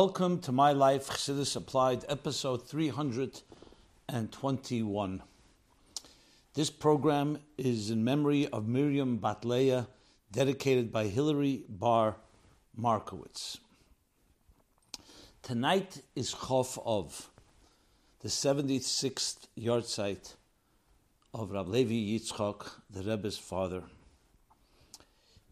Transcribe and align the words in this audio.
Welcome 0.00 0.34
to 0.42 0.52
My 0.52 0.70
Life 0.70 1.08
Chassidus 1.08 1.56
Applied, 1.56 2.04
episode 2.08 2.68
321. 2.68 5.22
This 6.54 6.70
program 6.70 7.38
is 7.56 7.90
in 7.90 8.04
memory 8.04 8.46
of 8.46 8.68
Miriam 8.68 9.18
Batleya, 9.18 9.88
dedicated 10.30 10.92
by 10.92 11.08
Hilary 11.08 11.64
Bar 11.68 12.14
Markowitz. 12.76 13.58
Tonight 15.42 16.00
is 16.14 16.32
Chof 16.32 16.80
of, 16.86 17.28
the 18.20 18.28
76th 18.28 19.48
yahrzeit 19.58 20.36
of 21.34 21.50
Rab 21.50 21.66
Levi 21.66 22.16
Yitzchok, 22.16 22.70
the 22.88 23.02
Rebbe's 23.02 23.36
father. 23.36 23.82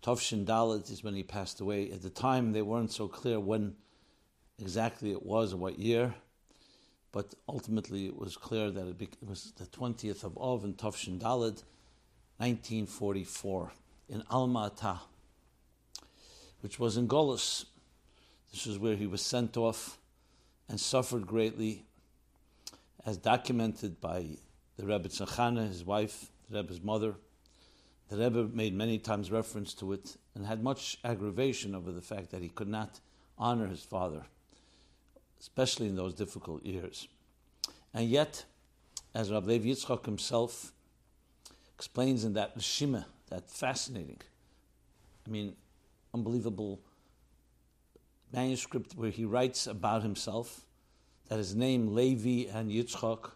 Tovshin 0.05 0.45
Dalit 0.45 0.89
is 0.93 1.03
when 1.03 1.17
he 1.17 1.25
passed 1.25 1.61
away. 1.61 1.91
At 1.91 2.03
the 2.03 2.11
time, 2.11 2.53
they 2.53 2.63
weren't 2.63 2.93
so 2.93 3.09
clear 3.09 3.41
when 3.41 3.75
exactly 4.59 5.11
it 5.11 5.25
was 5.25 5.53
or 5.53 5.59
what 5.59 5.79
year, 5.79 6.15
but 7.13 7.35
ultimately 7.49 8.07
it 8.07 8.17
was 8.17 8.37
clear 8.37 8.71
that 8.71 8.87
it, 9.01 9.17
was 9.27 9.53
the 9.57 9.67
20th 9.67 10.25
of 10.25 10.37
Av 10.39 10.65
in 10.65 10.75
Tovshin 10.75 11.19
Dalit, 11.19 11.63
1944, 12.39 13.73
in 14.09 14.23
Alma 14.31 14.67
Ata, 14.67 15.01
which 16.61 16.79
was 16.79 16.97
in 16.97 17.09
Golis. 17.09 17.65
This 18.53 18.67
is 18.67 18.79
where 18.79 18.97
he 18.97 19.07
was 19.07 19.23
sent 19.23 19.57
off 19.57 19.99
and 20.69 20.79
suffered 20.79 21.27
greatly, 21.27 21.85
as 23.05 23.17
documented 23.17 24.01
by 24.01 24.27
the 24.77 24.83
Rebbetzin 24.83 25.29
Chana, 25.29 25.67
his 25.69 25.85
wife, 25.85 26.31
the 26.51 26.59
Rebbe's 26.59 26.83
mother. 26.83 27.15
The 28.09 28.17
Rebbe 28.19 28.49
made 28.53 28.75
many 28.75 28.99
times 28.99 29.33
reference 29.33 29.75
to 29.75 29.93
it 29.93 30.17
and 30.35 30.47
had 30.47 30.63
much 30.63 30.99
aggravation 31.03 31.75
over 31.75 31.91
the 31.93 32.03
fact 32.03 32.31
that 32.31 32.43
he 32.43 32.49
could 32.49 32.69
not 32.69 33.01
honor 33.39 33.67
his 33.67 33.83
father, 33.83 34.27
especially 35.41 35.89
in 35.89 35.97
those 35.97 36.15
difficult 36.15 36.65
years. 36.65 37.09
And 37.93 38.09
yet, 38.09 38.45
as 39.15 39.31
Rabbi 39.31 39.47
Lev 39.53 39.63
Yitzchak 39.63 40.05
himself 40.05 40.73
explains 41.75 42.25
in 42.25 42.35
that 42.35 42.61
Shima, 42.61 43.07
that 43.31 43.51
fascinating, 43.51 44.21
I 45.27 45.31
mean, 45.31 45.57
unbelievable 46.13 46.81
manuscript 48.33 48.95
where 48.97 49.11
he 49.11 49.25
writes 49.25 49.67
about 49.67 50.03
himself, 50.03 50.67
that 51.29 51.39
his 51.39 51.55
name, 51.55 51.95
Levi 51.95 52.51
and 52.51 52.71
Yitzchak, 52.71 53.31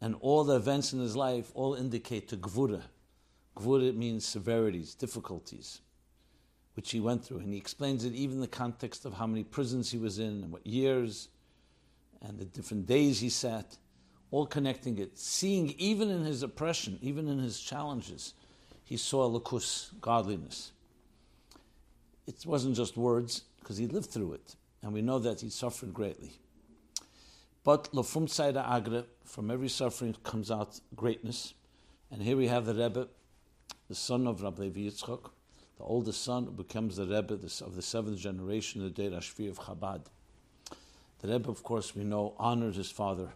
and 0.00 0.16
all 0.20 0.44
the 0.44 0.56
events 0.56 0.92
in 0.92 1.00
his 1.00 1.16
life 1.16 1.50
all 1.54 1.74
indicate 1.74 2.28
to 2.28 2.36
Gvura. 2.36 2.82
Gvura 3.56 3.94
means 3.94 4.26
severities, 4.26 4.94
difficulties, 4.94 5.80
which 6.74 6.90
he 6.90 7.00
went 7.00 7.24
through. 7.24 7.38
And 7.38 7.52
he 7.52 7.58
explains 7.58 8.04
it 8.04 8.12
even 8.12 8.36
in 8.36 8.40
the 8.40 8.46
context 8.46 9.04
of 9.04 9.14
how 9.14 9.26
many 9.26 9.44
prisons 9.44 9.90
he 9.90 9.98
was 9.98 10.18
in 10.18 10.42
and 10.42 10.52
what 10.52 10.66
years 10.66 11.28
and 12.22 12.38
the 12.38 12.44
different 12.44 12.86
days 12.86 13.20
he 13.20 13.28
sat, 13.28 13.76
all 14.30 14.46
connecting 14.46 14.98
it. 14.98 15.18
Seeing 15.18 15.74
even 15.78 16.10
in 16.10 16.24
his 16.24 16.42
oppression, 16.42 16.98
even 17.00 17.28
in 17.28 17.38
his 17.38 17.60
challenges, 17.60 18.34
he 18.84 18.96
saw 18.96 19.28
lakus, 19.28 19.90
godliness. 20.00 20.72
It 22.26 22.44
wasn't 22.46 22.76
just 22.76 22.96
words, 22.96 23.42
because 23.60 23.76
he 23.76 23.86
lived 23.86 24.10
through 24.10 24.34
it. 24.34 24.56
And 24.82 24.92
we 24.92 25.02
know 25.02 25.18
that 25.18 25.40
he 25.40 25.50
suffered 25.50 25.94
greatly. 25.94 26.32
But 27.62 27.92
lofum 27.92 28.26
tzayda 28.26 28.66
agre, 28.66 29.04
from 29.24 29.50
every 29.50 29.68
suffering 29.68 30.14
comes 30.22 30.50
out 30.50 30.80
greatness. 30.94 31.54
And 32.10 32.22
here 32.22 32.36
we 32.36 32.46
have 32.48 32.66
the 32.66 32.74
Rebbe, 32.74 33.08
the 33.88 33.94
son 33.94 34.26
of 34.26 34.42
Rabbi 34.42 34.68
Yitzchak, 34.68 35.30
the 35.78 35.84
oldest 35.84 36.22
son 36.22 36.46
becomes 36.56 36.96
the 36.96 37.06
Rebbe 37.06 37.34
of 37.34 37.74
the 37.74 37.82
seventh 37.82 38.18
generation, 38.18 38.82
the 38.82 38.90
Deir 38.90 39.10
Ashvi 39.10 39.48
of 39.48 39.58
Chabad. 39.58 40.06
The 41.20 41.28
Rebbe, 41.28 41.50
of 41.50 41.62
course, 41.62 41.94
we 41.94 42.04
know, 42.04 42.34
honored 42.38 42.76
his 42.76 42.90
father 42.90 43.30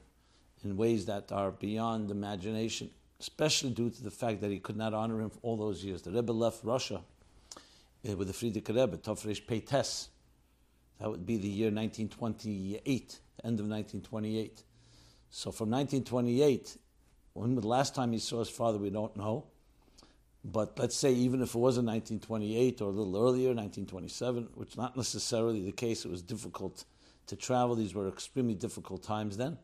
in 0.64 0.76
ways 0.76 1.06
that 1.06 1.32
are 1.32 1.50
beyond 1.50 2.10
imagination, 2.10 2.90
especially 3.20 3.70
due 3.70 3.90
to 3.90 4.02
the 4.02 4.10
fact 4.10 4.40
that 4.40 4.50
he 4.50 4.58
could 4.58 4.76
not 4.76 4.94
honor 4.94 5.20
him 5.20 5.30
for 5.30 5.38
all 5.42 5.56
those 5.56 5.84
years. 5.84 6.02
The 6.02 6.10
Rebbe 6.10 6.32
left 6.32 6.64
Russia 6.64 7.00
uh, 8.08 8.16
with 8.16 8.28
the 8.28 8.34
Frierdiker 8.34 8.74
Rebbe, 8.74 8.98
Tofresh 8.98 9.46
Peites. 9.46 10.08
That 11.00 11.10
would 11.10 11.24
be 11.24 11.36
the 11.36 11.48
year 11.48 11.70
1928 11.70 13.20
end 13.44 13.60
of 13.60 13.66
1928. 13.66 14.62
So 15.30 15.50
from 15.50 15.70
1928, 15.70 16.76
when 17.34 17.54
the 17.54 17.66
last 17.66 17.94
time 17.94 18.12
he 18.12 18.18
saw 18.18 18.40
his 18.40 18.48
father, 18.48 18.78
we 18.78 18.90
don't 18.90 19.16
know. 19.16 19.46
But 20.44 20.78
let's 20.78 20.96
say 20.96 21.12
even 21.12 21.42
if 21.42 21.54
it 21.54 21.58
was 21.58 21.78
in 21.78 21.86
1928 21.86 22.80
or 22.80 22.84
a 22.84 22.92
little 22.92 23.16
earlier, 23.16 23.48
1927, 23.48 24.48
which 24.54 24.76
not 24.76 24.96
necessarily 24.96 25.64
the 25.64 25.72
case, 25.72 26.04
it 26.04 26.10
was 26.10 26.22
difficult 26.22 26.84
to 27.26 27.36
travel. 27.36 27.74
These 27.74 27.94
were 27.94 28.08
extremely 28.08 28.54
difficult 28.54 29.02
times 29.02 29.36
then. 29.36 29.58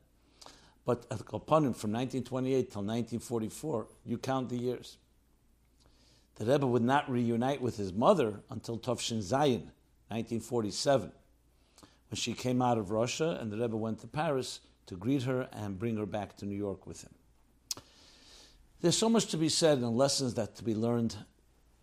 But 0.85 1.07
uh, 1.11 1.17
upon 1.33 1.65
him, 1.65 1.73
from 1.73 1.93
1928 1.93 2.71
till 2.71 2.83
1944, 2.83 3.87
you 4.05 4.19
count 4.19 4.49
the 4.49 4.57
years. 4.57 4.99
The 6.35 6.45
Rebbe 6.45 6.67
would 6.67 6.83
not 6.83 7.11
reunite 7.11 7.63
with 7.63 7.77
his 7.77 7.93
mother 7.93 8.41
until 8.51 8.77
Tovshin 8.77 9.19
Zayin, 9.19 9.71
1947 10.09 11.13
when 12.15 12.21
she 12.21 12.33
came 12.33 12.63
out 12.63 12.79
of 12.79 12.93
Russia, 12.93 13.39
and 13.41 13.51
the 13.51 13.57
Rebbe 13.57 13.77
went 13.77 13.99
to 13.99 14.07
Paris 14.07 14.61
to 14.87 14.95
greet 14.95 15.25
her 15.25 15.49
and 15.53 15.81
bring 15.81 15.97
her 15.97 16.07
back 16.07 16.37
to 16.37 16.47
New 16.47 16.57
York 16.57 16.87
with 16.87 17.03
him. 17.03 17.13
There's 18.85 18.99
so 18.99 19.09
much 19.09 19.29
to 19.29 19.39
be 19.39 19.49
said 19.49 19.79
and 19.79 19.97
lessons 19.97 20.35
that 20.35 20.57
to 20.57 20.63
be 20.63 20.75
learned, 20.75 21.17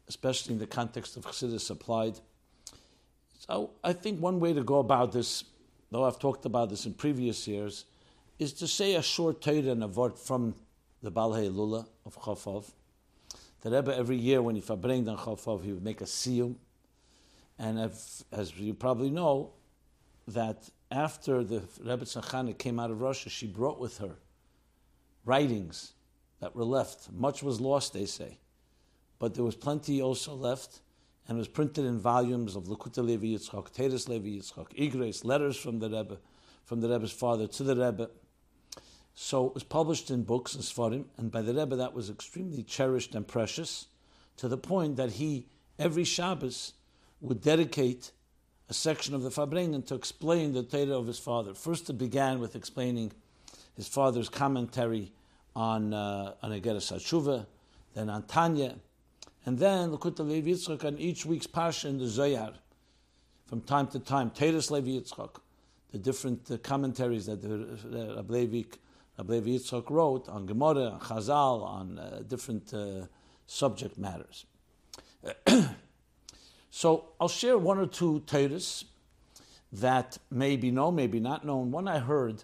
especially 0.07 0.53
in 0.53 0.59
the 0.59 0.67
context 0.67 1.17
of 1.17 1.25
Chassidus 1.25 1.71
applied. 1.71 2.19
So 3.39 3.71
I 3.83 3.91
think 3.91 4.21
one 4.21 4.39
way 4.39 4.53
to 4.53 4.61
go 4.61 4.77
about 4.77 5.11
this, 5.11 5.45
though 5.89 6.03
I've 6.03 6.19
talked 6.19 6.45
about 6.45 6.69
this 6.69 6.85
in 6.85 6.93
previous 6.93 7.47
years, 7.47 7.85
is 8.37 8.53
to 8.53 8.67
say 8.67 8.93
a 8.93 9.01
short 9.01 9.41
Torah 9.41 9.71
and 9.71 9.83
a 9.83 9.87
word 9.87 10.15
from 10.15 10.53
the 11.01 11.11
Balhei 11.11 11.51
Lula 11.51 11.87
of 12.05 12.19
Chafov. 12.19 12.71
The 13.61 13.71
Rebbe 13.71 13.97
every 13.97 14.17
year 14.17 14.43
when 14.43 14.53
he 14.53 14.61
verbringt 14.61 15.09
on 15.09 15.17
Chafov, 15.17 15.63
he 15.63 15.71
would 15.73 15.83
make 15.83 16.01
a 16.01 16.03
siyum. 16.03 16.53
And 17.57 17.79
if, 17.79 18.23
as 18.31 18.55
you 18.59 18.75
probably 18.75 19.09
know, 19.09 19.53
that 20.27 20.69
after 20.91 21.43
the 21.43 21.61
Rebbetzin 21.83 22.23
Chana 22.23 22.55
came 22.55 22.79
out 22.79 22.91
of 22.91 23.01
Russia, 23.01 23.31
she 23.31 23.47
brought 23.47 23.79
with 23.79 23.97
her 23.97 24.17
writings 25.25 25.93
that 26.41 26.55
were 26.55 26.65
left. 26.65 27.11
Much 27.13 27.41
was 27.41 27.61
lost, 27.61 27.93
they 27.93 28.05
say, 28.05 28.39
but 29.19 29.35
there 29.35 29.43
was 29.43 29.55
plenty 29.55 30.01
also 30.01 30.33
left, 30.33 30.81
and 31.27 31.37
it 31.37 31.39
was 31.39 31.47
printed 31.47 31.85
in 31.85 31.99
volumes 31.99 32.55
of 32.55 32.65
Likkutei 32.65 33.05
Levi 33.05 33.27
Yitzchak, 33.27 33.71
Teres 33.71 34.09
Levi 34.09 34.39
Yitzchak, 34.39 34.73
Igres, 34.75 35.23
letters 35.23 35.55
from 35.55 35.79
the 35.79 35.89
Rebbe, 35.89 36.17
from 36.65 36.81
the 36.81 36.89
Rebbe's 36.89 37.11
father 37.11 37.47
to 37.47 37.63
the 37.63 37.75
Rebbe. 37.75 38.09
So 39.13 39.47
it 39.47 39.53
was 39.53 39.63
published 39.63 40.09
in 40.09 40.23
books 40.23 40.55
and 40.55 40.63
Sfarim, 40.63 41.05
and 41.17 41.31
by 41.31 41.41
the 41.41 41.53
Rebbe 41.53 41.75
that 41.75 41.93
was 41.93 42.09
extremely 42.09 42.63
cherished 42.63 43.13
and 43.13 43.27
precious, 43.27 43.87
to 44.37 44.47
the 44.47 44.57
point 44.57 44.95
that 44.95 45.13
he, 45.13 45.45
every 45.77 46.03
Shabbos, 46.03 46.73
would 47.21 47.41
dedicate 47.41 48.11
a 48.67 48.73
section 48.73 49.13
of 49.13 49.21
the 49.21 49.29
Farbrengen 49.29 49.85
to 49.85 49.95
explain 49.95 50.53
the 50.53 50.63
Torah 50.63 50.97
of 50.97 51.05
his 51.05 51.19
father. 51.19 51.53
First, 51.53 51.89
it 51.89 51.97
began 51.97 52.39
with 52.39 52.55
explaining 52.55 53.11
his 53.75 53.87
father's 53.87 54.29
commentary 54.29 55.11
on 55.55 55.93
uh, 55.93 56.33
on 56.41 56.51
Egeres 56.51 56.91
Hashuva, 56.91 57.45
then 57.93 58.09
on 58.09 58.23
Tanya, 58.23 58.75
and 59.45 59.57
then 59.57 59.91
Likkutei 59.91 60.27
Levi 60.27 60.51
Yitzchak 60.51 60.85
on 60.85 60.97
each 60.97 61.25
week's 61.25 61.47
Pasha 61.47 61.87
in 61.87 61.97
the 61.97 62.05
Zoyar. 62.05 62.53
From 63.47 63.61
time 63.61 63.87
to 63.87 63.99
time, 63.99 64.29
Teres 64.29 64.71
Levi 64.71 65.01
the 65.91 65.97
different 65.97 66.49
uh, 66.49 66.57
commentaries 66.57 67.25
that 67.25 67.41
the 67.41 68.11
uh, 68.11 68.15
Rabbi 68.15 68.33
Levi, 68.33 68.63
Levi 69.17 69.81
wrote 69.89 70.29
on 70.29 70.45
Gemara, 70.45 70.85
on 70.85 70.99
Chazal, 71.01 71.63
on 71.63 71.99
uh, 71.99 72.21
different 72.25 72.73
uh, 72.73 73.07
subject 73.45 73.97
matters. 73.97 74.45
So 76.71 77.09
I'll 77.19 77.27
share 77.27 77.57
one 77.57 77.77
or 77.77 77.85
two 77.85 78.23
Torahs 78.25 78.85
that 79.73 80.17
may 80.31 80.55
be 80.55 80.71
known, 80.71 80.95
maybe 80.95 81.19
not 81.19 81.45
known. 81.45 81.69
One 81.69 81.87
I 81.87 81.99
heard 81.99 82.43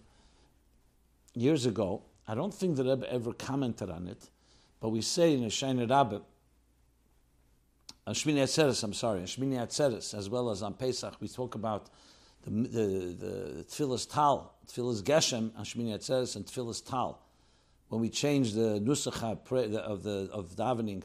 years 1.33 1.65
ago. 1.65 2.03
I 2.27 2.35
don't 2.35 2.53
think 2.53 2.75
the 2.75 2.83
Rebbe 2.83 3.12
ever 3.12 3.33
commented 3.33 3.89
on 3.89 4.07
it, 4.07 4.29
but 4.79 4.89
we 4.89 5.01
say 5.01 5.33
in 5.33 5.44
a 5.44 5.50
Shiner 5.50 5.88
Rabbe, 5.88 6.21
on 8.06 8.13
Shmini 8.13 8.44
Atzeres, 8.44 8.83
I'm 8.83 8.94
sorry, 8.94 9.19
on 9.19 9.25
Shmini 9.25 9.56
Atzeres, 9.56 10.18
as 10.18 10.29
well 10.29 10.50
as 10.50 10.62
on 10.62 10.74
Pesach, 10.74 11.15
we 11.19 11.27
talk 11.27 11.56
about 11.56 11.89
the, 12.44 12.51
the, 12.51 12.85
the 13.19 13.65
Tfilas 13.69 14.09
Tal, 14.09 14.56
Tfilas 14.68 15.03
Geshem 15.03 15.51
on 15.57 15.65
Shmini 15.65 15.94
Atzeres, 15.94 16.35
and 16.35 16.45
Tfilas 16.45 16.85
Tal. 16.85 17.21
When 17.89 18.01
we 18.01 18.09
change 18.09 18.53
the 18.53 18.79
Nusach 18.79 19.24
of 19.24 20.03
the 20.03 20.29
of 20.31 20.56
davening, 20.56 21.03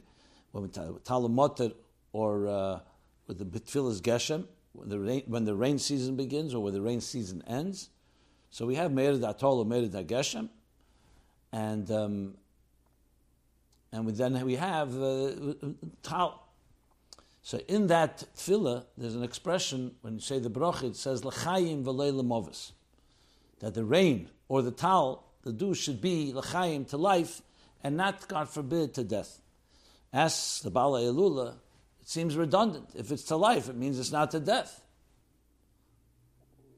when 0.51 0.63
we 0.63 0.69
Tal 0.69 1.73
or 2.13 2.47
uh, 2.47 2.79
with 3.27 3.37
the 3.37 3.45
Bitfilas 3.45 4.01
Geshem, 4.01 4.45
when 4.73 4.89
the, 4.89 4.99
rain, 4.99 5.23
when 5.27 5.45
the 5.45 5.55
rain 5.55 5.79
season 5.79 6.15
begins 6.15 6.53
or 6.53 6.61
when 6.63 6.73
the 6.73 6.81
rain 6.81 7.01
season 7.01 7.43
ends. 7.47 7.89
So 8.49 8.65
we 8.65 8.75
have 8.75 8.91
Meir 8.91 9.13
Atol 9.13 9.57
or 9.57 9.65
Meir 9.65 9.87
Geshem, 10.03 10.49
and 11.53 11.89
um, 11.91 12.33
and 13.93 14.09
then 14.09 14.45
we 14.45 14.55
have 14.55 15.01
uh, 15.01 15.31
Tal. 16.01 16.41
So 17.43 17.59
in 17.67 17.87
that 17.87 18.25
tefillah, 18.35 18.85
there's 18.97 19.15
an 19.15 19.23
expression 19.23 19.95
when 20.01 20.15
you 20.15 20.21
say 20.21 20.39
the 20.39 20.49
bracha, 20.49 20.85
it 20.85 20.95
says 20.95 21.23
l'chaim 21.23 21.83
v'lei 21.83 22.71
that 23.59 23.73
the 23.73 23.83
rain 23.83 24.29
or 24.47 24.61
the 24.61 24.71
tal, 24.71 25.25
the 25.43 25.51
dew 25.51 25.73
should 25.73 26.01
be 26.01 26.31
l'chaim 26.33 26.85
to 26.85 26.97
life, 26.97 27.41
and 27.83 27.97
not, 27.97 28.27
God 28.27 28.49
forbid, 28.49 28.93
to 28.93 29.03
death. 29.03 29.41
As 30.13 30.61
the 30.63 30.71
Bala 30.71 31.01
Elula, 31.01 31.55
it 32.01 32.07
seems 32.07 32.37
redundant. 32.37 32.89
If 32.95 33.11
it's 33.11 33.23
to 33.23 33.35
life, 33.35 33.67
it 33.67 33.75
means 33.75 33.99
it's 33.99 34.11
not 34.11 34.31
to 34.31 34.39
death. 34.39 34.81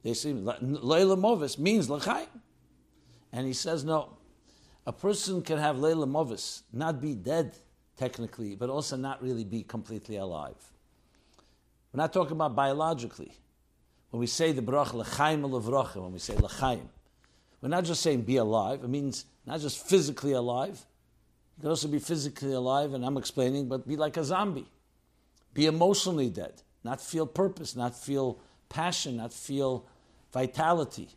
They 0.03 0.15
see 0.15 0.33
Leila 0.33 1.17
Movis 1.17 1.59
means 1.59 1.89
l'chaim. 1.89 2.27
And 3.31 3.45
he 3.45 3.53
says, 3.53 3.83
no. 3.83 4.17
A 4.87 4.93
person 4.93 5.41
can 5.41 5.57
have 5.57 5.79
Leila 5.79 6.05
Movis, 6.05 6.61
not 6.71 7.01
be 7.01 7.15
dead 7.15 7.55
technically, 7.97 8.55
but 8.55 8.69
also 8.69 8.95
not 8.95 9.21
really 9.21 9.43
be 9.43 9.63
completely 9.63 10.17
alive. 10.17 10.55
We're 11.91 12.01
not 12.01 12.13
talking 12.13 12.33
about 12.33 12.55
biologically. 12.55 13.31
When 14.11 14.19
we 14.19 14.27
say 14.27 14.51
the 14.51 14.61
bracha 14.61 14.93
l'chaim 14.93 15.41
levracha, 15.41 16.01
when 16.01 16.13
we 16.13 16.19
say 16.19 16.35
l'chaim, 16.35 16.89
we're 17.61 17.69
not 17.69 17.85
just 17.85 18.01
saying 18.01 18.21
be 18.23 18.37
alive. 18.37 18.83
It 18.83 18.89
means 18.89 19.25
not 19.45 19.59
just 19.59 19.87
physically 19.87 20.33
alive. 20.33 20.85
You 21.57 21.61
can 21.61 21.69
also 21.69 21.87
be 21.87 21.99
physically 21.99 22.53
alive, 22.53 22.93
and 22.93 23.05
I'm 23.05 23.17
explaining, 23.17 23.67
but 23.67 23.87
be 23.87 23.95
like 23.95 24.17
a 24.17 24.23
zombie. 24.23 24.67
Be 25.53 25.65
emotionally 25.65 26.29
dead, 26.29 26.61
not 26.83 27.01
feel 27.01 27.25
purpose, 27.25 27.75
not 27.75 27.95
feel 27.95 28.39
passion, 28.69 29.17
not 29.17 29.33
feel 29.33 29.85
vitality. 30.33 31.09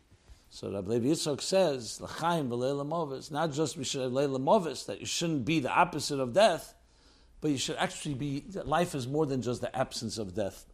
So 0.49 0.71
Rabbi 0.71 0.91
Levi 0.93 1.07
Yitzchok 1.09 1.41
says, 1.41 2.01
L'chaim 2.01 2.49
v'leila 2.49 3.31
not 3.31 3.53
just 3.53 3.77
we 3.77 3.83
should 3.83 4.01
have 4.01 4.13
leila 4.13 4.39
that 4.87 4.99
you 4.99 5.05
shouldn't 5.05 5.45
be 5.45 5.59
the 5.59 5.71
opposite 5.71 6.19
of 6.19 6.33
death, 6.33 6.73
but 7.41 7.51
you 7.51 7.57
should 7.57 7.77
actually 7.77 8.15
be, 8.15 8.43
life 8.65 8.95
is 8.95 9.07
more 9.07 9.25
than 9.25 9.41
just 9.41 9.61
the 9.61 9.75
absence 9.75 10.17
of 10.17 10.33
death. 10.33 10.65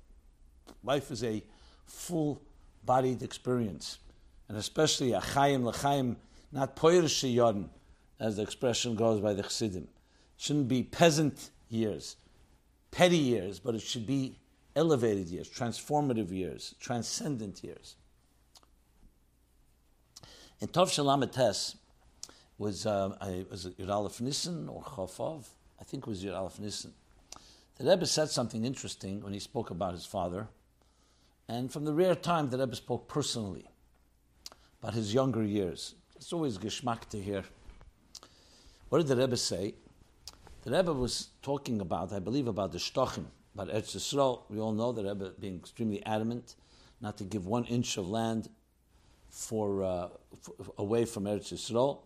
Life 0.83 1.11
is 1.11 1.23
a 1.23 1.43
full-bodied 1.85 3.21
experience. 3.21 3.99
And 4.47 4.57
especially 4.57 5.13
a 5.13 5.19
chayim 5.19 5.63
l'chaim, 5.63 6.17
not 6.51 6.75
poyer 6.75 7.03
sheyodin, 7.03 7.69
as 8.19 8.37
the 8.37 8.43
expression 8.43 8.95
goes 8.95 9.19
by 9.19 9.33
the 9.33 9.43
Chassidim. 9.43 9.87
shouldn't 10.37 10.67
be 10.67 10.83
peasant 10.83 11.49
years, 11.69 12.15
petty 12.91 13.17
years, 13.17 13.59
but 13.59 13.75
it 13.75 13.81
should 13.81 14.05
be 14.07 14.39
elevated 14.75 15.27
years, 15.27 15.49
transformative 15.49 16.31
years, 16.31 16.75
transcendent 16.79 17.63
years. 17.63 17.95
In 20.61 20.69
Tov 20.69 20.89
Shalom 20.89 21.27
Tes 21.27 21.75
was 22.57 22.85
uh, 22.85 23.13
I, 23.19 23.45
was 23.51 23.65
it 23.65 24.21
Nissen 24.21 24.69
or 24.69 24.81
Chafov? 24.83 25.43
I 25.81 25.83
think 25.83 26.07
it 26.07 26.09
was 26.09 26.23
Yud 26.23 26.33
Aleph 26.33 26.59
Nissen. 26.61 26.93
The 27.77 27.83
Rebbe 27.83 28.05
said 28.05 28.29
something 28.29 28.63
interesting 28.63 29.21
when 29.21 29.33
he 29.33 29.39
spoke 29.39 29.69
about 29.69 29.93
his 29.93 30.05
father, 30.05 30.47
and 31.49 31.69
from 31.69 31.83
the 31.83 31.93
rare 31.93 32.15
time 32.15 32.49
the 32.49 32.57
Rebbe 32.57 32.73
spoke 32.77 33.09
personally 33.09 33.65
about 34.81 34.93
his 34.93 35.13
younger 35.13 35.43
years. 35.43 35.95
It's 36.15 36.31
always 36.31 36.57
geschmack 36.57 37.09
to 37.09 37.21
hear. 37.21 37.43
What 38.87 38.99
did 38.99 39.07
the 39.07 39.17
Rebbe 39.17 39.35
say? 39.35 39.73
The 40.63 40.71
Rebbe 40.71 40.93
was 40.93 41.31
talking 41.41 41.81
about, 41.81 42.13
I 42.13 42.19
believe, 42.19 42.47
about 42.47 42.71
the 42.71 42.77
Shtochim, 42.77 43.25
about 43.53 43.67
Eretz 43.67 43.93
Yisrael. 43.93 44.43
We 44.49 44.61
all 44.61 44.71
know 44.71 44.93
the 44.93 45.03
Rebbe 45.03 45.33
being 45.37 45.57
extremely 45.57 46.01
adamant 46.05 46.55
not 47.01 47.17
to 47.17 47.25
give 47.25 47.45
one 47.45 47.65
inch 47.65 47.97
of 47.97 48.07
land 48.07 48.47
for, 49.35 49.83
uh, 49.83 50.07
for 50.41 50.55
away 50.77 51.03
from 51.03 51.25
Eretz 51.25 51.51
Yisrael. 51.51 51.99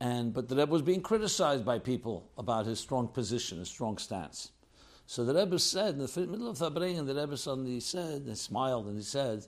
And, 0.00 0.32
but 0.32 0.48
the 0.48 0.56
Rebbe 0.56 0.70
was 0.70 0.82
being 0.82 1.02
criticized 1.02 1.64
by 1.64 1.78
people 1.78 2.30
about 2.38 2.64
his 2.66 2.80
strong 2.80 3.08
position, 3.08 3.58
his 3.58 3.68
strong 3.68 3.98
stance. 3.98 4.52
So 5.06 5.24
the 5.24 5.34
Rebbe 5.34 5.58
said, 5.58 5.94
in 5.94 6.00
the 6.00 6.26
middle 6.26 6.48
of 6.48 6.58
Fabrein, 6.58 7.06
the 7.06 7.14
Rebbe 7.14 7.36
suddenly 7.36 7.80
said, 7.80 8.22
and 8.22 8.38
smiled, 8.38 8.86
and 8.86 8.96
he 8.96 9.02
said, 9.02 9.44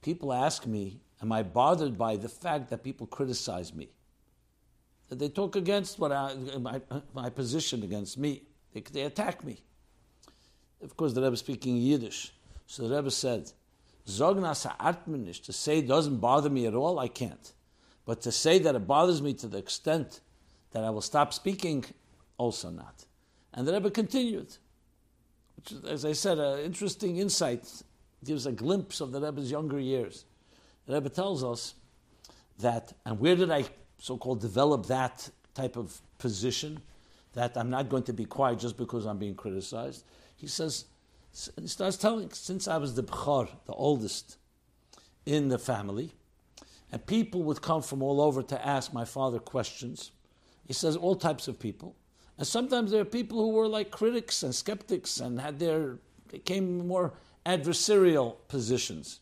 People 0.00 0.32
ask 0.32 0.66
me, 0.66 1.00
am 1.20 1.32
I 1.32 1.42
bothered 1.42 1.96
by 1.96 2.16
the 2.16 2.28
fact 2.28 2.70
that 2.70 2.84
people 2.84 3.06
criticize 3.06 3.74
me? 3.74 3.88
That 5.08 5.18
they 5.18 5.28
talk 5.28 5.56
against 5.56 5.98
what 5.98 6.12
I, 6.12 6.34
my, 6.60 6.80
my 7.14 7.30
position 7.30 7.82
against 7.82 8.18
me. 8.18 8.42
They, 8.72 8.80
they 8.80 9.02
attack 9.02 9.44
me. 9.44 9.62
Of 10.82 10.96
course, 10.96 11.12
the 11.12 11.22
Rebbe 11.22 11.36
speaking 11.36 11.76
Yiddish. 11.76 12.32
So 12.66 12.88
the 12.88 12.96
Rebbe 12.96 13.10
said, 13.10 13.52
To 14.06 15.52
say 15.52 15.78
it 15.78 15.88
doesn't 15.88 16.16
bother 16.18 16.50
me 16.50 16.66
at 16.66 16.74
all, 16.74 16.98
I 16.98 17.08
can't. 17.08 17.52
But 18.04 18.20
to 18.22 18.32
say 18.32 18.58
that 18.58 18.74
it 18.74 18.86
bothers 18.86 19.22
me 19.22 19.32
to 19.34 19.46
the 19.46 19.58
extent 19.58 20.20
that 20.72 20.82
I 20.84 20.90
will 20.90 21.02
stop 21.02 21.32
speaking, 21.32 21.84
also 22.36 22.70
not. 22.70 23.04
And 23.54 23.66
the 23.66 23.72
Rebbe 23.72 23.90
continued, 23.90 24.56
which 25.56 25.72
as 25.88 26.04
I 26.04 26.12
said, 26.12 26.38
an 26.38 26.60
interesting 26.60 27.18
insight, 27.18 27.70
gives 28.24 28.46
a 28.46 28.52
glimpse 28.52 29.00
of 29.00 29.12
the 29.12 29.20
Rebbe's 29.20 29.50
younger 29.50 29.78
years. 29.78 30.24
The 30.86 30.94
Rebbe 30.94 31.10
tells 31.10 31.44
us 31.44 31.74
that, 32.58 32.92
and 33.04 33.20
where 33.20 33.36
did 33.36 33.50
I 33.50 33.64
so 33.98 34.16
called 34.16 34.40
develop 34.40 34.86
that 34.86 35.28
type 35.54 35.76
of 35.76 36.00
position, 36.18 36.80
that 37.34 37.56
I'm 37.56 37.70
not 37.70 37.88
going 37.88 38.02
to 38.04 38.12
be 38.12 38.24
quiet 38.24 38.58
just 38.58 38.76
because 38.76 39.06
I'm 39.06 39.18
being 39.18 39.34
criticized? 39.34 40.04
He 40.36 40.46
says, 40.46 40.86
starts 41.32 41.96
telling, 41.96 42.30
since 42.30 42.68
I 42.68 42.76
was 42.76 42.94
the 42.94 43.02
Bechor, 43.02 43.48
the 43.66 43.72
oldest 43.72 44.36
in 45.24 45.48
the 45.48 45.58
family, 45.58 46.12
and 46.90 47.04
people 47.06 47.42
would 47.44 47.62
come 47.62 47.82
from 47.82 48.02
all 48.02 48.20
over 48.20 48.42
to 48.42 48.66
ask 48.66 48.92
my 48.92 49.04
father 49.04 49.38
questions. 49.38 50.12
He 50.66 50.72
says 50.72 50.96
all 50.96 51.16
types 51.16 51.48
of 51.48 51.58
people. 51.58 51.96
And 52.36 52.46
sometimes 52.46 52.90
there 52.90 53.00
are 53.00 53.06
people 53.06 53.38
who 53.38 53.50
were 53.50 53.68
like 53.68 53.90
critics 53.90 54.42
and 54.42 54.54
skeptics 54.54 55.20
and 55.20 55.40
had 55.40 55.58
their, 55.58 55.98
they 56.28 56.38
came 56.38 56.86
more 56.86 57.14
adversarial 57.46 58.36
positions. 58.48 59.20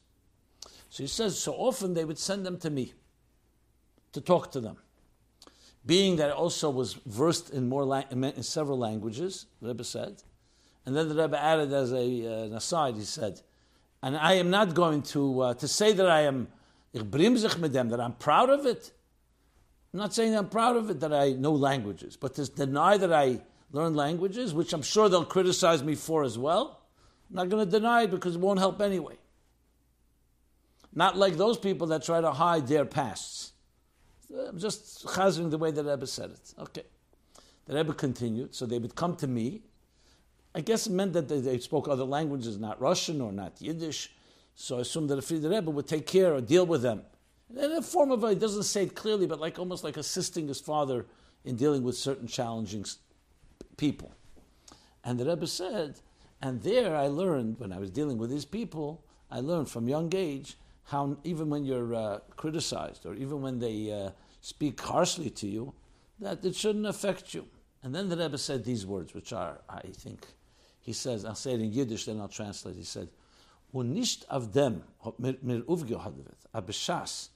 So 0.89 1.03
he 1.05 1.07
says, 1.07 1.39
so 1.39 1.53
often 1.53 1.95
they 1.95 2.05
would 2.05 2.19
send 2.19 2.45
them 2.45 2.59
to 2.59 2.71
me 2.71 2.95
to 4.13 4.21
talk 4.21 4.51
to 4.53 4.61
them. 4.61 4.77
Being 5.87 6.17
that 6.17 6.31
I 6.31 6.33
also 6.33 6.69
was 6.71 6.95
versed 7.07 7.51
in 7.51 7.69
more 7.69 8.05
in 8.11 8.43
several 8.43 8.79
languages, 8.79 9.47
Rebbe 9.61 9.85
said, 9.85 10.23
and 10.87 10.97
then 10.97 11.09
the 11.09 11.15
Rebbe 11.15 11.39
added 11.39 11.73
as 11.73 11.93
a, 11.93 11.97
uh, 11.97 12.45
an 12.45 12.55
aside, 12.55 12.97
he 12.97 13.03
said, 13.03 13.41
and 14.03 14.17
I 14.17 14.35
am 14.35 14.51
not 14.51 14.75
going 14.75 15.03
to 15.03 15.41
uh, 15.41 15.55
to 15.55 15.69
say 15.69 15.93
that 15.93 16.09
I 16.09 16.23
am 16.23 16.49
that 16.93 18.01
I'm 18.01 18.13
proud 18.15 18.51
of 18.51 18.67
it. 18.67 18.91
I'm 19.93 20.01
not 20.01 20.15
saying 20.15 20.35
I'm 20.35 20.49
proud 20.49 20.77
of 20.77 20.91
it 20.91 21.01
that 21.01 21.13
I 21.13 21.33
know 21.33 21.53
languages, 21.53 22.17
but 22.17 22.35
to 22.35 22.47
deny 22.47 22.97
that 22.97 23.13
I 23.13 23.41
learn 23.73 23.95
languages, 23.95 24.55
which 24.55 24.73
I'm 24.73 24.83
sure 24.83 25.09
they'll 25.09 25.25
criticize 25.25 25.83
me 25.83 25.95
for 25.95 26.25
as 26.25 26.39
well, 26.39 26.81
I'm 27.29 27.37
not 27.37 27.49
going 27.49 27.65
to 27.65 27.71
deny 27.71 28.03
it 28.03 28.11
because 28.11 28.35
it 28.37 28.41
won't 28.41 28.59
help 28.59 28.81
anyway. 28.81 29.17
Not 30.93 31.17
like 31.17 31.37
those 31.37 31.59
people 31.59 31.89
that 31.89 32.03
try 32.03 32.21
to 32.21 32.33
hide 32.33 32.67
their 32.67 32.85
pasts. 32.85 33.53
I'm 34.49 34.59
just 34.59 35.07
chazing 35.07 35.51
the 35.51 35.59
way 35.59 35.71
that 35.71 35.85
Rebbe 35.85 36.07
said 36.07 36.31
it. 36.31 36.55
Okay. 36.59 36.83
The 37.67 37.75
Rebbe 37.77 37.95
continued, 37.95 38.55
so 38.55 38.67
they 38.67 38.79
would 38.79 38.95
come 38.95 39.17
to 39.17 39.29
me. 39.29 39.63
I 40.55 40.61
guess 40.61 40.87
it 40.87 40.93
meant 40.93 41.13
that 41.13 41.29
they, 41.29 41.41
they 41.41 41.59
spoke 41.59 41.89
other 41.89 42.05
languages, 42.05 42.59
not 42.59 42.81
Russian 42.81 43.21
or 43.21 43.33
not 43.33 43.61
Yiddish, 43.61 44.11
so 44.55 44.79
I 44.79 44.81
assume 44.81 45.07
that 45.07 45.17
the 45.17 45.23
Frida 45.23 45.49
Rebbe 45.49 45.71
would 45.71 45.87
take 45.87 46.07
care 46.07 46.35
or 46.35 46.41
deal 46.41 46.67
with 46.67 46.83
them. 46.83 47.03
In 47.51 47.73
a 47.73 47.83
form 47.83 48.11
of, 48.11 48.23
it 48.25 48.39
doesn't 48.39 48.65
say 48.65 48.85
it 48.85 48.95
clearly, 48.95 49.27
but 49.27 49.41
like 49.41 49.59
almost 49.59 49.85
like 49.85 49.97
assisting 49.97 50.49
his 50.49 50.61
father 50.61 51.07
in 51.45 51.57
dealing 51.57 51.83
with 51.83 51.97
certain 51.97 52.27
challenging 52.27 52.85
people. 53.77 54.15
And 55.05 55.19
the 55.19 55.25
Rebbe 55.25 55.47
said, 55.47 56.01
and 56.43 56.63
there 56.63 56.97
I 56.97 57.07
learned, 57.07 57.59
when 57.59 57.73
I 57.73 57.79
was 57.79 57.91
dealing 57.91 58.19
with 58.19 58.31
these 58.31 58.45
people, 58.45 59.05
I 59.31 59.41
learned 59.41 59.69
from 59.69 59.89
young 59.89 60.13
age 60.15 60.57
how 60.85 61.17
even 61.25 61.49
when 61.49 61.65
you're 61.65 61.95
uh, 61.95 62.19
criticized 62.37 63.07
or 63.07 63.15
even 63.15 63.41
when 63.41 63.59
they 63.59 63.93
uh, 63.93 64.11
speak 64.41 64.81
harshly 64.81 65.31
to 65.31 65.47
you, 65.47 65.73
that 66.19 66.45
it 66.45 66.55
shouldn't 66.55 66.87
affect 66.87 67.35
you. 67.35 67.47
And 67.83 67.95
then 67.95 68.09
the 68.09 68.17
Rebbe 68.17 68.37
said 68.37 68.65
these 68.65 68.85
words, 68.85 69.15
which 69.15 69.33
are, 69.33 69.61
I 69.69 69.81
think, 69.93 70.27
he 70.81 70.93
says, 70.93 71.25
I'll 71.25 71.35
say 71.35 71.53
it 71.53 71.61
in 71.61 71.73
Yiddish, 71.73 72.07
then 72.07 72.21
I'll 72.21 72.29
translate. 72.29 72.77
He 72.77 72.85
said, 72.85 73.09
und 73.73 73.93
nicht 73.93 74.29
auf 74.31 74.51
dem 74.51 74.83
hat 75.05 75.19
mir, 75.19 75.37
mir 75.43 75.63
aufgehalten 75.67 76.25
wird. 76.25 76.39
Aber 76.53 76.73
Schass, 76.73 77.31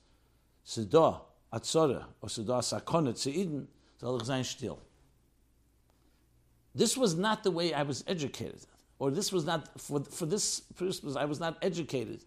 sie 0.64 0.86
da, 0.88 1.24
a 1.50 1.60
Zore, 1.60 2.06
oder 2.20 2.30
sie 2.30 2.44
da, 2.44 2.62
still. 4.42 4.78
This 6.74 6.96
was 6.96 7.14
not 7.14 7.44
the 7.44 7.50
way 7.52 7.72
I 7.72 7.84
was 7.84 8.02
educated. 8.06 8.66
Or 8.98 9.10
this 9.10 9.32
was 9.32 9.44
not, 9.44 9.80
for, 9.80 10.00
for 10.00 10.26
this 10.26 10.60
purpose, 10.60 11.16
I 11.16 11.24
was 11.24 11.38
not 11.38 11.56
educated. 11.62 12.24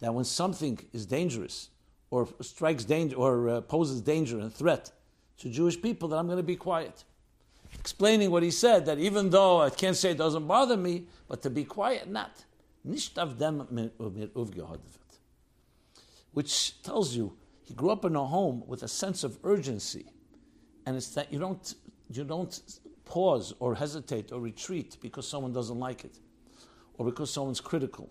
That 0.00 0.12
when 0.12 0.24
something 0.24 0.78
is 0.92 1.06
dangerous, 1.06 1.70
or 2.10 2.28
strikes 2.42 2.84
danger, 2.84 3.16
or 3.16 3.48
uh, 3.48 3.60
poses 3.62 4.02
danger 4.02 4.38
and 4.38 4.52
threat 4.52 4.92
to 5.38 5.48
Jewish 5.48 5.80
people, 5.80 6.08
that 6.08 6.16
I'm 6.16 6.26
going 6.26 6.36
to 6.38 6.42
be 6.42 6.56
quiet. 6.56 7.04
Explaining 7.74 8.30
what 8.30 8.42
he 8.42 8.50
said, 8.50 8.86
that 8.86 8.98
even 8.98 9.30
though 9.30 9.60
I 9.60 9.70
can't 9.70 9.96
say 9.96 10.10
it 10.10 10.18
doesn't 10.18 10.46
bother 10.46 10.76
me, 10.76 11.06
but 11.28 11.42
to 11.42 11.50
be 11.50 11.64
quiet, 11.64 12.08
not. 12.08 12.44
Which 16.32 16.82
tells 16.82 17.16
you 17.16 17.36
he 17.64 17.74
grew 17.74 17.90
up 17.90 18.04
in 18.04 18.14
a 18.14 18.24
home 18.24 18.62
with 18.66 18.82
a 18.82 18.88
sense 18.88 19.24
of 19.24 19.38
urgency. 19.42 20.06
And 20.84 20.96
it's 20.96 21.08
that 21.14 21.32
you 21.32 21.38
don't, 21.38 21.74
you 22.12 22.22
don't 22.22 22.78
pause 23.04 23.54
or 23.58 23.74
hesitate 23.74 24.30
or 24.30 24.40
retreat 24.40 24.96
because 25.00 25.26
someone 25.28 25.52
doesn't 25.52 25.78
like 25.78 26.04
it 26.04 26.18
or 26.98 27.06
because 27.06 27.30
someone's 27.32 27.60
critical. 27.60 28.10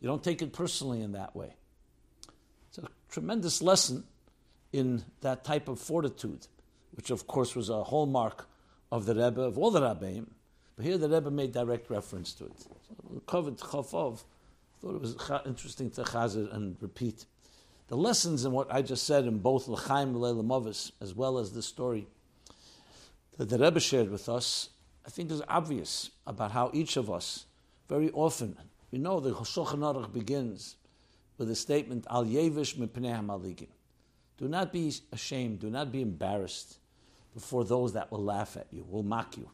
You 0.00 0.08
don't 0.08 0.22
take 0.22 0.42
it 0.42 0.52
personally 0.52 1.00
in 1.00 1.12
that 1.12 1.34
way. 1.34 1.54
It's 2.68 2.78
a 2.78 2.88
tremendous 3.08 3.62
lesson 3.62 4.04
in 4.72 5.02
that 5.22 5.44
type 5.44 5.68
of 5.68 5.78
fortitude, 5.78 6.46
which 6.92 7.10
of 7.10 7.26
course 7.26 7.54
was 7.54 7.70
a 7.70 7.84
hallmark 7.84 8.48
of 8.94 9.06
the 9.06 9.14
Rebbe, 9.16 9.42
of 9.42 9.58
all 9.58 9.72
the 9.72 9.80
Rabbeim. 9.80 10.26
But 10.76 10.84
here 10.84 10.96
the 10.96 11.08
Rebbe 11.08 11.28
made 11.28 11.50
direct 11.50 11.90
reference 11.90 12.32
to 12.34 12.44
it. 12.44 12.60
So, 12.60 13.20
covered 13.26 13.56
Chafov, 13.58 14.22
thought 14.80 14.94
it 14.94 15.00
was 15.00 15.16
interesting 15.44 15.90
to 15.92 16.02
chazir 16.02 16.54
and 16.54 16.76
repeat. 16.80 17.26
The 17.88 17.96
lessons 17.96 18.44
in 18.44 18.52
what 18.52 18.72
I 18.72 18.82
just 18.82 19.04
said 19.04 19.24
in 19.24 19.38
both 19.38 19.66
L'chaim 19.66 20.14
Leila 20.14 20.70
as 21.00 21.12
well 21.12 21.38
as 21.38 21.52
the 21.52 21.62
story 21.62 22.06
that 23.36 23.48
the 23.48 23.58
Rebbe 23.58 23.80
shared 23.80 24.10
with 24.10 24.28
us, 24.28 24.68
I 25.04 25.10
think 25.10 25.32
is 25.32 25.42
obvious 25.48 26.10
about 26.24 26.52
how 26.52 26.70
each 26.72 26.96
of 26.96 27.10
us, 27.10 27.46
very 27.88 28.12
often, 28.12 28.56
we 28.92 28.98
know 28.98 29.18
the 29.18 29.32
Shulchan 29.32 29.80
Aruch 29.80 30.12
begins 30.12 30.76
with 31.36 31.50
a 31.50 31.56
statement, 31.56 32.06
Al 32.08 32.24
Yevish 32.24 32.76
Mipnei 32.76 33.18
Hamaligim. 33.18 33.66
Do 34.38 34.46
not 34.46 34.72
be 34.72 34.92
ashamed, 35.10 35.58
do 35.58 35.68
not 35.68 35.90
be 35.90 36.00
embarrassed 36.00 36.78
before 37.34 37.64
those 37.64 37.92
that 37.92 38.10
will 38.10 38.22
laugh 38.22 38.56
at 38.56 38.68
you, 38.70 38.86
will 38.88 39.02
mock 39.02 39.36
you. 39.36 39.50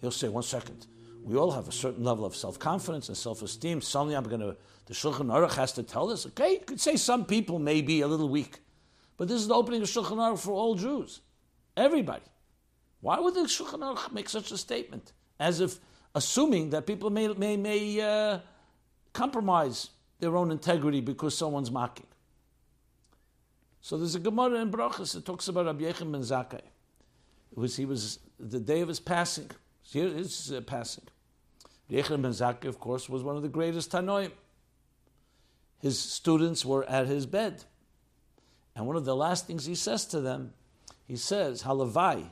He'll 0.00 0.10
say, 0.10 0.28
one 0.28 0.42
second, 0.42 0.86
we 1.22 1.36
all 1.36 1.50
have 1.50 1.68
a 1.68 1.72
certain 1.72 2.04
level 2.04 2.24
of 2.24 2.34
self 2.34 2.58
confidence 2.58 3.08
and 3.08 3.16
self 3.16 3.42
esteem. 3.42 3.80
Suddenly 3.80 4.16
I'm 4.16 4.24
going 4.24 4.40
to, 4.40 4.56
the 4.86 4.94
Shulchan 4.94 5.26
Aruch 5.26 5.54
has 5.54 5.72
to 5.72 5.82
tell 5.82 6.10
us, 6.10 6.26
okay, 6.26 6.52
you 6.52 6.60
could 6.60 6.80
say 6.80 6.96
some 6.96 7.24
people 7.24 7.58
may 7.58 7.82
be 7.82 8.00
a 8.00 8.06
little 8.06 8.28
weak, 8.28 8.60
but 9.16 9.28
this 9.28 9.40
is 9.40 9.48
the 9.48 9.54
opening 9.54 9.82
of 9.82 9.88
Shulchan 9.88 10.16
Aruch 10.16 10.40
for 10.40 10.52
all 10.52 10.74
Jews, 10.74 11.20
everybody. 11.76 12.24
Why 13.00 13.18
would 13.18 13.34
the 13.34 13.40
Shulchan 13.40 13.80
Aruch 13.80 14.12
make 14.12 14.28
such 14.28 14.50
a 14.52 14.58
statement? 14.58 15.12
As 15.38 15.60
if 15.60 15.78
assuming 16.14 16.70
that 16.70 16.86
people 16.86 17.10
may, 17.10 17.28
may, 17.28 17.56
may 17.56 18.00
uh, 18.00 18.38
compromise 19.12 19.90
their 20.20 20.36
own 20.36 20.50
integrity 20.50 21.00
because 21.00 21.36
someone's 21.36 21.70
mocking. 21.70 22.06
So 23.80 23.98
there's 23.98 24.14
a 24.14 24.20
Gemara 24.20 24.60
in 24.60 24.70
Brachas 24.70 25.14
that 25.14 25.24
talks 25.24 25.48
about 25.48 25.66
Rabbi 25.66 25.84
Yochanan 25.84 26.12
ben 26.12 26.20
Zakkai. 26.20 26.60
It 27.52 27.58
was, 27.58 27.76
he 27.76 27.84
was 27.84 28.18
the 28.40 28.60
day 28.60 28.80
of 28.80 28.88
his 28.88 29.00
passing. 29.00 29.50
Here 29.82 30.08
is 30.08 30.50
uh, 30.50 30.62
passing. 30.62 31.04
Yochanan 31.90 32.22
ben 32.22 32.30
Zakkai, 32.30 32.64
of 32.64 32.80
course, 32.80 33.08
was 33.08 33.22
one 33.22 33.36
of 33.36 33.42
the 33.42 33.48
greatest 33.48 33.92
Tanoim. 33.92 34.32
His 35.78 35.98
students 35.98 36.64
were 36.64 36.84
at 36.88 37.06
his 37.06 37.26
bed. 37.26 37.64
And 38.74 38.86
one 38.86 38.96
of 38.96 39.04
the 39.04 39.14
last 39.14 39.46
things 39.46 39.66
he 39.66 39.74
says 39.74 40.06
to 40.06 40.20
them, 40.20 40.54
he 41.04 41.16
says, 41.16 41.64
Halavai, 41.64 42.24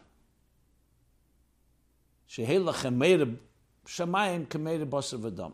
Shehelachem 2.29 3.37
Shamayim 3.87 4.47
Kameir 4.47 4.87
Basar 4.87 5.21
Vadam. 5.21 5.53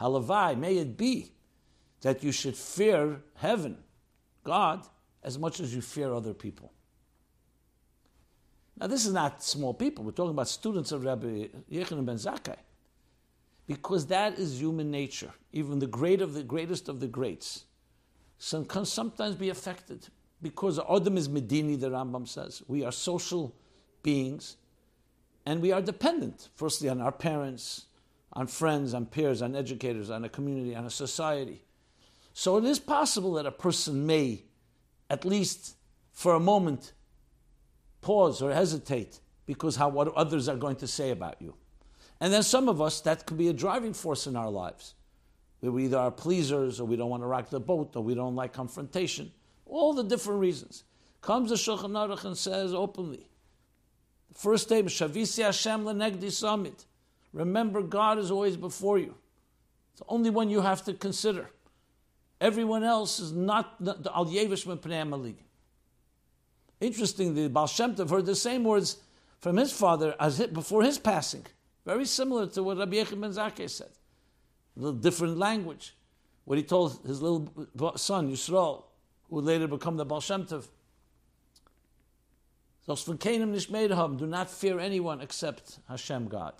Halavai, 0.00 0.58
may 0.58 0.78
it 0.78 0.96
be 0.96 1.30
that 2.00 2.24
you 2.24 2.32
should 2.32 2.56
fear 2.56 3.20
heaven, 3.36 3.76
God, 4.42 4.84
as 5.22 5.38
much 5.38 5.60
as 5.60 5.72
you 5.72 5.80
fear 5.82 6.12
other 6.12 6.34
people. 6.34 6.72
Now, 8.78 8.86
this 8.86 9.06
is 9.06 9.12
not 9.12 9.42
small 9.42 9.74
people. 9.74 10.04
We're 10.04 10.12
talking 10.12 10.30
about 10.30 10.48
students 10.48 10.92
of 10.92 11.04
Rabbi 11.04 11.48
Yochanan 11.70 12.06
ben 12.06 12.16
Zakkai. 12.16 12.56
Because 13.66 14.06
that 14.06 14.38
is 14.38 14.60
human 14.60 14.90
nature. 14.90 15.30
Even 15.52 15.78
the 15.78 15.86
great 15.86 16.20
of 16.20 16.34
the 16.34 16.42
greatest 16.42 16.88
of 16.88 17.00
the 17.00 17.06
greats 17.06 17.64
some, 18.38 18.64
can 18.64 18.84
sometimes 18.84 19.36
be 19.36 19.50
affected. 19.50 20.08
Because 20.42 20.80
Adam 20.80 21.16
is 21.16 21.28
Medini, 21.28 21.78
the 21.78 21.90
Rambam 21.90 22.26
says. 22.26 22.62
We 22.66 22.84
are 22.84 22.90
social 22.90 23.54
beings 24.02 24.56
and 25.46 25.60
we 25.60 25.72
are 25.72 25.80
dependent, 25.80 26.48
firstly, 26.56 26.88
on 26.88 27.00
our 27.00 27.12
parents, 27.12 27.86
on 28.32 28.46
friends, 28.46 28.94
on 28.94 29.06
peers, 29.06 29.42
on 29.42 29.54
educators, 29.54 30.10
on 30.10 30.24
a 30.24 30.28
community, 30.28 30.74
on 30.74 30.86
a 30.86 30.90
society. 30.90 31.62
So 32.32 32.56
it 32.58 32.64
is 32.64 32.78
possible 32.78 33.34
that 33.34 33.46
a 33.46 33.52
person 33.52 34.06
may, 34.06 34.44
at 35.10 35.24
least 35.24 35.76
for 36.12 36.34
a 36.34 36.40
moment, 36.40 36.92
pause 38.02 38.42
or 38.42 38.52
hesitate 38.52 39.20
because 39.46 39.76
how 39.76 39.88
what 39.88 40.08
others 40.14 40.48
are 40.48 40.56
going 40.56 40.76
to 40.76 40.86
say 40.86 41.10
about 41.10 41.40
you. 41.40 41.54
And 42.20 42.32
then 42.32 42.42
some 42.42 42.68
of 42.68 42.80
us, 42.80 43.00
that 43.00 43.26
could 43.26 43.38
be 43.38 43.48
a 43.48 43.52
driving 43.52 43.94
force 43.94 44.26
in 44.26 44.36
our 44.36 44.50
lives. 44.50 44.94
We 45.60 45.84
either 45.84 45.98
are 45.98 46.10
pleasers 46.10 46.80
or 46.80 46.84
we 46.84 46.96
don't 46.96 47.08
want 47.08 47.22
to 47.22 47.26
rock 47.26 47.48
the 47.50 47.60
boat 47.60 47.96
or 47.96 48.02
we 48.02 48.14
don't 48.14 48.36
like 48.36 48.52
confrontation. 48.52 49.32
All 49.64 49.94
the 49.94 50.04
different 50.04 50.40
reasons. 50.40 50.84
Comes 51.20 51.50
the 51.50 51.56
Shulchan 51.56 51.92
Aruch 51.92 52.24
and 52.24 52.36
says 52.36 52.74
openly, 52.74 53.28
the 54.28 54.38
first 54.38 54.64
statement, 54.64 54.94
Shavisi 54.94 55.44
Hashem 55.44 55.84
lenegdi 55.84 56.32
samit. 56.32 56.84
Remember, 57.32 57.80
God 57.80 58.18
is 58.18 58.30
always 58.30 58.56
before 58.56 58.98
you. 58.98 59.14
It's 59.92 60.00
the 60.00 60.06
only 60.08 60.30
one 60.30 60.50
you 60.50 60.60
have 60.60 60.84
to 60.84 60.94
consider. 60.94 61.50
Everyone 62.40 62.82
else 62.82 63.20
is 63.20 63.32
not 63.32 63.82
the 63.82 64.10
al 64.12 64.26
yevish. 64.26 64.66
Interesting, 66.82 67.34
the 67.34 67.48
Baal 67.48 67.68
Shem 67.68 67.94
Tov 67.94 68.10
heard 68.10 68.26
the 68.26 68.34
same 68.34 68.64
words 68.64 68.96
from 69.38 69.56
his 69.56 69.72
father 69.72 70.16
as 70.18 70.44
before 70.48 70.82
his 70.82 70.98
passing. 70.98 71.46
Very 71.86 72.04
similar 72.04 72.48
to 72.48 72.62
what 72.64 72.76
Rabbi 72.76 72.96
Yochanan 72.96 73.20
ben 73.20 73.30
Zakkai 73.30 73.70
said. 73.70 73.90
A 74.76 74.80
little 74.80 74.98
different 74.98 75.38
language. 75.38 75.94
What 76.44 76.58
he 76.58 76.64
told 76.64 77.06
his 77.06 77.22
little 77.22 77.96
son, 77.96 78.32
Yisrael, 78.32 78.82
who 79.28 79.36
would 79.36 79.44
later 79.44 79.68
become 79.68 79.96
the 79.96 80.04
Baal 80.04 80.20
Shem 80.20 80.44
Tov. 80.44 80.66
Do 84.18 84.26
not 84.26 84.50
fear 84.50 84.80
anyone 84.80 85.20
except 85.20 85.78
Hashem 85.88 86.26
God. 86.26 86.54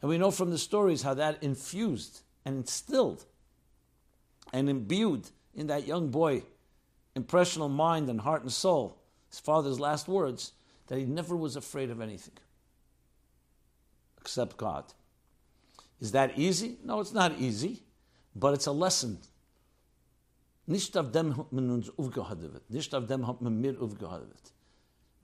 And 0.00 0.08
we 0.08 0.18
know 0.18 0.32
from 0.32 0.50
the 0.50 0.58
stories 0.58 1.02
how 1.02 1.14
that 1.14 1.40
infused 1.40 2.22
and 2.44 2.56
instilled 2.56 3.24
and 4.52 4.68
imbued 4.68 5.30
in 5.54 5.68
that 5.68 5.86
young 5.86 6.08
boy 6.08 6.42
impressional 7.14 7.68
mind 7.68 8.10
and 8.10 8.20
heart 8.20 8.42
and 8.42 8.52
soul, 8.52 8.98
his 9.36 9.40
father's 9.44 9.78
last 9.78 10.08
words, 10.08 10.52
that 10.86 10.98
he 10.98 11.04
never 11.04 11.36
was 11.36 11.56
afraid 11.56 11.90
of 11.90 12.00
anything 12.00 12.38
except 14.18 14.56
God. 14.56 14.84
Is 16.00 16.12
that 16.12 16.38
easy? 16.38 16.78
No, 16.82 17.00
it's 17.00 17.12
not 17.12 17.38
easy, 17.38 17.82
but 18.34 18.54
it's 18.54 18.66
a 18.66 18.72
lesson. 18.72 19.18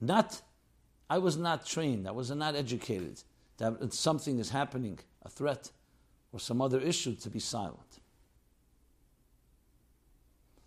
Not, 0.00 0.42
I 1.10 1.18
was 1.18 1.36
not 1.36 1.66
trained, 1.66 2.06
I 2.06 2.12
was 2.12 2.30
not 2.30 2.54
educated 2.54 3.22
that 3.58 3.92
something 3.92 4.38
is 4.38 4.50
happening, 4.50 4.98
a 5.22 5.28
threat, 5.28 5.70
or 6.32 6.40
some 6.40 6.60
other 6.60 6.80
issue, 6.80 7.14
to 7.16 7.30
be 7.30 7.40
silent. 7.40 8.00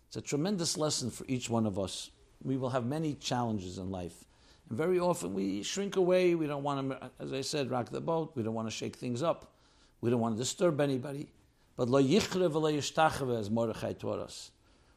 It's 0.08 0.16
a 0.16 0.20
tremendous 0.20 0.76
lesson 0.76 1.10
for 1.10 1.24
each 1.26 1.48
one 1.48 1.66
of 1.66 1.78
us. 1.78 2.10
We 2.42 2.56
will 2.56 2.70
have 2.70 2.86
many 2.86 3.14
challenges 3.14 3.78
in 3.78 3.90
life. 3.90 4.24
And 4.68 4.78
very 4.78 4.98
often 4.98 5.34
we 5.34 5.62
shrink 5.62 5.96
away. 5.96 6.34
We 6.34 6.46
don't 6.46 6.62
want 6.62 6.90
to, 6.90 7.10
as 7.20 7.32
I 7.32 7.40
said, 7.40 7.70
rock 7.70 7.90
the 7.90 8.00
boat. 8.00 8.32
We 8.34 8.42
don't 8.42 8.54
want 8.54 8.68
to 8.68 8.74
shake 8.74 8.96
things 8.96 9.22
up. 9.22 9.52
We 10.00 10.10
don't 10.10 10.20
want 10.20 10.36
to 10.36 10.38
disturb 10.38 10.80
anybody. 10.80 11.28
But 11.76 11.88
lo 11.88 12.02
yichre 12.02 12.50
v'lo 12.50 12.72
yishtachave, 12.72 13.38
as 13.38 13.50
Mordechai 13.50 13.92
taught 13.92 14.20
us. 14.20 14.50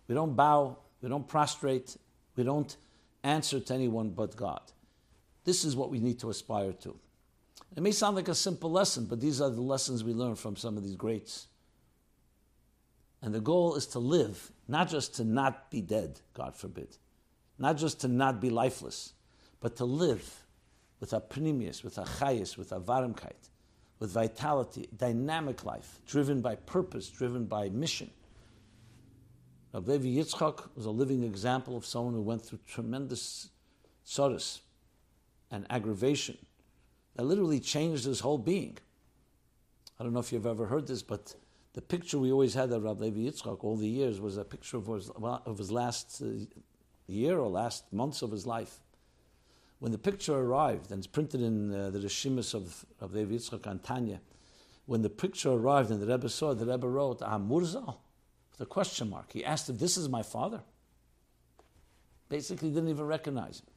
We 0.08 0.16
don't 0.16 0.36
bow. 0.36 0.78
We 1.02 1.10
don't 1.10 1.28
prostrate. 1.28 1.98
We 2.36 2.44
don't 2.44 2.76
answer 3.24 3.60
to 3.60 3.74
anyone 3.74 4.10
but 4.10 4.36
God. 4.36 4.62
This 5.44 5.66
is 5.66 5.76
what 5.76 5.90
we 5.90 6.00
need 6.00 6.20
to 6.20 6.30
aspire 6.30 6.74
to. 6.74 6.96
It 7.76 7.84
may 7.84 7.92
sound 7.92 8.16
like 8.16 8.28
a 8.28 8.36
simple 8.36 8.72
lesson, 8.72 9.06
but 9.06 9.22
these 9.22 9.42
are 9.42 9.50
the 9.50 9.62
lessons 9.62 10.04
we 10.04 10.14
learn 10.14 10.36
from 10.36 10.56
some 10.56 10.78
of 10.78 10.84
these 10.84 10.96
greats. 10.96 11.48
And 13.22 13.34
the 13.34 13.42
goal 13.42 13.76
is 13.76 13.86
to 13.88 14.00
live, 14.00 14.52
not 14.68 14.90
just 14.90 15.16
to 15.16 15.24
not 15.24 15.70
be 15.70 15.82
dead, 15.82 16.22
God 16.34 16.56
forbid, 16.56 16.98
not 17.60 17.78
just 17.78 18.02
to 18.02 18.08
not 18.08 18.40
be 18.40 18.50
lifeless, 18.50 19.14
but 19.60 19.76
to 19.76 19.86
live 19.86 20.44
with 21.00 21.14
a 21.14 21.20
pneumius, 21.20 21.84
with 21.84 21.98
a 21.98 22.04
chayis, 22.04 22.58
with 22.58 22.72
a 22.72 22.80
varmkeit, 22.80 23.50
with 24.00 24.12
vitality, 24.12 24.88
dynamic 24.96 25.66
life, 25.66 26.00
driven 26.06 26.42
by 26.42 26.56
purpose, 26.56 27.10
driven 27.10 27.46
by 27.46 27.70
mission. 27.70 28.10
Rabbi 29.74 29.92
Levi 29.92 30.22
Yitzchak 30.22 30.68
was 30.76 30.86
a 30.86 30.92
living 30.92 31.24
example 31.24 31.78
of 31.78 31.86
someone 31.86 32.14
who 32.14 32.22
went 32.22 32.42
through 32.42 32.60
tremendous 32.66 33.50
sorrows 34.04 34.62
and 35.52 35.66
aggravation 35.70 36.38
that 37.16 37.24
literally 37.24 37.60
changed 37.60 38.06
his 38.06 38.22
whole 38.22 38.38
being. 38.38 38.78
I 40.00 40.04
don't 40.04 40.14
know 40.14 40.20
if 40.20 40.32
you've 40.32 40.48
ever 40.48 40.66
heard 40.66 40.88
this, 40.88 41.04
but 41.04 41.36
the 41.74 41.82
picture 41.82 42.18
we 42.18 42.32
always 42.32 42.54
had 42.54 42.72
of 42.72 42.84
Rabbi 42.84 43.06
Levi 43.06 43.20
Yitzchak 43.30 43.64
all 43.64 43.76
the 43.76 43.88
years 43.88 44.20
was 44.20 44.38
a 44.38 44.44
picture 44.44 44.78
of 44.78 44.88
his, 44.88 45.10
of 45.10 45.58
his 45.58 45.72
last 45.72 46.22
uh, 46.22 46.46
year 47.10 47.40
or 47.40 47.50
last 47.50 47.92
months 47.92 48.22
of 48.22 48.32
his 48.32 48.46
life. 48.46 48.80
When 49.80 49.92
the 49.92 49.98
picture 49.98 50.36
arrived, 50.36 50.92
and 50.92 51.00
it's 51.00 51.08
printed 51.08 51.42
in 51.42 51.74
uh, 51.74 51.90
the 51.90 52.00
Rishimis 52.00 52.54
of 52.54 52.86
Rabbi 53.00 53.20
Levi 53.20 53.36
Yitzchak 53.36 53.66
and 53.66 53.82
Tanya, 53.82 54.20
when 54.86 55.02
the 55.02 55.10
picture 55.10 55.52
arrived 55.52 55.92
and 55.92 56.02
the 56.02 56.08
Rebbe 56.08 56.30
saw 56.30 56.52
it, 56.52 56.56
the 56.56 56.66
Rebbe 56.66 56.88
wrote, 56.88 57.20
Amurzal, 57.20 57.98
with 58.52 58.62
a 58.62 58.66
question 58.66 59.10
mark. 59.10 59.32
He 59.32 59.46
asked 59.46 59.70
if 59.70 59.80
this 59.80 59.98
is 59.98 60.10
my 60.10 60.24
father. 60.24 60.62
Basically, 62.28 62.70
didn't 62.70 62.90
even 62.90 63.06
recognize 63.06 63.60
him. 63.60 63.68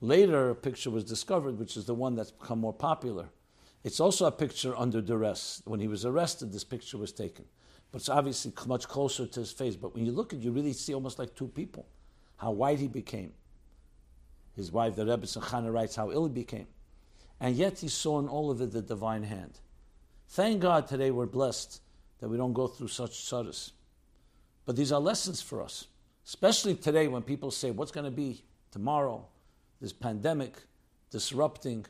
Later, 0.00 0.50
a 0.50 0.54
picture 0.54 0.90
was 0.90 1.04
discovered, 1.04 1.58
which 1.58 1.76
is 1.76 1.86
the 1.86 1.94
one 1.94 2.14
that's 2.14 2.30
become 2.30 2.60
more 2.60 2.72
popular. 2.72 3.30
It's 3.82 4.00
also 4.00 4.26
a 4.26 4.32
picture 4.32 4.76
under 4.76 5.00
duress. 5.00 5.62
When 5.64 5.80
he 5.80 5.88
was 5.88 6.04
arrested, 6.04 6.52
this 6.52 6.64
picture 6.64 6.98
was 6.98 7.12
taken. 7.12 7.44
But 7.90 8.00
it's 8.00 8.08
obviously 8.08 8.52
much 8.66 8.86
closer 8.86 9.26
to 9.26 9.40
his 9.40 9.52
face. 9.52 9.76
But 9.76 9.94
when 9.94 10.04
you 10.04 10.12
look 10.12 10.32
at 10.32 10.40
it, 10.40 10.42
you 10.42 10.52
really 10.52 10.72
see 10.72 10.94
almost 10.94 11.18
like 11.18 11.34
two 11.34 11.48
people. 11.48 11.86
How 12.38 12.50
white 12.50 12.78
he 12.78 12.88
became. 12.88 13.32
His 14.56 14.72
wife, 14.72 14.96
the 14.96 15.04
Rebbetzin 15.04 15.42
Chana, 15.42 15.72
writes 15.72 15.94
how 15.94 16.10
ill 16.10 16.26
he 16.26 16.32
became. 16.32 16.66
And 17.40 17.54
yet 17.54 17.78
he 17.78 17.88
saw 17.88 18.18
in 18.18 18.28
all 18.28 18.50
of 18.50 18.60
it 18.60 18.72
the 18.72 18.82
divine 18.82 19.22
hand. 19.22 19.60
Thank 20.30 20.60
God 20.60 20.88
today 20.88 21.10
we're 21.10 21.26
blessed 21.26 21.80
that 22.20 22.28
we 22.28 22.36
don't 22.36 22.52
go 22.52 22.66
through 22.66 22.88
such 22.88 23.12
tzaddis. 23.12 23.72
But 24.66 24.76
these 24.76 24.92
are 24.92 25.00
lessons 25.00 25.40
for 25.40 25.62
us, 25.62 25.86
especially 26.26 26.74
today 26.74 27.08
when 27.08 27.22
people 27.22 27.50
say, 27.50 27.70
What's 27.70 27.92
going 27.92 28.04
to 28.04 28.10
be 28.10 28.42
tomorrow? 28.70 29.26
This 29.80 29.92
pandemic 29.92 30.56
disrupting, 31.10 31.86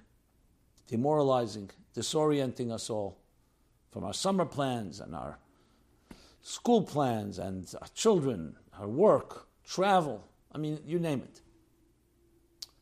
demoralizing, 0.86 1.70
disorienting 1.96 2.70
us 2.70 2.90
all 2.90 3.18
from 3.90 4.04
our 4.04 4.12
summer 4.12 4.44
plans 4.44 5.00
and 5.00 5.14
our 5.14 5.38
school 6.42 6.82
plans 6.82 7.38
and 7.38 7.72
our 7.80 7.88
children, 7.94 8.54
our 8.78 8.86
work, 8.86 9.48
travel. 9.66 10.27
I 10.52 10.58
mean, 10.58 10.80
you 10.86 10.98
name 10.98 11.20
it. 11.20 11.40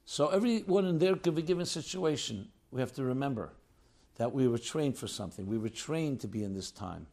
So, 0.05 0.29
everyone 0.29 0.87
in 0.87 0.99
their 0.99 1.17
given 1.17 1.67
situation, 1.67 2.49
we 2.71 2.81
have 2.81 2.93
to 2.93 3.05
remember 3.05 3.53
that 4.17 4.33
we 4.33 4.47
were 4.49 4.59
trained 4.59 4.97
for 4.97 5.09
something. 5.09 5.47
We 5.47 5.59
were 5.59 5.69
trained 5.69 6.21
to 6.21 6.29
be 6.29 6.45
in 6.45 6.55
this 6.55 6.71
time, 6.71 7.07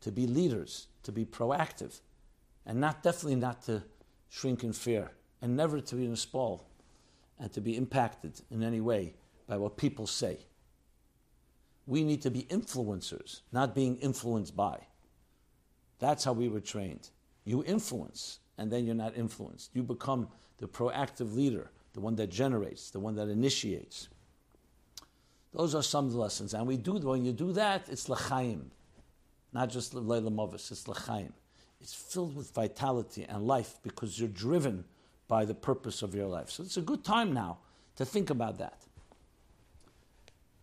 to 0.00 0.10
be 0.10 0.26
leaders, 0.26 0.88
to 1.02 1.12
be 1.12 1.24
proactive, 1.24 2.00
and 2.64 2.80
not 2.80 3.02
definitely 3.02 3.36
not 3.36 3.62
to 3.62 3.82
shrink 4.28 4.64
in 4.64 4.72
fear, 4.72 5.12
and 5.42 5.56
never 5.56 5.80
to 5.80 5.94
be 5.94 6.06
in 6.06 6.12
a 6.12 6.16
spall 6.16 6.68
and 7.38 7.52
to 7.52 7.60
be 7.60 7.76
impacted 7.76 8.40
in 8.50 8.62
any 8.62 8.80
way 8.80 9.14
by 9.48 9.56
what 9.56 9.76
people 9.76 10.06
say. 10.06 10.38
We 11.86 12.04
need 12.04 12.22
to 12.22 12.30
be 12.30 12.44
influencers, 12.44 13.40
not 13.50 13.74
being 13.74 13.96
influenced 13.96 14.56
by. 14.56 14.86
That's 15.98 16.24
how 16.24 16.32
we 16.32 16.48
were 16.48 16.60
trained. 16.60 17.10
You 17.44 17.64
influence, 17.64 18.38
and 18.58 18.70
then 18.70 18.84
you're 18.84 18.94
not 18.94 19.16
influenced. 19.16 19.70
You 19.74 19.82
become 19.82 20.28
the 20.58 20.66
proactive 20.66 21.34
leader, 21.34 21.70
the 21.94 22.00
one 22.00 22.16
that 22.16 22.28
generates, 22.28 22.90
the 22.90 23.00
one 23.00 23.14
that 23.16 23.28
initiates. 23.28 24.08
Those 25.52 25.74
are 25.74 25.82
some 25.82 26.06
of 26.06 26.12
the 26.12 26.18
lessons. 26.18 26.54
And 26.54 26.66
we 26.66 26.76
do, 26.76 26.94
when 26.94 27.24
you 27.24 27.32
do 27.32 27.52
that, 27.52 27.88
it's 27.88 28.08
l'chaim, 28.08 28.70
not 29.52 29.70
just 29.70 29.94
leila 29.94 30.30
movis, 30.30 30.70
it's 30.70 30.88
l'chaim. 30.88 31.32
It's 31.80 31.94
filled 31.94 32.36
with 32.36 32.52
vitality 32.52 33.26
and 33.28 33.46
life 33.46 33.78
because 33.82 34.18
you're 34.18 34.28
driven 34.28 34.84
by 35.26 35.44
the 35.44 35.54
purpose 35.54 36.02
of 36.02 36.14
your 36.14 36.28
life. 36.28 36.50
So 36.50 36.62
it's 36.62 36.76
a 36.76 36.82
good 36.82 37.04
time 37.04 37.32
now 37.32 37.58
to 37.96 38.04
think 38.04 38.30
about 38.30 38.58
that. 38.58 38.78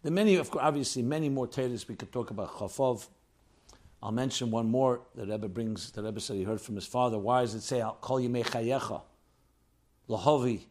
There 0.02 0.12
are 0.12 0.16
many, 0.16 0.36
of 0.36 0.50
course, 0.50 0.64
obviously, 0.64 1.02
many 1.02 1.28
more 1.28 1.48
tales 1.48 1.88
we 1.88 1.96
could 1.96 2.12
talk 2.12 2.32
about 2.32 2.52
Chafov. 2.52 3.08
I'll 4.02 4.12
mention 4.12 4.50
one 4.50 4.70
more 4.70 5.02
that 5.16 5.28
Rebbe 5.28 5.50
brings, 5.50 5.92
the 5.92 6.02
Rebbe 6.02 6.22
said 6.22 6.38
he 6.38 6.44
heard 6.44 6.62
from 6.62 6.76
his 6.76 6.86
father. 6.86 7.18
Why 7.18 7.42
does 7.42 7.54
it 7.54 7.62
say, 7.62 7.82
I'll 7.82 7.94
call 7.94 8.20
you 8.20 8.30
Mechayecha, 8.30 9.02
Lahovi, 10.08 10.62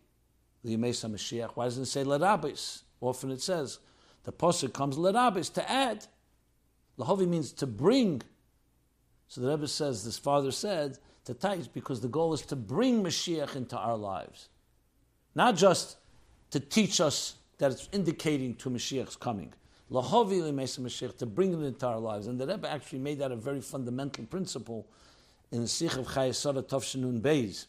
Liyemesa 0.64 1.11
Mashiach? 1.11 1.50
Why 1.54 1.66
doesn't 1.66 1.82
it 1.82 1.87
say 1.87 2.04
Lerabis? 2.04 2.82
Often 3.00 3.32
it 3.32 3.42
says, 3.42 3.80
the 4.25 4.32
Pasuk 4.32 4.73
comes 4.73 4.97
Lerabis, 4.97 5.52
to 5.54 5.70
add. 5.70 6.06
Lahovi 6.99 7.28
means 7.28 7.52
to 7.52 7.66
bring. 7.66 8.23
So 9.28 9.42
the 9.42 9.49
Rebbe 9.49 9.68
says, 9.68 10.04
this 10.04 10.18
father 10.18 10.50
said, 10.50 10.99
to 11.26 11.35
Tais, 11.35 11.69
because 11.69 12.00
the 12.00 12.08
goal 12.08 12.32
is 12.32 12.41
to 12.43 12.56
bring 12.56 13.04
Mashiach 13.04 13.54
into 13.56 13.76
our 13.76 13.97
lives. 13.97 14.49
Not 15.34 15.56
just 15.56 15.99
to 16.50 16.60
teach 16.60 17.00
us 17.00 17.34
that 17.58 17.71
it's 17.71 17.88
indicating 17.93 18.54
to 18.56 18.71
Mashiach's 18.71 19.17
coming. 19.17 19.52
To 19.91 21.27
bring 21.27 21.53
it 21.53 21.67
into 21.67 21.87
our 21.87 21.99
lives. 21.99 22.27
And 22.27 22.39
the 22.39 22.47
Rebbe 22.47 22.71
actually 22.71 22.99
made 22.99 23.19
that 23.21 23.33
a 23.33 23.37
very 23.37 23.61
fundamental 23.61 24.25
principle 24.27 24.87
in 25.51 25.63
the 25.63 25.69
Sikh 25.69 25.97
of 25.97 26.07
Chayesara 26.09 26.63
Tavshanun 26.63 27.23
Beis, 27.23 27.67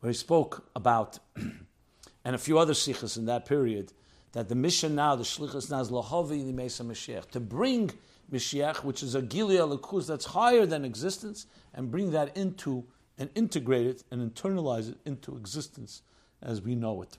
where 0.00 0.10
he 0.10 0.16
spoke 0.16 0.68
about, 0.76 1.18
and 2.24 2.34
a 2.34 2.38
few 2.38 2.58
other 2.58 2.74
Sikhs 2.74 3.16
in 3.16 3.24
that 3.26 3.46
period, 3.46 3.92
that 4.32 4.48
the 4.48 4.54
mission 4.54 4.94
now, 4.94 5.16
the 5.16 5.24
Shlichus 5.24 5.70
now 5.70 5.80
is 5.80 5.90
Lahovi 5.90 6.52
Mashiach, 6.52 7.30
to 7.30 7.40
bring 7.40 7.90
Mashiach, 8.30 8.84
which 8.84 9.02
is 9.02 9.14
a 9.14 9.22
Gilead 9.22 9.60
Lakuz 9.60 10.06
that's 10.06 10.26
higher 10.26 10.66
than 10.66 10.84
existence, 10.84 11.46
and 11.72 11.90
bring 11.90 12.10
that 12.10 12.36
into 12.36 12.84
and 13.18 13.30
integrate 13.34 13.86
it 13.86 14.02
and 14.10 14.34
internalize 14.34 14.90
it 14.90 14.98
into 15.04 15.36
existence 15.36 16.02
as 16.42 16.60
we 16.60 16.74
know 16.74 17.02
it. 17.02 17.18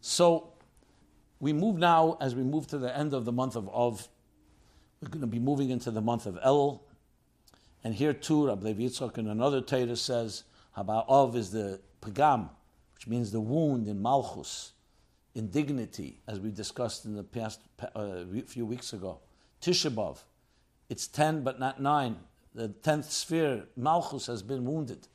So 0.00 0.52
we 1.40 1.52
move 1.52 1.76
now, 1.76 2.16
as 2.20 2.34
we 2.34 2.42
move 2.42 2.66
to 2.68 2.78
the 2.78 2.96
end 2.96 3.14
of 3.14 3.24
the 3.24 3.32
month 3.32 3.56
of 3.56 3.68
Av, 3.68 4.08
we're 5.00 5.08
going 5.08 5.20
to 5.20 5.26
be 5.26 5.38
moving 5.38 5.70
into 5.70 5.90
the 5.90 6.00
month 6.00 6.26
of 6.26 6.38
El. 6.42 6.82
And 7.84 7.94
here 7.94 8.12
too, 8.12 8.48
Rabbi 8.48 8.72
Yitzchak 8.72 9.18
in 9.18 9.28
another 9.28 9.60
Torah 9.60 9.96
says, 9.96 10.44
about 10.76 11.08
Av 11.08 11.36
is 11.36 11.50
the 11.50 11.80
pagam, 12.00 12.48
which 12.94 13.06
means 13.06 13.30
the 13.30 13.40
wound 13.40 13.86
in 13.86 14.02
Malchus, 14.02 14.72
indignity, 15.34 16.20
as 16.26 16.40
we 16.40 16.50
discussed 16.50 17.04
in 17.04 17.14
the 17.14 17.22
past 17.22 17.60
uh, 17.94 18.24
few 18.46 18.66
weeks 18.66 18.92
ago. 18.92 19.18
Tishabov, 19.62 20.18
it's 20.88 21.06
10 21.06 21.42
but 21.42 21.60
not 21.60 21.80
9. 21.80 22.16
The 22.54 22.68
10th 22.68 23.04
sphere, 23.04 23.64
Malchus, 23.76 24.26
has 24.26 24.42
been 24.42 24.64
wounded, 24.64 25.06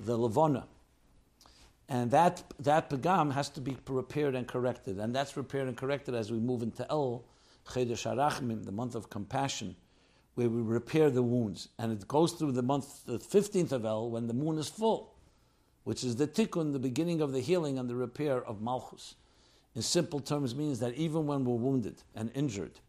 the 0.00 0.18
Levona. 0.18 0.64
And 1.88 2.10
that, 2.12 2.42
that 2.60 2.88
pagam 2.88 3.32
has 3.32 3.48
to 3.50 3.60
be 3.60 3.76
repaired 3.88 4.34
and 4.34 4.46
corrected. 4.46 4.98
And 4.98 5.14
that's 5.14 5.36
repaired 5.36 5.68
and 5.68 5.76
corrected 5.76 6.14
as 6.14 6.32
we 6.32 6.38
move 6.38 6.62
into 6.62 6.90
El, 6.90 7.24
Chedesh 7.66 8.06
Arachmim, 8.06 8.64
the 8.64 8.72
month 8.72 8.94
of 8.94 9.10
compassion, 9.10 9.76
where 10.34 10.48
we 10.48 10.62
repair 10.62 11.10
the 11.10 11.22
wounds. 11.22 11.68
And 11.78 11.92
it 11.92 12.08
goes 12.08 12.32
through 12.32 12.52
the 12.52 12.62
month, 12.62 13.04
the 13.04 13.18
15th 13.18 13.72
of 13.72 13.84
El, 13.84 14.10
when 14.10 14.26
the 14.26 14.34
moon 14.34 14.58
is 14.58 14.68
full, 14.68 15.14
which 15.84 16.02
is 16.04 16.16
the 16.16 16.26
tikkun, 16.26 16.72
the 16.72 16.78
beginning 16.78 17.20
of 17.20 17.32
the 17.32 17.40
healing 17.40 17.78
and 17.78 17.88
the 17.88 17.94
repair 17.94 18.42
of 18.42 18.62
Malchus. 18.62 19.14
In 19.74 19.82
simple 19.82 20.20
terms, 20.20 20.54
means 20.54 20.78
that 20.80 20.94
even 20.94 21.26
when 21.26 21.44
we're 21.44 21.56
wounded 21.56 22.02
and 22.14 22.30
injured, 22.34 22.80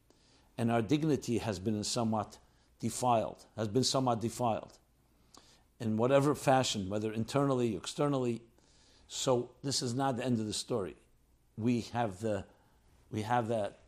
and 0.58 0.72
our 0.72 0.82
dignity 0.82 1.40
has 1.40 1.60
been 1.60 1.84
somewhat 1.84 2.38
defiled, 2.80 3.46
has 3.58 3.68
been 3.68 3.84
somewhat 3.84 4.22
defiled, 4.22 4.78
in 5.80 5.98
whatever 5.98 6.36
fashion, 6.36 6.90
whether 6.90 7.12
internally, 7.12 7.76
externally, 7.76 8.42
so 9.08 9.52
this 9.64 9.82
is 9.82 9.94
not 9.94 10.18
the 10.18 10.26
end 10.26 10.40
of 10.40 10.46
the 10.46 10.54
story. 10.54 10.96
We 11.58 11.82
have 11.94 12.20
the, 12.20 12.46
we 13.12 13.22
have 13.22 13.48
that, 13.50 13.80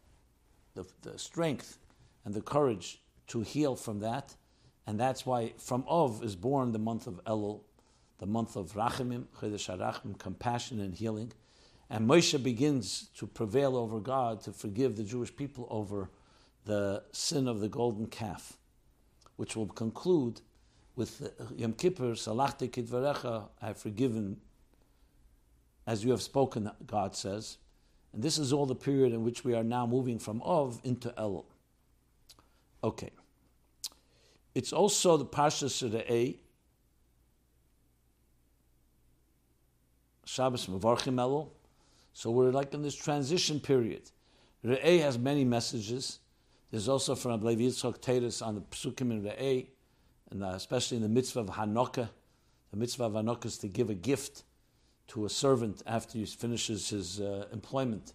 the, 0.76 0.86
the 1.02 1.18
strength 1.18 1.80
and 2.26 2.34
the 2.34 2.42
courage 2.42 3.02
to 3.28 3.42
heal 3.42 3.76
from 3.76 4.00
that, 4.00 4.36
and 4.86 5.00
that's 5.00 5.26
why 5.26 5.54
from 5.58 5.84
Ov 5.88 6.24
is 6.24 6.36
born 6.36 6.72
the 6.72 6.80
month 6.80 7.08
of 7.08 7.24
Elul, 7.26 7.62
the 8.20 8.26
month 8.26 8.56
of 8.56 8.74
Rachamim, 8.74 9.26
Chedesh 9.40 9.78
Rachim, 9.78 10.18
compassion 10.18 10.80
and 10.80 10.94
healing, 10.94 11.34
and 11.90 12.08
Moshe 12.08 12.42
begins 12.42 13.10
to 13.18 13.28
prevail 13.28 13.76
over 13.76 14.00
God 14.00 14.42
to 14.42 14.52
forgive 14.52 14.98
the 14.98 15.04
Jewish 15.04 15.36
people 15.36 15.68
over 15.70 16.10
the 16.66 17.04
sin 17.12 17.48
of 17.48 17.60
the 17.60 17.70
golden 17.70 18.08
calf, 18.08 18.58
which 19.38 19.56
will 19.56 19.68
conclude 19.68 20.42
with 20.96 21.32
Yom 21.56 21.74
Kippur, 21.74 22.14
Salachti 22.14 22.70
Kidvarecha, 22.70 23.48
I 23.62 23.68
have 23.68 23.78
forgiven 23.78 24.38
as 25.88 26.04
you 26.04 26.12
have 26.12 26.22
spoken, 26.22 26.70
God 26.86 27.16
says. 27.16 27.58
And 28.14 28.22
this 28.22 28.38
is 28.38 28.52
all 28.52 28.66
the 28.66 28.76
period 28.76 29.14
in 29.14 29.24
which 29.24 29.46
we 29.46 29.56
are 29.56 29.64
now 29.64 29.88
moving 29.88 30.20
from 30.20 30.42
Ov 30.44 30.82
into 30.84 31.14
El. 31.18 31.46
Okay. 32.84 33.10
It's 34.54 34.74
also 34.74 35.18
the 35.18 35.26
Parshas 35.26 35.90
Re'eh, 35.90 36.38
Shabbos 40.26 40.68
Mevarchim 40.68 41.16
Elul. 41.16 41.50
So 42.12 42.32
we're 42.32 42.52
like 42.52 42.74
in 42.74 42.82
this 42.82 42.96
transition 42.96 43.60
period. 43.60 44.12
Re'eh 44.66 45.02
has 45.02 45.18
many 45.18 45.46
messages. 45.46 46.20
There's 46.72 46.90
also 46.90 47.16
from 47.16 47.42
Levi 47.42 47.62
Yitzchok 47.64 48.02
Teres 48.02 48.42
on 48.42 48.56
the 48.56 48.62
Psukim 48.62 49.12
in 49.12 49.24
Re'eh, 49.24 49.68
and 50.32 50.44
uh, 50.44 50.48
especially 50.48 50.98
in 50.98 51.04
the 51.04 51.10
mitzvah 51.10 51.42
of 51.42 51.48
Haanakah. 51.48 52.10
The 52.72 52.78
mitzvah 52.78 53.06
of 53.06 53.14
Haanakah 53.14 53.46
is 53.46 53.58
to 53.60 53.70
give 53.70 53.90
a 53.90 53.96
gift 53.96 54.44
to 55.10 55.26
a 55.26 55.30
servant 55.30 55.82
after 55.86 56.18
he 56.18 56.26
finishes 56.26 56.90
his 56.90 57.20
uh, 57.20 57.48
employment, 57.54 58.14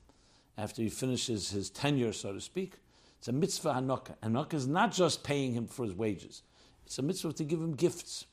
after 0.58 0.82
he 0.82 0.88
finishes 0.88 1.50
his 1.50 1.70
tenure, 1.70 2.12
so 2.12 2.32
to 2.32 2.40
speak. 2.40 2.74
It's 3.18 3.28
a 3.28 3.32
mitzvah 3.32 3.74
Haanakah. 3.74 4.16
Haanakah 4.22 4.54
is 4.54 4.66
not 4.66 4.92
just 4.92 5.22
paying 5.22 5.52
him 5.52 5.66
for 5.66 5.84
his 5.84 5.94
wages, 5.94 6.42
it's 6.84 6.98
a 6.98 7.02
mitzvah 7.02 7.32
to 7.34 7.44
give 7.44 7.60
him 7.60 7.74
gifts. 7.74 8.26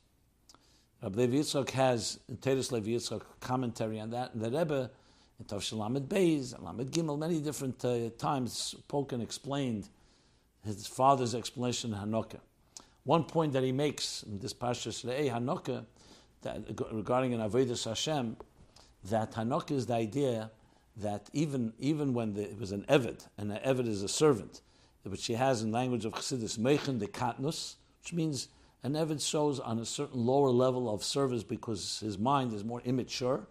Rabbi 1.01 1.21
Levi 1.21 1.37
Yitzchak 1.37 1.69
has, 1.69 2.19
in 2.27 2.37
Teres 2.37 2.73
Levi 2.73 2.91
Yitzchak, 2.91 3.21
commentary 3.39 4.01
on 4.01 4.09
that, 4.09 4.33
and 4.33 4.43
the 4.43 4.51
Rebbe, 4.51 4.91
in 5.39 5.45
Tav 5.45 5.71
Lamed 5.71 6.09
Beis, 6.09 6.61
Lamed 6.61 6.91
Gimel, 6.91 7.17
many 7.17 7.39
different 7.39 7.85
uh, 7.85 8.09
times 8.17 8.51
spoken, 8.51 9.21
explained 9.21 9.87
his 10.65 10.85
father's 10.85 11.33
explanation 11.33 11.93
of 11.93 11.99
Haanakah. 12.01 12.41
One 13.05 13.23
point 13.23 13.53
that 13.53 13.63
he 13.63 13.71
makes 13.71 14.23
in 14.23 14.39
this 14.39 14.53
Parshas 14.53 15.05
Re'eh 15.05 15.31
Haanakah, 15.31 15.85
regarding 16.91 17.33
an 17.33 17.39
Avodah 17.39 17.81
Hashem, 17.81 18.35
that 19.05 19.33
Haanakah 19.33 19.71
is 19.71 19.85
the 19.85 19.93
idea 19.93 20.51
that 20.97 21.29
even, 21.33 21.73
even 21.79 22.13
when 22.13 22.33
the, 22.33 22.43
it 22.43 22.59
was 22.59 22.71
an 22.71 22.85
Eved, 22.89 23.27
and 23.37 23.51
an 23.51 23.59
Eved 23.65 23.87
is 23.87 24.03
a 24.03 24.07
servant, 24.07 24.61
which 25.03 25.21
she 25.21 25.33
has 25.33 25.61
in 25.61 25.71
language 25.71 26.05
of 26.05 26.13
Chassidus, 26.13 26.57
Meichen 26.57 26.99
de 26.99 27.07
Katnus, 27.07 27.75
which 28.01 28.13
means 28.13 28.49
an 28.83 28.93
Eved 28.93 29.25
shows 29.25 29.59
on 29.59 29.79
a 29.79 29.85
certain 29.85 30.25
lower 30.25 30.49
level 30.49 30.93
of 30.93 31.03
service 31.03 31.43
because 31.43 31.99
his 31.99 32.17
mind 32.17 32.53
is 32.53 32.63
more 32.63 32.81
immature. 32.81 33.47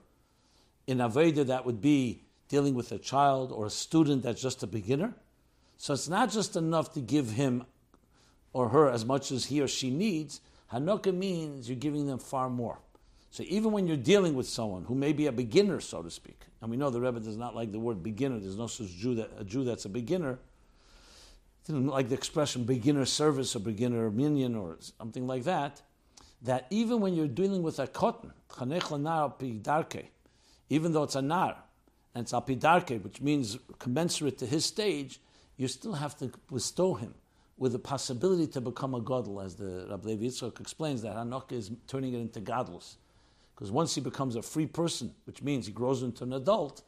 In 0.87 0.99
Aveda, 0.99 1.47
that 1.47 1.67
would 1.67 1.81
be 1.81 2.23
dealing 2.49 2.75
with 2.75 2.93
a 2.93 2.99
child 2.99 3.53
or 3.53 3.67
a 3.67 3.71
student 3.71 4.23
that's 4.23 4.41
just 4.41 4.63
a 4.63 4.67
beginner. 4.67 5.15
So 5.77 5.93
it's 5.93 6.09
not 6.09 6.31
just 6.31 6.57
enough 6.57 6.93
to 6.95 7.01
give 7.01 7.33
him 7.33 7.65
or 8.53 8.71
her 8.71 8.91
as 8.91 9.05
much 9.05 9.31
as 9.31 9.47
he 9.47 9.61
or 9.61 9.69
she 9.69 9.91
needs. 9.91 10.41
Haanakah 10.73 11.15
means 11.15 11.69
you're 11.69 11.77
giving 11.77 12.07
them 12.07 12.19
far 12.19 12.49
more. 12.49 12.79
So 13.31 13.45
even 13.47 13.73
when 13.73 13.87
you're 13.87 13.97
dealing 13.97 14.35
with 14.35 14.49
someone 14.49 14.85
who 14.85 14.95
may 14.95 15.13
be 15.13 15.27
a 15.27 15.33
beginner, 15.33 15.81
so 15.81 16.03
to 16.03 16.11
speak, 16.11 16.41
and 16.61 16.71
we 16.71 16.77
know 16.77 16.91
the 16.91 17.01
Rebbe 17.01 17.21
does 17.21 17.37
not 17.37 17.55
like 17.55 17.73
the 17.73 17.79
word 17.79 18.03
beginner. 18.03 18.39
There's 18.39 18.57
no 18.57 18.67
such 18.67 18.89
Jew 18.89 19.15
that, 19.17 19.31
a 19.39 19.45
Jew 19.45 19.65
that's 19.65 19.85
a 19.85 19.89
beginner. 19.89 20.39
Didn't 21.67 21.87
like 21.89 22.09
the 22.09 22.15
expression 22.15 22.65
beginner 22.65 23.05
service 23.05 23.55
or 23.55 23.61
beginner 23.61 24.11
minion 24.11 24.57
or 24.57 24.79
something 24.99 25.27
like 25.27 25.45
that. 25.45 25.83
That 26.43 26.67
even 26.71 27.01
when 27.01 27.15
you're 27.15 27.29
dealing 27.29 27.63
with 27.63 27.79
a 27.79 27.87
cotton, 27.87 28.33
even 30.71 30.93
though 30.93 31.03
it's 31.03 31.15
a 31.15 31.23
nar 31.23 31.57
and 32.15 32.23
it's 32.23 32.33
apidarke, 32.33 33.03
which 33.03 33.21
means 33.21 33.59
commensurate 33.79 34.39
to 34.39 34.47
his 34.47 34.65
stage, 34.65 35.21
you 35.57 35.69
still 35.69 35.95
have 35.95 36.17
to 36.19 36.33
bestow 36.51 36.95
him 36.95 37.15
with 37.59 37.73
the 37.73 37.79
possibility 37.79 38.47
to 38.47 38.61
become 38.61 38.95
a 38.95 39.01
gadol, 39.01 39.41
as 39.41 39.57
the 39.57 39.87
Rabbi 39.91 40.11
Levi 40.11 40.47
explains 40.61 41.03
that 41.03 41.17
Haanakah 41.17 41.53
is 41.53 41.71
turning 41.89 42.15
it 42.15 42.21
into 42.21 42.41
gadlus. 42.41 42.97
Because 43.59 43.73
once 43.73 43.93
he 43.93 44.01
becomes 44.01 44.37
a 44.37 44.43
free 44.43 44.67
person, 44.67 45.13
which 45.25 45.43
means 45.43 45.67
he 45.67 45.73
grows 45.73 46.05
into 46.05 46.23
an 46.23 46.33
adult, 46.33 46.83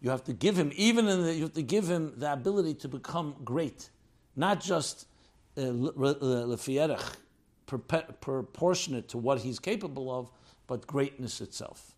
you 0.00 0.08
have 0.08 0.24
to 0.24 0.32
give 0.32 0.58
him, 0.58 0.72
even 0.74 1.08
in 1.08 1.22
the, 1.22 1.34
you 1.34 1.42
have 1.42 1.52
to 1.52 1.62
give 1.62 1.86
him 1.86 2.14
the 2.16 2.32
ability 2.32 2.72
to 2.72 2.88
become 2.88 3.36
great, 3.44 3.90
not 4.34 4.58
just 4.58 5.08
uh, 5.58 5.60
lefierech, 5.60 7.02
proportionate 7.66 9.08
to 9.08 9.18
what 9.18 9.40
he's 9.40 9.58
capable 9.58 10.10
of, 10.10 10.30
but 10.66 10.86
greatness 10.86 11.42
itself. 11.42 11.94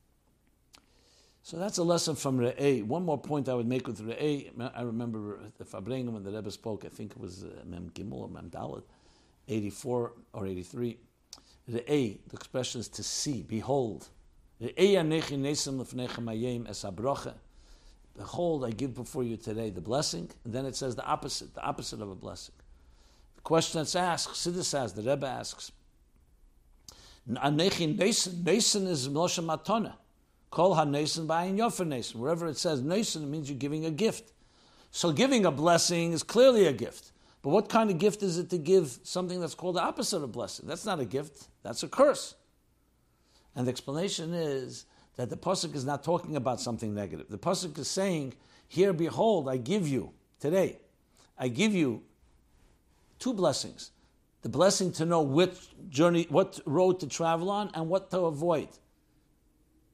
So 1.44 1.57
that's 1.57 1.78
a 1.78 1.85
lesson 1.85 2.16
from 2.16 2.40
Re'eh. 2.40 2.83
One 2.83 3.04
more 3.04 3.18
point 3.18 3.48
I 3.48 3.54
would 3.54 3.68
make 3.68 3.87
with 3.87 4.00
Re'eh. 4.00 4.50
I 4.74 4.83
remember 4.83 5.38
the 5.59 5.64
Farbrengen 5.64 6.11
when 6.11 6.24
the 6.24 6.33
Rebbe 6.33 6.50
spoke, 6.50 6.85
I 6.85 6.88
think 6.88 7.12
it 7.12 7.20
was 7.20 7.44
uh, 7.44 7.62
Mem 7.64 7.92
Gimel 7.94 8.14
or 8.14 8.28
Mem 8.28 8.50
Dalet, 8.50 8.83
84 9.46 10.12
or 10.33 10.46
83. 10.48 10.98
Re'eh, 11.70 12.18
the 12.28 12.37
expression 12.37 12.81
is 12.81 12.88
to 12.88 13.02
see, 13.02 13.42
behold. 13.42 14.09
The 14.61 14.74
A 14.81 14.96
nechin 14.96 15.40
nasin 15.40 15.78
lefnechimayem 15.78 16.68
esabrocha. 16.68 17.35
Behold, 18.16 18.64
I 18.64 18.70
give 18.70 18.94
before 18.94 19.22
you 19.22 19.37
today 19.37 19.70
the 19.70 19.81
blessing, 19.81 20.31
and 20.44 20.52
then 20.52 20.66
it 20.66 20.74
says 20.74 20.96
the 20.96 21.04
opposite, 21.04 21.54
the 21.54 21.62
opposite 21.62 22.00
of 22.00 22.11
a 22.11 22.14
blessing. 22.14 22.54
The 23.37 23.42
question 23.42 23.81
that's 23.81 23.94
asked, 23.94 24.31
Siddur 24.31 24.64
says, 24.64 24.92
the 24.94 25.02
Rebbe 25.02 25.26
asks, 25.26 25.70
Nason 27.26 27.98
is 28.00 29.09
Moshe 29.09 29.44
Matona. 29.44 29.94
Kol 30.50 30.74
ha-nason 30.74 31.26
ba'ayin 31.28 31.59
yofer 31.59 31.87
nason. 31.87 32.20
Wherever 32.20 32.48
it 32.48 32.57
says 32.57 32.81
nason, 32.81 33.22
it 33.24 33.26
means 33.26 33.50
you're 33.50 33.59
giving 33.59 33.85
a 33.85 33.90
gift. 33.90 34.33
So 34.90 35.12
giving 35.12 35.44
a 35.44 35.50
blessing 35.50 36.12
is 36.12 36.22
clearly 36.22 36.66
a 36.66 36.72
gift. 36.72 37.12
But 37.42 37.51
what 37.51 37.68
kind 37.68 37.90
of 37.90 37.98
gift 37.98 38.22
is 38.22 38.38
it 38.38 38.51
to 38.51 38.59
give 38.59 38.98
something 39.05 39.40
that's 39.40 39.55
called 39.55 39.77
the 39.77 39.83
opposite 39.83 40.22
of 40.22 40.33
blessing? 40.33 40.66
That's 40.66 40.85
not 40.85 41.01
a 41.01 41.05
gift, 41.05 41.48
that's 41.62 41.83
a 41.83 41.88
curse. 41.88 42.35
And 43.55 43.66
the 43.66 43.70
explanation 43.70 44.35
is 44.35 44.87
that 45.16 45.31
the 45.31 45.37
Pasuk 45.37 45.74
is 45.74 45.85
not 45.85 46.05
talking 46.05 46.37
about 46.37 46.61
something 46.61 46.94
negative. 46.94 47.27
The 47.29 47.38
Pasuk 47.38 47.79
is 47.79 47.88
saying, 47.88 48.35
Here, 48.66 48.92
behold, 48.92 49.48
I 49.48 49.57
give 49.57 49.87
you, 49.87 50.12
today, 50.40 50.79
I 51.37 51.48
give 51.48 51.74
you 51.74 52.03
two 53.18 53.35
blessings. 53.35 53.90
The 54.42 54.48
blessing 54.48 54.92
to 54.92 55.05
know 55.05 55.22
which 55.22 55.57
journey, 55.88 56.27
what 56.29 56.61
road 56.64 57.01
to 57.01 57.09
travel 57.09 57.51
on, 57.51 57.70
and 57.74 57.88
what 57.88 58.11
to 58.12 58.20
avoid. 58.20 58.68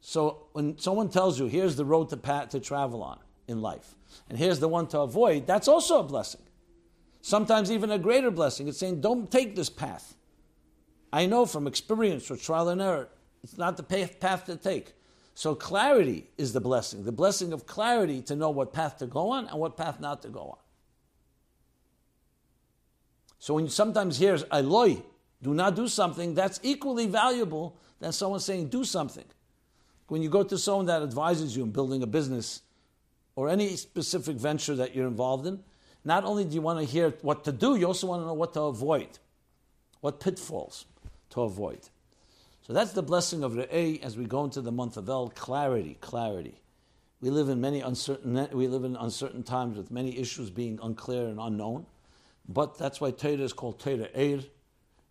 So 0.00 0.48
when 0.52 0.76
someone 0.78 1.09
tells 1.09 1.38
you, 1.38 1.46
here's 1.46 1.76
the 1.76 1.85
road 1.85 2.11
to, 2.11 2.46
to 2.50 2.61
travel 2.61 3.02
on 3.02 3.18
in 3.48 3.62
life, 3.62 3.94
and 4.28 4.38
here's 4.38 4.61
the 4.61 4.68
one 4.68 4.87
to 4.88 5.00
avoid, 5.00 5.46
that's 5.46 5.68
also 5.68 6.00
a 6.00 6.02
blessing. 6.02 6.42
Sometimes 7.24 7.72
even 7.72 7.90
a 7.90 7.98
greater 7.98 8.30
blessing. 8.30 8.68
It's 8.68 8.76
saying, 8.76 9.00
don't 9.00 9.30
take 9.30 9.56
this 9.56 9.70
path. 9.70 10.14
I 11.10 11.24
know 11.24 11.46
from 11.46 11.66
experience 11.66 12.30
or 12.30 12.37
trial 12.37 12.68
and 12.68 12.82
error, 12.82 13.08
it's 13.42 13.56
not 13.56 13.78
the 13.78 13.82
path 13.82 14.44
to 14.44 14.56
take. 14.56 14.92
So 15.32 15.54
clarity 15.54 16.28
is 16.37 16.52
the 16.52 16.60
blessing, 16.60 17.02
the 17.02 17.12
blessing 17.12 17.54
of 17.54 17.64
clarity 17.64 18.20
to 18.20 18.37
know 18.37 18.50
what 18.50 18.74
path 18.74 18.98
to 18.98 19.06
go 19.06 19.30
on 19.30 19.46
and 19.46 19.58
what 19.58 19.74
path 19.74 20.00
not 20.00 20.20
to 20.20 20.28
go 20.28 20.40
on. 20.50 20.58
So 23.38 23.54
when 23.54 23.64
you 23.64 23.70
sometimes 23.70 24.18
hear 24.18 24.37
Eloi, 24.52 24.98
do 25.40 25.54
not 25.54 25.76
do 25.76 25.88
something, 25.88 26.34
that's 26.34 26.60
equally 26.62 27.06
valuable 27.06 27.78
than 28.00 28.12
someone 28.12 28.40
saying 28.40 28.68
do 28.68 28.84
something. 28.84 29.24
When 30.08 30.20
you 30.20 30.28
go 30.28 30.42
to 30.42 30.58
someone 30.58 30.84
that 30.87 31.00
advises 31.00 31.56
you 31.56 31.62
in 31.62 31.70
building 31.70 32.02
a 32.02 32.06
business 32.06 32.60
or 33.34 33.48
any 33.48 33.76
specific 33.76 34.37
venture 34.37 34.76
that 34.76 34.94
you're 34.94 35.08
involved 35.08 35.46
in, 35.46 35.64
not 36.04 36.24
only 36.24 36.44
do 36.44 36.54
you 36.54 36.60
want 36.60 36.78
to 36.80 36.84
hear 36.84 37.10
what 37.22 37.44
to 37.44 37.52
do, 37.52 37.76
you 37.76 37.86
also 37.86 38.06
want 38.06 38.22
to 38.22 38.26
know 38.26 38.34
what 38.34 38.52
to 38.54 38.60
avoid, 38.62 39.18
what 40.00 40.20
pitfalls 40.20 40.84
to 41.30 41.42
avoid. 41.42 41.80
So 42.66 42.72
that's 42.72 42.92
the 42.92 43.02
blessing 43.02 43.42
of 43.42 43.52
Re'eh 43.52 44.02
as 44.02 44.16
we 44.16 44.24
go 44.24 44.44
into 44.44 44.60
the 44.60 44.72
month 44.72 44.96
of 44.96 45.08
El, 45.08 45.30
clarity, 45.30 45.98
clarity. 46.00 46.60
We 47.20 47.30
live 47.30 47.48
in 47.48 47.60
many 47.60 47.80
uncertain 47.80 48.48
we 48.52 48.68
live 48.68 48.84
in 48.84 48.96
uncertain 48.96 49.42
times 49.42 49.76
with 49.78 49.90
many 49.90 50.18
issues 50.18 50.50
being 50.50 50.78
unclear 50.82 51.26
and 51.26 51.40
unknown. 51.40 51.86
But 52.48 52.76
that's 52.76 53.00
why 53.00 53.10
Torah 53.12 53.38
is 53.38 53.54
called 53.54 53.80
Torah 53.80 54.08
Eir, 54.14 54.44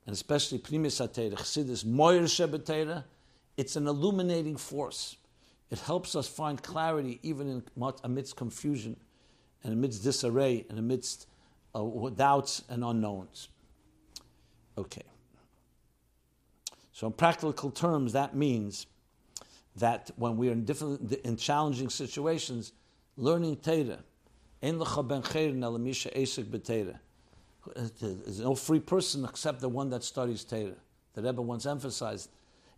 and 0.06 0.14
especially 0.14 0.60
Primis 0.60 1.02
HaTorah, 1.02 1.34
Chassidus 1.34 1.84
Moyer 1.86 2.24
Shebet 2.24 3.04
it's 3.58 3.76
an 3.76 3.88
illuminating 3.88 4.58
force. 4.58 5.18
It 5.70 5.80
helps 5.80 6.16
us 6.16 6.28
find 6.28 6.62
clarity 6.62 7.20
even 7.24 7.50
in, 7.50 7.64
amidst 8.04 8.36
confusion 8.36 8.96
and 9.64 9.74
amidst 9.74 10.04
disarray 10.04 10.66
and 10.70 10.78
amidst 10.78 11.28
uh, 11.76 11.84
doubts 12.10 12.64
and 12.70 12.84
unknowns. 12.84 13.50
Okay. 14.78 15.04
So, 16.92 17.08
in 17.08 17.14
practical 17.14 17.72
terms, 17.72 18.14
that 18.14 18.36
means 18.36 18.86
that 19.78 20.12
when 20.16 20.38
we 20.38 20.50
are 20.50 20.52
in 20.52 20.66
different, 20.66 21.12
in 21.12 21.38
challenging 21.38 21.90
situations, 21.90 22.74
learning 23.18 23.58
Torah, 23.58 24.04
in 24.62 24.78
the 24.78 24.86
there's 27.76 28.40
no 28.40 28.56
free 28.56 28.80
person 28.80 29.26
except 29.26 29.62
the 29.62 29.70
one 29.70 29.90
that 29.90 30.04
studies 30.04 30.44
Torah. 30.44 30.76
The 31.14 31.22
Rebbe 31.22 31.42
once 31.42 31.66
emphasized 31.66 32.30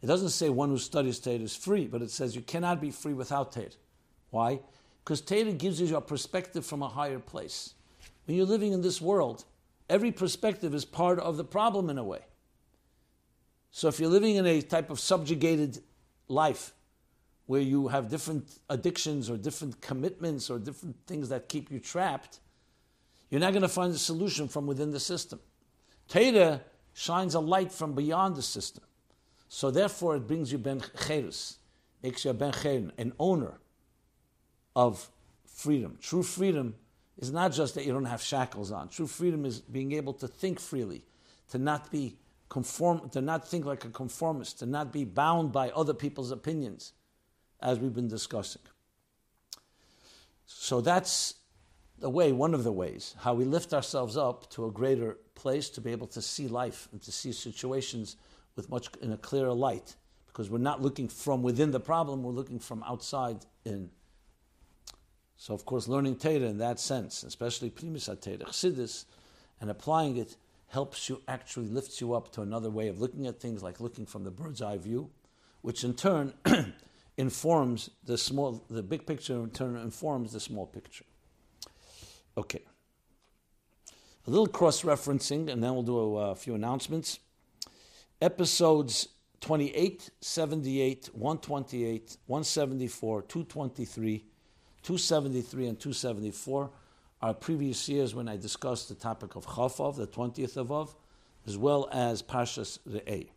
it 0.01 0.07
doesn't 0.07 0.29
say 0.29 0.49
one 0.49 0.69
who 0.69 0.77
studies 0.77 1.19
Torah 1.19 1.37
is 1.37 1.55
free, 1.55 1.87
but 1.87 2.01
it 2.01 2.11
says 2.11 2.35
you 2.35 2.41
cannot 2.41 2.79
be 2.79 2.91
free 2.91 3.13
without 3.13 3.51
Torah. 3.51 3.69
Why? 4.29 4.59
Because 5.05 5.21
Torah 5.21 5.53
gives 5.53 5.79
you 5.79 5.95
a 5.95 6.01
perspective 6.01 6.65
from 6.65 6.81
a 6.81 6.89
higher 6.89 7.19
place. 7.19 7.75
When 8.25 8.35
you're 8.35 8.47
living 8.47 8.73
in 8.73 8.81
this 8.81 8.99
world, 8.99 9.45
every 9.87 10.11
perspective 10.11 10.73
is 10.73 10.83
part 10.83 11.19
of 11.19 11.37
the 11.37 11.43
problem 11.43 11.91
in 11.91 11.99
a 11.99 12.03
way. 12.03 12.21
So 13.69 13.87
if 13.87 13.99
you're 13.99 14.09
living 14.09 14.35
in 14.35 14.47
a 14.47 14.63
type 14.63 14.89
of 14.89 14.99
subjugated 14.99 15.83
life, 16.27 16.73
where 17.45 17.61
you 17.61 17.87
have 17.89 18.09
different 18.09 18.59
addictions 18.71 19.29
or 19.29 19.37
different 19.37 19.79
commitments 19.79 20.49
or 20.49 20.57
different 20.57 20.95
things 21.05 21.29
that 21.29 21.47
keep 21.47 21.69
you 21.69 21.79
trapped, 21.79 22.39
you're 23.29 23.41
not 23.41 23.53
going 23.53 23.61
to 23.61 23.67
find 23.67 23.93
a 23.93 23.97
solution 23.99 24.47
from 24.47 24.65
within 24.65 24.89
the 24.89 24.99
system. 24.99 25.39
Torah 26.07 26.61
shines 26.93 27.35
a 27.35 27.39
light 27.39 27.71
from 27.71 27.93
beyond 27.93 28.35
the 28.35 28.41
system. 28.41 28.83
So 29.49 29.69
therefore, 29.69 30.15
it 30.15 30.27
brings 30.27 30.51
you 30.51 30.57
ben 30.57 30.81
cherus, 31.05 31.59
makes 32.01 32.25
you 32.25 32.31
a 32.31 32.33
ben 32.33 32.51
cherin, 32.51 32.89
an 32.97 33.13
owner 33.19 33.59
of 34.75 35.09
freedom. 35.45 35.97
True 36.01 36.23
freedom 36.23 36.75
is 37.17 37.31
not 37.31 37.53
just 37.53 37.75
that 37.75 37.85
you 37.85 37.93
don't 37.93 38.05
have 38.05 38.21
shackles 38.21 38.71
on. 38.71 38.89
True 38.89 39.07
freedom 39.07 39.45
is 39.45 39.59
being 39.61 39.93
able 39.93 40.13
to 40.13 40.27
think 40.27 40.59
freely, 40.59 41.03
to 41.49 41.57
not 41.57 41.91
be 41.91 42.17
conform, 42.49 43.09
to 43.09 43.21
not 43.21 43.47
think 43.47 43.65
like 43.65 43.85
a 43.85 43.89
conformist, 43.89 44.59
to 44.59 44.65
not 44.65 44.91
be 44.91 45.05
bound 45.05 45.51
by 45.51 45.69
other 45.71 45.93
people's 45.93 46.31
opinions, 46.31 46.93
as 47.61 47.79
we've 47.79 47.93
been 47.93 48.09
discussing. 48.09 48.61
So 50.45 50.81
that's 50.81 51.35
the 51.99 52.09
way, 52.09 52.31
one 52.33 52.53
of 52.53 52.63
the 52.63 52.71
ways, 52.71 53.15
how 53.19 53.33
we 53.33 53.45
lift 53.45 53.73
ourselves 53.73 54.17
up 54.17 54.49
to 54.51 54.65
a 54.65 54.71
greater 54.71 55.17
place 55.33 55.69
to 55.71 55.81
be 55.81 55.91
able 55.91 56.07
to 56.07 56.21
see 56.21 56.47
life 56.47 56.89
and 56.91 57.01
to 57.01 57.11
see 57.11 57.31
situations 57.31 58.17
with 58.55 58.69
much 58.69 58.89
in 59.01 59.11
a 59.13 59.17
clearer 59.17 59.53
light 59.53 59.95
because 60.27 60.49
we're 60.49 60.57
not 60.57 60.81
looking 60.81 61.07
from 61.07 61.41
within 61.41 61.71
the 61.71 61.79
problem, 61.79 62.21
we're 62.21 62.31
looking 62.31 62.59
from 62.59 62.83
outside 62.83 63.37
in. 63.63 63.89
So, 65.37 65.53
of 65.53 65.65
course, 65.65 65.87
learning 65.87 66.17
Torah 66.17 66.35
in 66.35 66.57
that 66.59 66.79
sense, 66.79 67.23
especially 67.23 67.69
Primus 67.69 68.05
Torah, 68.05 68.17
Chassidus, 68.17 69.05
and 69.59 69.69
applying 69.69 70.17
it 70.17 70.37
helps 70.67 71.09
you 71.09 71.21
actually 71.27 71.67
lifts 71.67 72.01
you 72.01 72.13
up 72.13 72.31
to 72.33 72.41
another 72.41 72.69
way 72.69 72.87
of 72.87 72.99
looking 72.99 73.27
at 73.27 73.39
things, 73.39 73.61
like 73.61 73.79
looking 73.79 74.05
from 74.05 74.23
the 74.23 74.31
bird's 74.31 74.61
eye 74.61 74.77
view, 74.77 75.09
which 75.61 75.83
in 75.83 75.93
turn 75.93 76.33
informs 77.17 77.89
the 78.03 78.17
small, 78.17 78.63
the 78.69 78.83
big 78.83 79.05
picture 79.05 79.35
in 79.35 79.49
turn 79.49 79.75
informs 79.77 80.33
the 80.33 80.39
small 80.39 80.65
picture. 80.65 81.05
Okay. 82.37 82.61
A 84.27 84.29
little 84.29 84.47
cross 84.47 84.81
referencing, 84.81 85.49
and 85.51 85.63
then 85.63 85.73
we'll 85.73 85.83
do 85.83 85.97
a, 85.97 86.31
a 86.31 86.35
few 86.35 86.55
announcements. 86.55 87.19
Episodes 88.21 89.09
28, 89.41 90.09
78, 90.21 91.09
128, 91.13 92.17
174, 92.25 93.21
223, 93.21 94.25
273, 94.85 95.65
and 95.65 95.79
274 95.79 96.69
are 97.19 97.33
previous 97.33 97.89
years 97.89 98.13
when 98.13 98.29
I 98.29 98.37
discussed 98.37 98.87
the 98.87 98.93
topic 98.93 99.35
of 99.35 99.47
Chafov, 99.47 99.95
the 99.95 100.05
20th 100.05 100.57
of 100.57 100.71
Av, 100.71 100.95
as 101.47 101.57
well 101.57 101.89
as 101.91 102.21
Parshas 102.21 102.77
Re'eh. 102.87 103.29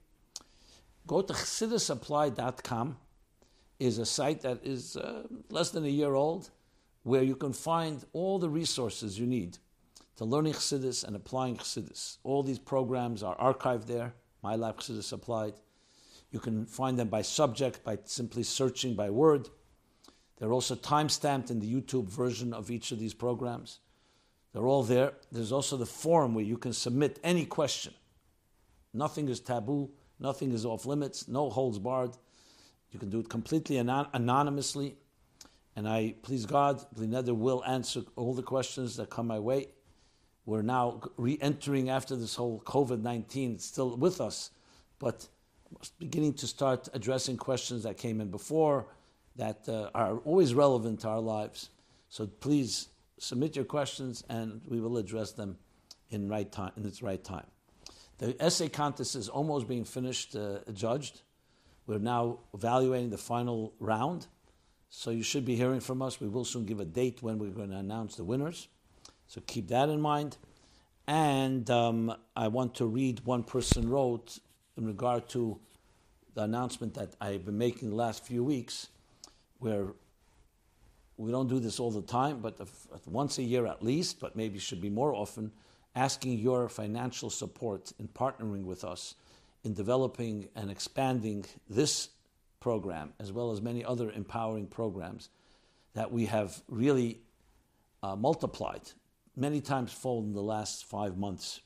Go 1.07 1.23
to 1.23 1.33
chassidusapplied.com 1.33 2.99
is 3.79 3.97
a 3.97 4.05
site 4.05 4.43
that 4.43 4.61
is 4.63 4.99
uh, 4.99 5.23
less 5.49 5.71
than 5.71 5.87
a 5.87 5.89
year 5.89 6.13
old, 6.13 6.51
where 7.05 7.23
you 7.23 7.35
can 7.35 7.55
find 7.55 8.05
all 8.13 8.39
the 8.39 8.51
resources 8.51 9.19
you 9.19 9.27
need 9.27 9.57
to 10.17 10.27
learning 10.27 10.53
Chassidus 10.53 11.03
and 11.03 11.17
applying 11.17 11.57
Chassidus. 11.57 12.19
All 12.25 12.43
these 12.43 12.59
programs 12.59 13.23
are 13.23 13.37
archived 13.39 13.87
there. 13.87 14.13
My 14.43 14.55
Life 14.55 14.77
Chassidus 14.77 15.15
Applied. 15.15 15.55
You 16.31 16.41
can 16.41 16.67
find 16.67 16.99
them 16.99 17.09
by 17.09 17.23
subject 17.23 17.85
by 17.85 18.01
simply 18.05 18.43
searching 18.43 18.95
by 18.95 19.09
word. 19.09 19.49
They're 20.39 20.53
also 20.53 20.75
time 20.75 21.09
stamped 21.09 21.51
in 21.51 21.59
the 21.61 21.73
YouTube 21.73 22.09
version 22.09 22.53
of 22.53 22.71
each 22.71 22.93
of 22.93 22.99
these 22.99 23.15
programs. 23.15 23.81
They're 24.53 24.67
all 24.67 24.83
there. 24.83 25.13
There's 25.33 25.53
also 25.53 25.77
the 25.77 25.87
forum 25.87 26.35
where 26.35 26.45
you 26.45 26.57
can 26.57 26.73
submit 26.73 27.19
any 27.23 27.45
question. 27.45 27.93
Nothing 28.95 29.29
is 29.29 29.41
taboo, 29.41 29.91
nothing 30.19 30.53
is 30.53 30.65
off 30.65 30.87
limits, 30.87 31.29
no 31.29 31.51
holds 31.51 31.79
barred. 31.79 32.17
You 32.91 32.99
can 32.99 33.11
do 33.11 33.21
it 33.21 33.29
completely 33.29 33.79
anon- 33.79 34.09
anonymously. 34.13 34.97
And 35.77 35.89
I, 35.89 36.15
please 36.23 36.47
God, 36.47 36.85
Blineder 36.95 37.37
will 37.37 37.63
answer 37.65 38.03
all 38.17 38.35
the 38.35 38.43
questions 38.43 38.97
that 38.97 39.11
come 39.11 39.27
my 39.27 39.39
way. 39.39 39.69
We're 40.47 40.63
now 40.63 41.03
re 41.17 41.39
entering 41.43 41.91
after 41.91 42.17
this 42.17 42.35
whole 42.35 42.63
COVID 42.65 43.03
19, 43.03 43.55
it's 43.55 43.67
still 43.67 43.97
with 43.97 44.21
us, 44.21 44.51
but 44.99 45.29
beginning 45.99 46.33
to 46.35 46.47
start 46.47 46.89
addressing 46.95 47.37
questions 47.37 47.83
that 47.83 47.99
came 47.99 48.21
in 48.21 48.31
before 48.31 48.87
that 49.39 49.69
uh, 49.69 49.89
are 49.95 50.19
always 50.19 50.53
relevant 50.53 51.01
to 51.01 51.09
our 51.09 51.21
lives. 51.21 51.71
So 52.09 52.27
please 52.27 52.89
submit 53.19 53.57
your 53.57 53.65
questions 53.65 54.23
and 54.29 54.61
we 54.67 54.81
will 54.81 54.99
address 54.99 55.33
them 55.33 55.57
in, 56.11 56.29
right 56.29 56.51
time, 56.51 56.73
in 56.77 56.85
its 56.85 57.03
right 57.03 57.23
time. 57.23 57.47
The 58.19 58.37
essay 58.43 58.69
contest 58.69 59.15
is 59.15 59.29
almost 59.29 59.69
being 59.69 59.85
finished, 59.85 60.35
uh, 60.35 60.59
judged. 60.73 61.23
We're 61.87 61.99
now 61.99 62.41
evaluating 62.53 63.11
the 63.11 63.19
final 63.19 63.73
round. 63.79 64.27
So 64.91 65.11
you 65.11 65.23
should 65.23 65.45
be 65.45 65.55
hearing 65.55 65.81
from 65.81 66.03
us. 66.03 66.21
We 66.21 66.29
will 66.29 66.45
soon 66.45 66.67
give 66.67 66.81
a 66.81 66.85
date 66.85 67.23
when 67.23 67.39
we're 67.39 67.51
going 67.51 67.71
to 67.71 67.77
announce 67.77 68.17
the 68.17 68.25
winners. 68.25 68.69
So 69.27 69.41
keep 69.47 69.69
that 69.69 69.89
in 69.89 70.01
mind. 70.01 70.37
And 71.07 71.71
um, 71.71 72.15
I 72.37 72.49
want 72.49 72.75
to 72.77 72.87
read 72.87 73.21
one 73.25 73.45
person 73.45 73.89
wrote 73.89 74.39
in 74.77 74.87
regard 74.87 75.29
to 75.31 75.59
the 76.35 76.43
announcement 76.43 76.95
that 76.95 77.15
I've 77.21 77.45
been 77.45 77.59
making 77.59 77.91
the 77.91 77.97
last 77.97 78.25
few 78.25 78.45
weeks, 78.45 78.89
where 79.59 79.89
we 81.17 81.31
don't 81.31 81.49
do 81.49 81.59
this 81.59 81.81
all 81.81 81.91
the 81.91 82.03
time, 82.03 82.41
but 82.41 82.59
once 83.07 83.39
a 83.39 83.43
year 83.43 83.67
at 83.67 83.83
least, 83.83 84.21
but 84.21 84.37
maybe 84.37 84.59
should 84.59 84.81
be 84.81 84.91
more 84.91 85.15
often, 85.15 85.51
asking 85.95 86.39
your 86.39 86.69
financial 86.69 87.29
support 87.29 87.93
in 87.99 88.07
partnering 88.09 88.65
with 88.65 88.85
us 88.85 89.15
in 89.65 89.75
developing 89.75 90.49
and 90.55 90.71
expanding 90.71 91.45
this 91.69 92.11
program, 92.61 93.13
as 93.19 93.33
well 93.33 93.51
as 93.51 93.61
many 93.61 93.85
other 93.85 94.11
empowering 94.13 94.67
programs 94.67 95.31
that 95.95 96.11
we 96.13 96.27
have 96.27 96.63
really 96.69 97.21
uh, 98.03 98.15
multiplied 98.15 98.83
many 99.37 99.61
times 99.61 99.93
fold 99.93 100.25
in 100.25 100.33
the 100.33 100.43
last 100.43 100.85
five 100.85 101.17
months 101.17 101.61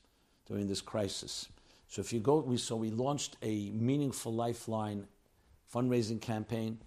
during 0.47 0.67
this 0.67 0.81
crisis. 0.81 1.49
So 1.89 2.01
if 2.01 2.13
you 2.13 2.21
go, 2.21 2.39
we, 2.41 2.57
so 2.57 2.77
we 2.77 2.91
launched 2.91 3.37
a 3.43 3.71
Meaningful 3.71 4.33
Lifeline 4.33 5.07
fundraising 5.73 6.21
campaign. 6.21 6.79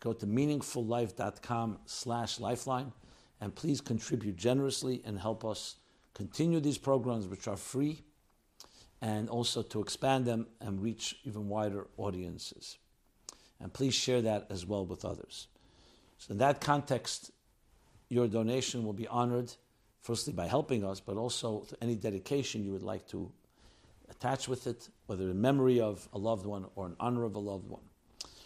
Go 0.00 0.12
to 0.14 0.26
meaningfullife.com 0.26 1.78
slash 1.84 2.40
lifeline 2.40 2.92
and 3.40 3.54
please 3.54 3.80
contribute 3.80 4.36
generously 4.36 5.02
and 5.04 5.18
help 5.18 5.44
us 5.44 5.76
continue 6.14 6.60
these 6.60 6.78
programs 6.78 7.26
which 7.26 7.46
are 7.46 7.56
free 7.56 8.02
and 9.02 9.28
also 9.28 9.62
to 9.62 9.80
expand 9.80 10.26
them 10.26 10.46
and 10.60 10.82
reach 10.82 11.16
even 11.24 11.48
wider 11.48 11.86
audiences. 11.96 12.78
And 13.60 13.72
please 13.72 13.94
share 13.94 14.22
that 14.22 14.46
as 14.50 14.66
well 14.66 14.86
with 14.86 15.04
others. 15.04 15.48
So, 16.18 16.32
in 16.32 16.38
that 16.38 16.60
context, 16.60 17.30
your 18.08 18.26
donation 18.26 18.84
will 18.84 18.92
be 18.92 19.06
honored, 19.06 19.52
firstly 20.02 20.32
by 20.32 20.46
helping 20.46 20.84
us, 20.84 21.00
but 21.00 21.16
also 21.16 21.60
to 21.60 21.76
any 21.82 21.94
dedication 21.94 22.64
you 22.64 22.72
would 22.72 22.82
like 22.82 23.06
to 23.08 23.30
attach 24.10 24.48
with 24.48 24.66
it, 24.66 24.88
whether 25.06 25.30
in 25.30 25.40
memory 25.40 25.80
of 25.80 26.08
a 26.12 26.18
loved 26.18 26.44
one 26.44 26.66
or 26.74 26.86
in 26.86 26.96
honor 27.00 27.24
of 27.24 27.34
a 27.34 27.38
loved 27.38 27.68
one. 27.68 27.89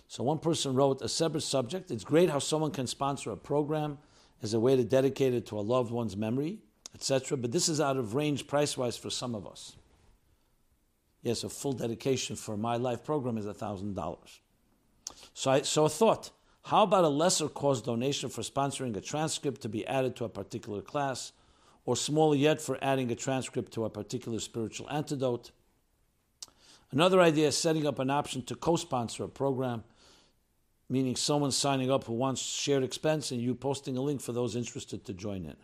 So, 0.08 0.22
one 0.22 0.38
person 0.38 0.74
wrote 0.74 1.02
a 1.02 1.08
separate 1.08 1.42
subject. 1.42 1.90
It's 1.90 2.04
great 2.04 2.30
how 2.30 2.38
someone 2.38 2.70
can 2.70 2.86
sponsor 2.86 3.30
a 3.30 3.36
program 3.36 3.98
as 4.42 4.54
a 4.54 4.60
way 4.60 4.76
to 4.76 4.84
dedicate 4.84 5.34
it 5.34 5.46
to 5.46 5.58
a 5.58 5.62
loved 5.62 5.90
one's 5.90 6.16
memory, 6.16 6.58
etc., 6.94 7.36
but 7.36 7.52
this 7.52 7.68
is 7.68 7.80
out 7.80 7.96
of 7.96 8.14
range 8.14 8.46
price 8.46 8.76
wise 8.76 8.96
for 8.96 9.10
some 9.10 9.34
of 9.34 9.46
us. 9.46 9.76
Yes, 11.22 11.42
a 11.42 11.48
full 11.48 11.72
dedication 11.72 12.36
for 12.36 12.56
my 12.56 12.76
life 12.76 13.02
program 13.02 13.38
is 13.38 13.46
$1,000. 13.46 14.18
So, 15.32 15.50
I, 15.50 15.62
so 15.62 15.88
thought 15.88 16.30
how 16.64 16.82
about 16.82 17.04
a 17.04 17.08
lesser 17.08 17.48
cost 17.48 17.84
donation 17.84 18.30
for 18.30 18.40
sponsoring 18.40 18.96
a 18.96 19.00
transcript 19.00 19.60
to 19.62 19.68
be 19.68 19.86
added 19.86 20.16
to 20.16 20.24
a 20.24 20.30
particular 20.30 20.80
class, 20.80 21.32
or 21.84 21.94
smaller 21.94 22.36
yet 22.36 22.60
for 22.62 22.78
adding 22.80 23.10
a 23.10 23.14
transcript 23.14 23.72
to 23.74 23.84
a 23.84 23.90
particular 23.90 24.38
spiritual 24.40 24.88
antidote? 24.90 25.50
Another 26.90 27.20
idea 27.20 27.48
is 27.48 27.56
setting 27.56 27.86
up 27.86 27.98
an 27.98 28.08
option 28.08 28.42
to 28.44 28.54
co 28.54 28.76
sponsor 28.76 29.24
a 29.24 29.28
program, 29.28 29.84
meaning 30.94 31.16
someone 31.16 31.50
signing 31.50 31.90
up 31.90 32.04
who 32.04 32.12
wants 32.12 32.40
shared 32.40 32.85
expense 32.85 33.33
and 33.33 33.40
you 33.40 33.52
posting 33.52 33.96
a 33.96 34.00
link 34.00 34.20
for 34.20 34.33
those 34.33 34.54
interested 34.54 35.04
to 35.04 35.12
join 35.12 35.44
in. 35.44 35.57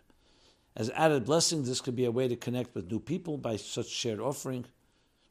As 0.75 0.91
added 0.91 1.25
blessing, 1.25 1.63
this 1.63 1.81
could 1.81 1.95
be 1.95 2.05
a 2.05 2.11
way 2.11 2.27
to 2.27 2.35
connect 2.35 2.75
with 2.75 2.91
new 2.91 2.99
people 2.99 3.39
by 3.39 3.55
such 3.55 3.87
shared 3.87 4.19
offering. 4.19 4.65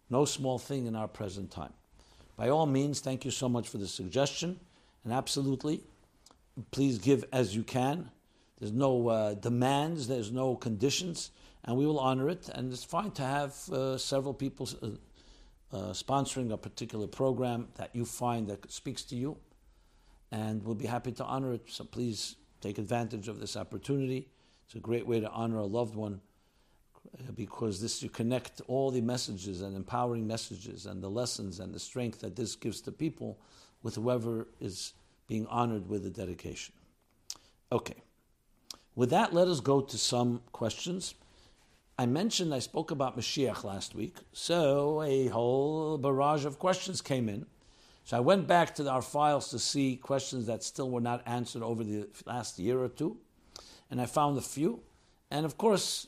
No 0.10 0.24
small 0.24 0.58
thing 0.58 0.86
in 0.86 0.96
our 0.96 1.10
present 1.10 1.52
time. 1.52 1.74
By 2.38 2.48
all 2.48 2.66
means, 2.66 3.02
thank 3.02 3.26
you 3.26 3.32
so 3.32 3.50
much 3.50 3.68
for 3.68 3.78
the 3.78 3.90
suggestion. 3.90 4.62
And 5.04 5.12
absolutely, 5.12 5.84
please 6.72 6.98
give 6.98 7.26
as 7.34 7.54
you 7.54 7.64
can. 7.64 8.10
There's 8.58 8.72
no 8.72 9.10
uh, 9.10 9.34
demands, 9.34 10.08
there's 10.08 10.32
no 10.32 10.56
conditions, 10.56 11.32
and 11.66 11.76
we 11.76 11.86
will 11.86 12.00
honor 12.00 12.30
it. 12.30 12.48
And 12.48 12.72
it's 12.72 12.86
fine 12.86 13.12
to 13.12 13.24
have 13.24 13.52
uh, 13.70 13.98
several 13.98 14.34
people 14.34 14.70
uh, 14.82 14.88
uh 15.76 15.94
sponsoring 15.94 16.54
a 16.54 16.58
particular 16.58 17.06
program 17.06 17.68
that 17.76 17.94
you 17.94 18.06
find 18.06 18.48
that 18.48 18.72
speaks 18.72 19.04
to 19.04 19.18
you. 19.18 19.36
And 20.32 20.64
we'll 20.64 20.76
be 20.76 20.86
happy 20.86 21.12
to 21.14 21.24
honor 21.24 21.54
it. 21.54 21.64
So 21.68 21.84
please 21.84 22.36
take 22.62 22.78
advantage 22.78 23.28
of 23.28 23.40
this 23.40 23.56
opportunity. 23.58 24.28
It's 24.66 24.76
a 24.76 24.80
great 24.80 25.08
way 25.08 25.20
to 25.20 25.30
honor 25.30 25.58
a 25.58 25.66
loved 25.66 25.96
one 25.96 26.22
uh, 27.18 27.32
because 27.32 27.82
this 27.82 28.04
you 28.04 28.10
connect 28.10 28.62
all 28.68 28.92
the 28.92 29.02
messages 29.02 29.62
and 29.62 29.76
empowering 29.76 30.28
messages 30.28 30.86
and 30.86 31.02
the 31.02 31.10
lessons 31.10 31.60
and 31.60 31.74
the 31.74 31.80
strength 31.80 32.20
that 32.22 32.36
this 32.36 32.56
gives 32.56 32.82
to 32.82 32.92
people 32.92 33.40
with 33.82 33.96
whoever 33.96 34.48
is 34.60 34.94
being 35.28 35.48
honored 35.48 35.88
with 35.88 36.04
the 36.04 36.10
dedication. 36.10 36.74
Okay. 37.72 37.96
With 38.96 39.12
that, 39.12 39.34
let 39.34 39.48
us 39.48 39.60
go 39.60 39.82
to 39.82 39.98
some 39.98 40.42
questions. 40.52 41.16
I 41.98 42.06
mentioned 42.06 42.54
I 42.54 42.60
spoke 42.60 42.92
about 42.92 43.18
Mashiach 43.18 43.64
last 43.64 43.96
week, 43.96 44.18
so 44.34 45.02
a 45.04 45.28
whole 45.28 45.98
barrage 45.98 46.46
of 46.46 46.60
questions 46.60 47.02
came 47.02 47.30
in. 47.30 47.46
So 48.10 48.18
I 48.18 48.22
went 48.22 48.48
back 48.48 48.74
to 48.74 48.90
our 48.90 49.04
files 49.04 49.52
to 49.52 49.60
see 49.60 49.96
questions 49.96 50.48
that 50.48 50.64
still 50.64 50.90
were 50.90 51.00
not 51.00 51.22
answered 51.28 51.62
over 51.62 51.84
the 51.84 52.08
last 52.26 52.58
year 52.58 52.80
or 52.82 52.90
two, 52.90 53.18
and 53.92 54.02
I 54.02 54.08
found 54.08 54.36
a 54.36 54.42
few. 54.42 54.82
And 55.30 55.46
of 55.46 55.60
course, 55.60 56.08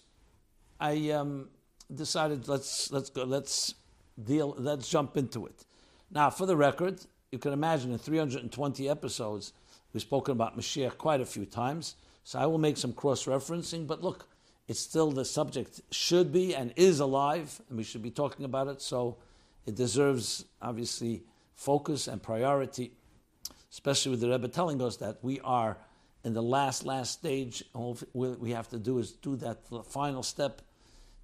I 0.79 1.11
um, 1.11 1.49
decided 1.93 2.47
let's 2.47 2.91
let's 2.91 3.11
go 3.11 3.23
let's 3.23 3.75
deal 4.19 4.55
let's 4.57 4.89
jump 4.89 5.15
into 5.15 5.45
it. 5.45 5.63
Now, 6.09 6.31
for 6.31 6.47
the 6.47 6.57
record, 6.57 7.05
you 7.31 7.37
can 7.37 7.53
imagine 7.53 7.91
in 7.91 7.99
320 7.99 8.89
episodes 8.89 9.53
we've 9.93 10.01
spoken 10.01 10.31
about 10.31 10.57
Mashiach 10.57 10.97
quite 10.97 11.21
a 11.21 11.25
few 11.27 11.45
times. 11.45 11.97
So 12.23 12.39
I 12.39 12.47
will 12.47 12.57
make 12.57 12.77
some 12.77 12.93
cross 12.93 13.25
referencing, 13.25 13.85
but 13.85 14.01
look, 14.01 14.27
it's 14.67 14.79
still 14.79 15.11
the 15.11 15.23
subject 15.23 15.81
should 15.91 16.33
be 16.33 16.55
and 16.55 16.73
is 16.75 16.99
alive, 16.99 17.61
and 17.69 17.77
we 17.77 17.83
should 17.83 18.01
be 18.01 18.09
talking 18.09 18.43
about 18.43 18.69
it. 18.69 18.81
So 18.81 19.17
it 19.67 19.75
deserves 19.75 20.45
obviously 20.63 21.25
focus 21.61 22.07
and 22.07 22.23
priority, 22.23 22.91
especially 23.71 24.09
with 24.11 24.21
the 24.21 24.29
Rebbe 24.29 24.47
telling 24.47 24.81
us 24.81 24.97
that 24.97 25.19
we 25.21 25.39
are 25.41 25.77
in 26.23 26.33
the 26.33 26.41
last 26.41 26.85
last 26.85 27.13
stage. 27.13 27.63
All 27.73 27.97
we 28.13 28.51
have 28.51 28.67
to 28.69 28.79
do 28.79 28.97
is 28.97 29.11
do 29.11 29.35
that 29.37 29.57
final 29.85 30.23
step 30.23 30.63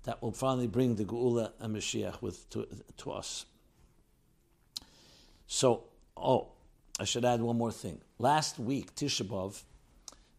that 0.04 0.22
will 0.22 0.32
finally 0.32 0.68
bring 0.68 0.96
the 0.96 1.06
Geula 1.06 1.52
and 1.60 1.76
Mashiach 1.76 2.22
with 2.22 2.48
to, 2.52 2.68
to 2.98 3.12
us. 3.12 3.46
So, 5.48 5.86
oh, 6.16 6.50
I 7.00 7.06
should 7.06 7.26
add 7.26 7.42
one 7.42 7.58
more 7.58 7.72
thing. 7.72 8.00
Last 8.20 8.60
week, 8.60 8.96
Tisha 8.96 9.26
B'Av, 9.26 9.64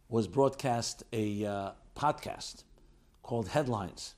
was 0.07 0.27
broadcast 0.27 1.03
a 1.13 1.45
uh, 1.45 1.71
podcast 1.95 2.63
called 3.21 3.49
Headlines 3.49 4.15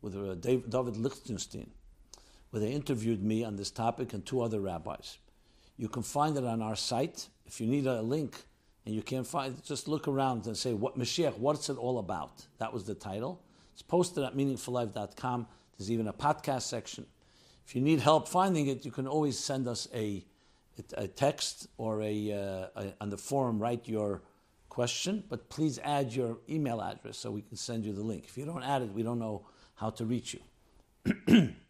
with 0.00 0.16
uh, 0.16 0.34
David 0.34 0.96
Lichtenstein, 0.96 1.70
where 2.50 2.60
they 2.60 2.70
interviewed 2.70 3.22
me 3.22 3.44
on 3.44 3.56
this 3.56 3.70
topic 3.70 4.12
and 4.12 4.24
two 4.24 4.40
other 4.40 4.60
rabbis. 4.60 5.18
You 5.76 5.88
can 5.88 6.02
find 6.02 6.36
it 6.36 6.44
on 6.44 6.60
our 6.60 6.76
site. 6.76 7.28
If 7.46 7.60
you 7.60 7.66
need 7.66 7.86
a 7.86 8.02
link 8.02 8.36
and 8.84 8.94
you 8.94 9.02
can't 9.02 9.26
find 9.26 9.56
it, 9.56 9.64
just 9.64 9.88
look 9.88 10.08
around 10.08 10.46
and 10.46 10.56
say, 10.56 10.74
what 10.74 10.98
Mashiach, 10.98 11.38
what's 11.38 11.70
it 11.70 11.78
all 11.78 11.98
about? 11.98 12.46
That 12.58 12.72
was 12.72 12.84
the 12.84 12.94
title. 12.94 13.42
It's 13.72 13.82
posted 13.82 14.24
at 14.24 14.36
meaningfullife.com. 14.36 15.46
There's 15.78 15.90
even 15.90 16.08
a 16.08 16.12
podcast 16.12 16.62
section. 16.62 17.06
If 17.66 17.74
you 17.74 17.80
need 17.80 18.00
help 18.00 18.28
finding 18.28 18.66
it, 18.66 18.84
you 18.84 18.90
can 18.90 19.06
always 19.06 19.38
send 19.38 19.68
us 19.68 19.88
a, 19.94 20.24
a 20.94 21.06
text 21.06 21.68
or 21.78 22.02
a, 22.02 22.32
uh, 22.32 22.80
a, 22.80 22.94
on 23.00 23.10
the 23.10 23.16
forum, 23.16 23.58
write 23.58 23.88
your 23.88 24.22
question, 24.68 25.22
but 25.28 25.48
please 25.48 25.78
add 25.84 26.12
your 26.12 26.38
email 26.48 26.80
address 26.82 27.16
so 27.16 27.30
we 27.30 27.42
can 27.42 27.56
send 27.56 27.84
you 27.84 27.92
the 27.92 28.02
link. 28.02 28.24
If 28.26 28.36
you 28.36 28.44
don't 28.44 28.62
add 28.62 28.82
it, 28.82 28.92
we 28.92 29.02
don't 29.02 29.18
know 29.18 29.46
how 29.76 29.90
to 29.90 30.04
reach 30.04 30.34
you. 30.34 31.54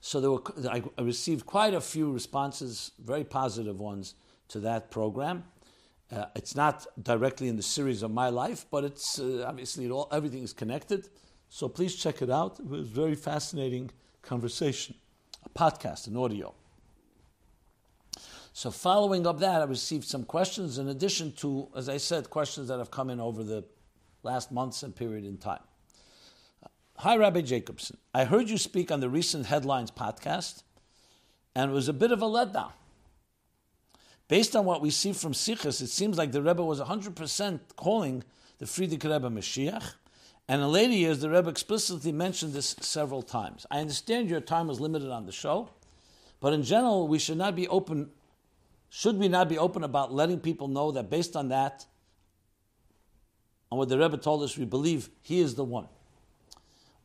so 0.00 0.20
there 0.20 0.30
were, 0.30 0.42
I, 0.70 0.82
received 1.02 1.46
quite 1.46 1.74
a 1.74 1.80
few 1.80 2.12
responses, 2.12 2.92
very 2.98 3.24
positive 3.24 3.80
ones, 3.80 4.14
to 4.48 4.60
that 4.60 4.90
program. 4.90 5.44
Uh, 6.10 6.26
it's 6.36 6.54
not 6.54 6.86
directly 7.02 7.48
in 7.48 7.56
the 7.56 7.62
series 7.62 8.02
of 8.02 8.12
my 8.12 8.28
life, 8.28 8.66
but 8.70 8.84
it's 8.84 9.18
uh, 9.18 9.44
obviously 9.46 9.86
it 9.86 9.90
all, 9.90 10.08
everything 10.12 10.42
is 10.42 10.52
connected. 10.52 11.08
So 11.48 11.68
please 11.68 11.96
check 11.96 12.22
it 12.22 12.30
out. 12.30 12.60
It 12.60 12.66
was 12.66 12.80
a 12.82 12.84
very 12.84 13.14
fascinating 13.14 13.90
conversation, 14.22 14.94
a 15.44 15.48
podcast, 15.48 16.06
an 16.06 16.16
audio. 16.16 16.54
So 18.52 18.70
following 18.70 19.26
up 19.26 19.38
that, 19.40 19.60
I 19.60 19.64
received 19.64 20.04
some 20.04 20.24
questions 20.24 20.78
in 20.78 20.88
addition 20.88 21.32
to, 21.32 21.68
as 21.76 21.88
I 21.88 21.98
said, 21.98 22.30
questions 22.30 22.68
that 22.68 22.78
have 22.78 22.90
come 22.90 23.10
in 23.10 23.20
over 23.20 23.42
the 23.42 23.64
last 24.22 24.50
months 24.50 24.82
and 24.82 24.94
period 24.94 25.24
in 25.24 25.36
time. 25.36 25.60
Hi, 27.00 27.14
Rabbi 27.14 27.42
Jacobson. 27.42 27.98
I 28.14 28.24
heard 28.24 28.48
you 28.48 28.56
speak 28.56 28.90
on 28.90 29.00
the 29.00 29.10
recent 29.10 29.44
Headlines 29.44 29.90
podcast, 29.90 30.62
and 31.54 31.70
it 31.70 31.74
was 31.74 31.88
a 31.88 31.92
bit 31.92 32.10
of 32.10 32.22
a 32.22 32.24
letdown. 32.24 32.72
Based 34.28 34.56
on 34.56 34.64
what 34.64 34.80
we 34.80 34.88
see 34.88 35.12
from 35.12 35.34
Sichos, 35.34 35.82
it 35.82 35.88
seems 35.88 36.16
like 36.16 36.32
the 36.32 36.40
Rebbe 36.40 36.64
was 36.64 36.80
100% 36.80 37.60
calling 37.76 38.24
the 38.56 38.64
Frierdiker 38.64 39.12
Rebbe 39.12 39.28
Mashiach, 39.28 39.92
and 40.48 40.62
in 40.62 40.72
later 40.72 40.94
years, 40.94 41.18
the 41.18 41.28
Rebbe 41.28 41.50
explicitly 41.50 42.12
mentioned 42.12 42.54
this 42.54 42.74
several 42.80 43.20
times. 43.20 43.66
I 43.70 43.80
understand 43.80 44.30
your 44.30 44.40
time 44.40 44.66
was 44.66 44.80
limited 44.80 45.10
on 45.10 45.26
the 45.26 45.32
show, 45.32 45.68
but 46.40 46.54
in 46.54 46.62
general, 46.62 47.06
we 47.08 47.18
should 47.18 47.36
not 47.36 47.54
be 47.54 47.68
open. 47.68 48.08
Should 48.88 49.18
we 49.18 49.28
not 49.28 49.50
be 49.50 49.58
open 49.58 49.84
about 49.84 50.14
letting 50.14 50.40
people 50.40 50.66
know 50.66 50.92
that 50.92 51.10
based 51.10 51.36
on 51.36 51.48
that, 51.48 51.84
on 53.70 53.76
what 53.76 53.90
the 53.90 53.98
Rebbe 53.98 54.16
told 54.16 54.42
us, 54.42 54.56
we 54.56 54.64
believe 54.64 55.10
he 55.20 55.40
is 55.40 55.56
the 55.56 55.64
one. 55.64 55.88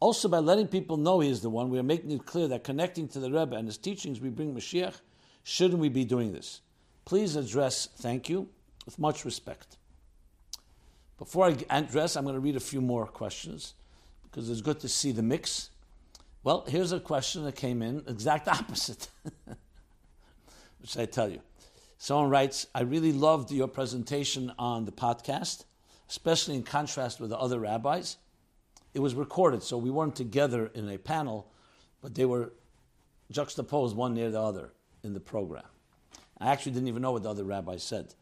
Also, 0.02 0.28
by 0.28 0.40
letting 0.40 0.68
people 0.68 0.98
know 0.98 1.20
he 1.20 1.30
is 1.30 1.42
the 1.42 1.50
one, 1.50 1.70
we 1.70 1.78
are 1.78 1.84
making 1.84 2.12
it 2.12 2.26
clear 2.26 2.48
that 2.48 2.64
connecting 2.64 3.08
to 3.08 3.20
the 3.20 3.32
Rebbe 3.32 3.56
and 3.56 3.68
his 3.68 3.78
teachings, 3.78 4.20
we 4.20 4.30
bring 4.30 4.54
Mashiach. 4.54 5.00
Shouldn't 5.44 5.80
we 5.80 5.90
be 5.90 6.04
doing 6.04 6.34
this? 6.34 6.62
Please 7.06 7.36
address, 7.36 7.88
thank 7.98 8.28
you, 8.28 8.50
with 8.84 8.98
much 8.98 9.24
respect. 9.24 9.78
Before 11.20 11.46
I 11.46 11.58
address, 11.70 12.16
I'm 12.16 12.24
going 12.24 12.34
to 12.34 12.40
read 12.40 12.56
a 12.56 12.60
few 12.60 12.82
more 12.82 13.06
questions 13.06 13.76
because 14.24 14.50
it's 14.50 14.62
good 14.62 14.80
to 14.80 14.90
see 14.90 15.12
the 15.12 15.22
mix. 15.22 15.70
Well, 16.44 16.66
here's 16.68 16.92
a 16.92 17.00
question 17.00 17.44
that 17.44 17.56
came 17.56 17.84
in, 17.84 18.04
exact 18.08 18.48
opposite, 18.48 19.08
which 20.82 20.98
I 20.98 21.06
tell 21.06 21.30
you. 21.30 21.42
Someone 22.00 22.32
writes, 22.32 22.66
I 22.74 22.82
really 22.82 23.14
loved 23.14 23.52
your 23.52 23.68
presentation 23.68 24.52
on 24.58 24.86
the 24.86 24.92
podcast, 24.92 25.66
especially 26.10 26.56
in 26.56 26.64
contrast 26.64 27.20
with 27.20 27.30
the 27.30 27.38
other 27.38 27.60
rabbis. 27.60 28.18
It 28.94 29.00
was 29.00 29.16
recorded, 29.16 29.64
so 29.64 29.78
we 29.78 29.90
weren't 29.90 30.16
together 30.16 30.72
in 30.74 30.90
a 30.90 30.98
panel, 30.98 31.52
but 32.02 32.16
they 32.16 32.26
were 32.26 32.52
juxtaposed 33.32 33.96
one 33.96 34.14
near 34.14 34.30
the 34.30 34.42
other 34.42 34.74
in 35.04 35.14
the 35.14 35.20
program. 35.20 35.64
I 36.40 36.52
actually 36.52 36.74
didn't 36.74 36.88
even 36.88 37.02
know 37.02 37.12
what 37.12 37.24
the 37.24 37.30
other 37.30 37.44
rabbi 37.44 37.78
said. 37.78 38.14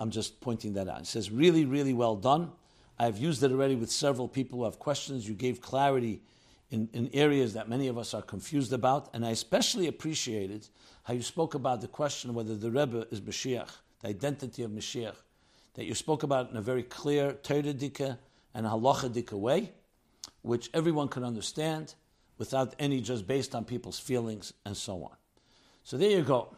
I'm 0.00 0.10
just 0.10 0.40
pointing 0.40 0.74
that 0.74 0.88
out. 0.88 1.00
It 1.00 1.06
says, 1.06 1.30
really, 1.30 1.64
really 1.64 1.92
well 1.92 2.16
done. 2.16 2.52
I've 2.98 3.18
used 3.18 3.42
it 3.42 3.50
already 3.50 3.74
with 3.74 3.90
several 3.90 4.28
people 4.28 4.60
who 4.60 4.64
have 4.64 4.78
questions. 4.78 5.28
You 5.28 5.34
gave 5.34 5.60
clarity 5.60 6.22
in, 6.70 6.88
in 6.92 7.10
areas 7.12 7.54
that 7.54 7.68
many 7.68 7.88
of 7.88 7.98
us 7.98 8.14
are 8.14 8.22
confused 8.22 8.72
about. 8.72 9.08
And 9.12 9.26
I 9.26 9.30
especially 9.30 9.88
appreciated 9.88 10.68
how 11.04 11.14
you 11.14 11.22
spoke 11.22 11.54
about 11.54 11.80
the 11.80 11.88
question 11.88 12.34
whether 12.34 12.54
the 12.54 12.70
Rebbe 12.70 13.06
is 13.10 13.20
Mashiach, 13.20 13.70
the 14.00 14.08
identity 14.08 14.62
of 14.62 14.70
Mashiach, 14.70 15.16
that 15.74 15.84
you 15.84 15.94
spoke 15.94 16.22
about 16.22 16.50
in 16.50 16.56
a 16.56 16.62
very 16.62 16.82
clear, 16.82 17.32
Teredika 17.32 18.18
and 18.54 18.66
halachadika 18.66 19.32
way, 19.32 19.72
which 20.42 20.70
everyone 20.72 21.08
can 21.08 21.24
understand 21.24 21.94
without 22.38 22.74
any 22.78 23.00
just 23.00 23.26
based 23.26 23.54
on 23.54 23.64
people's 23.64 23.98
feelings 23.98 24.52
and 24.64 24.76
so 24.76 25.04
on. 25.04 25.16
So 25.84 25.96
there 25.96 26.10
you 26.10 26.22
go. 26.22 26.56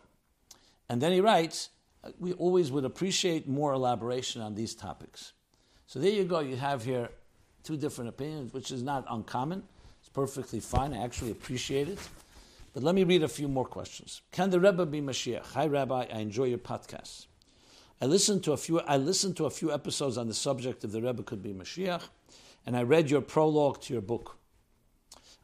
And 0.88 1.00
then 1.00 1.12
he 1.12 1.20
writes, 1.20 1.70
we 2.18 2.32
always 2.34 2.70
would 2.72 2.84
appreciate 2.84 3.48
more 3.48 3.72
elaboration 3.72 4.42
on 4.42 4.54
these 4.54 4.74
topics. 4.74 5.32
So 5.86 5.98
there 5.98 6.10
you 6.10 6.24
go. 6.24 6.40
You 6.40 6.56
have 6.56 6.84
here 6.84 7.10
two 7.62 7.76
different 7.76 8.08
opinions, 8.08 8.52
which 8.52 8.70
is 8.70 8.82
not 8.82 9.04
uncommon. 9.10 9.62
It's 10.00 10.08
perfectly 10.08 10.60
fine. 10.60 10.94
I 10.94 11.04
actually 11.04 11.30
appreciate 11.30 11.88
it. 11.88 11.98
But 12.72 12.82
let 12.82 12.94
me 12.94 13.04
read 13.04 13.22
a 13.22 13.28
few 13.28 13.48
more 13.48 13.64
questions. 13.64 14.22
Can 14.30 14.50
the 14.50 14.60
Rebbe 14.60 14.86
be 14.86 15.00
Mashiach? 15.00 15.46
Hi, 15.54 15.66
Rabbi. 15.66 16.06
I 16.12 16.18
enjoy 16.18 16.44
your 16.44 16.58
podcast. 16.58 17.26
I 18.00 18.06
listened 18.06 18.44
to 18.44 18.52
a 18.52 18.56
few. 18.56 18.80
I 18.80 18.96
listened 18.96 19.36
to 19.38 19.46
a 19.46 19.50
few 19.50 19.72
episodes 19.72 20.16
on 20.16 20.28
the 20.28 20.34
subject 20.34 20.84
of 20.84 20.92
the 20.92 21.02
Rebbe 21.02 21.22
could 21.22 21.42
be 21.42 21.52
Mashiach, 21.52 22.02
and 22.66 22.76
I 22.76 22.82
read 22.82 23.10
your 23.10 23.20
prologue 23.20 23.80
to 23.82 23.92
your 23.92 24.02
book. 24.02 24.36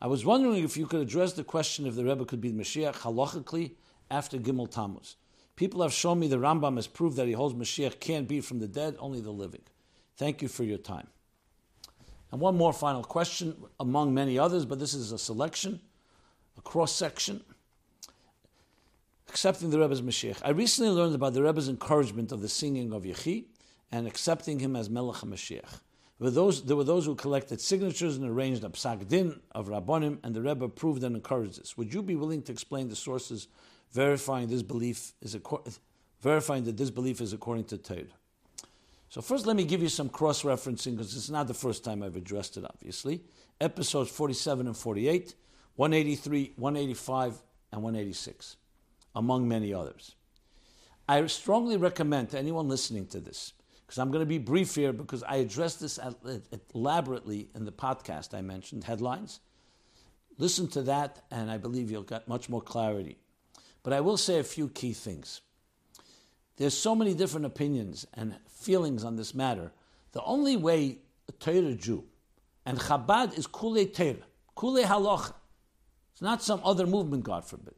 I 0.01 0.07
was 0.07 0.25
wondering 0.25 0.63
if 0.63 0.77
you 0.77 0.87
could 0.87 1.01
address 1.01 1.33
the 1.33 1.45
question 1.45 1.87
if 1.87 1.95
the 1.95 2.05
Rebbe 2.05 2.25
could 2.25 2.41
be 2.41 2.51
the 2.51 2.63
Mashiach 2.63 2.97
halachically 2.97 3.73
after 4.11 4.39
Gimel 4.39 4.71
Tammuz. 4.71 5.17
People 5.57 5.83
have 5.83 5.93
shown 5.93 6.19
me 6.19 6.29
the 6.29 6.37
Rambam 6.37 6.77
has 6.77 6.87
proved 6.87 7.17
that 7.17 7.27
he 7.27 7.33
holds 7.33 7.55
Mashiach 7.55 7.99
can't 7.99 8.29
be 8.29 8.43
from 8.43 8.59
the 8.59 8.69
dead, 8.69 8.97
only 8.99 9.21
the 9.21 9.31
living. 9.31 9.63
Thank 10.17 10.43
you 10.43 10.49
for 10.49 10.65
your 10.65 10.79
time. 10.79 11.09
And 12.31 12.41
one 12.41 12.57
more 12.57 12.73
final 12.73 13.03
question, 13.03 13.57
among 13.81 14.13
many 14.13 14.39
others, 14.39 14.67
but 14.67 14.79
this 14.79 14.93
is 14.93 15.13
a 15.13 15.19
selection, 15.19 15.81
a 16.59 16.61
cross 16.61 16.93
section. 16.93 17.43
Accepting 19.29 19.71
the 19.71 19.79
Rebbe's 19.79 20.03
Mashiach. 20.03 20.41
I 20.45 20.51
recently 20.51 20.91
learned 20.91 21.15
about 21.15 21.33
the 21.33 21.43
Rebbe's 21.43 21.69
encouragement 21.69 22.33
of 22.33 22.43
the 22.43 22.49
singing 22.49 22.93
of 22.93 23.05
Yechi 23.05 23.47
and 23.91 24.07
accepting 24.07 24.59
him 24.59 24.77
as 24.77 24.91
Melech 24.91 25.17
HaMashiach. 25.17 25.81
There 26.19 26.27
were, 26.27 26.31
those, 26.31 26.65
there 26.65 26.77
were 26.77 26.85
those 26.85 27.05
who 27.05 27.15
collected 27.15 27.61
signatures 27.61 28.17
and 28.17 28.25
arranged 28.27 28.65
a 28.65 28.71
psak 28.71 29.07
din 29.07 29.41
of 29.53 29.69
Rabbonim, 29.69 30.19
and 30.25 30.35
the 30.35 30.41
Rebbe 30.41 30.65
approved 30.65 31.05
and 31.05 31.15
encouraged 31.15 31.61
this. 31.61 31.77
Would 31.77 31.93
you 31.93 32.03
be 32.03 32.17
willing 32.17 32.43
to 32.43 32.53
explain 32.53 32.89
the 32.89 32.97
sources 32.97 33.49
verifying 33.93 34.49
this 34.49 34.63
belief 34.63 35.13
is 35.21 35.37
verifying 36.21 36.65
that 36.65 36.77
this 36.77 36.91
belief 36.91 37.21
is 37.21 37.33
according 37.33 37.65
to 37.65 37.79
Torah. 37.79 38.03
So 39.09 39.21
first, 39.21 39.47
let 39.47 39.57
me 39.57 39.65
give 39.65 39.83
you 39.83 39.89
some 39.89 40.09
cross-referencing 40.09 40.97
because 40.97 41.15
it's 41.17 41.31
not 41.31 41.47
the 41.47 41.55
first 41.55 41.85
time 41.85 42.03
I've 42.03 42.17
addressed 42.17 42.57
it. 42.57 42.65
Obviously, 42.65 43.23
episodes 43.61 44.11
forty-seven 44.11 44.67
and 44.67 44.77
forty-eight, 44.77 45.35
one 45.77 45.93
eighty-three, 45.93 46.55
one 46.57 46.77
eighty-five, 46.77 47.35
and 47.73 47.83
one 47.83 47.95
eighty-six, 47.95 48.57
among 49.15 49.47
many 49.47 49.73
others. 49.73 50.17
I 51.09 51.25
strongly 51.27 51.77
recommend 51.77 52.31
to 52.31 52.39
anyone 52.39 52.69
listening 52.69 53.07
to 53.09 53.21
this 53.21 53.53
because 53.87 53.99
I'm 53.99 54.11
going 54.11 54.23
to 54.23 54.27
be 54.27 54.39
brief 54.39 54.75
here 54.75 54.93
because 54.93 55.23
I 55.23 55.37
addressed 55.37 55.81
this 55.81 55.99
elaborately 56.75 57.49
in 57.55 57.65
the 57.65 57.73
podcast 57.73 58.35
I 58.37 58.43
mentioned 58.43 58.85
headlines. 58.85 59.41
Listen 60.39 60.67
to 60.69 60.83
that, 60.83 61.25
and 61.31 61.51
I 61.51 61.57
believe 61.57 61.91
you'll 61.91 62.03
get 62.03 62.27
much 62.29 62.49
more 62.49 62.61
clarity. 62.61 63.17
But 63.83 63.93
I 63.93 64.01
will 64.01 64.17
say 64.17 64.39
a 64.39 64.45
few 64.45 64.69
key 64.69 64.93
things. 64.93 65.41
There's 66.57 66.77
so 66.77 66.95
many 66.95 67.15
different 67.15 67.47
opinions 67.47 68.07
and 68.15 68.35
feelings 68.49 69.05
on 69.05 69.17
this 69.17 69.35
matter. 69.35 69.73
The 70.13 70.23
only 70.23 70.57
way 70.57 70.99
a 71.29 71.33
Torah 71.33 71.75
Jew, 71.75 72.05
and 72.65 72.79
Chabad 72.79 73.39
is 73.39 73.47
Kule 73.47 73.87
Torah, 73.87 74.27
Kule 74.59 74.83
Halacha. 74.85 75.35
It's 76.13 76.23
not 76.23 76.43
some 76.43 76.61
other 76.65 76.87
movement, 76.87 77.25
God 77.25 77.45
forbid. 77.45 77.75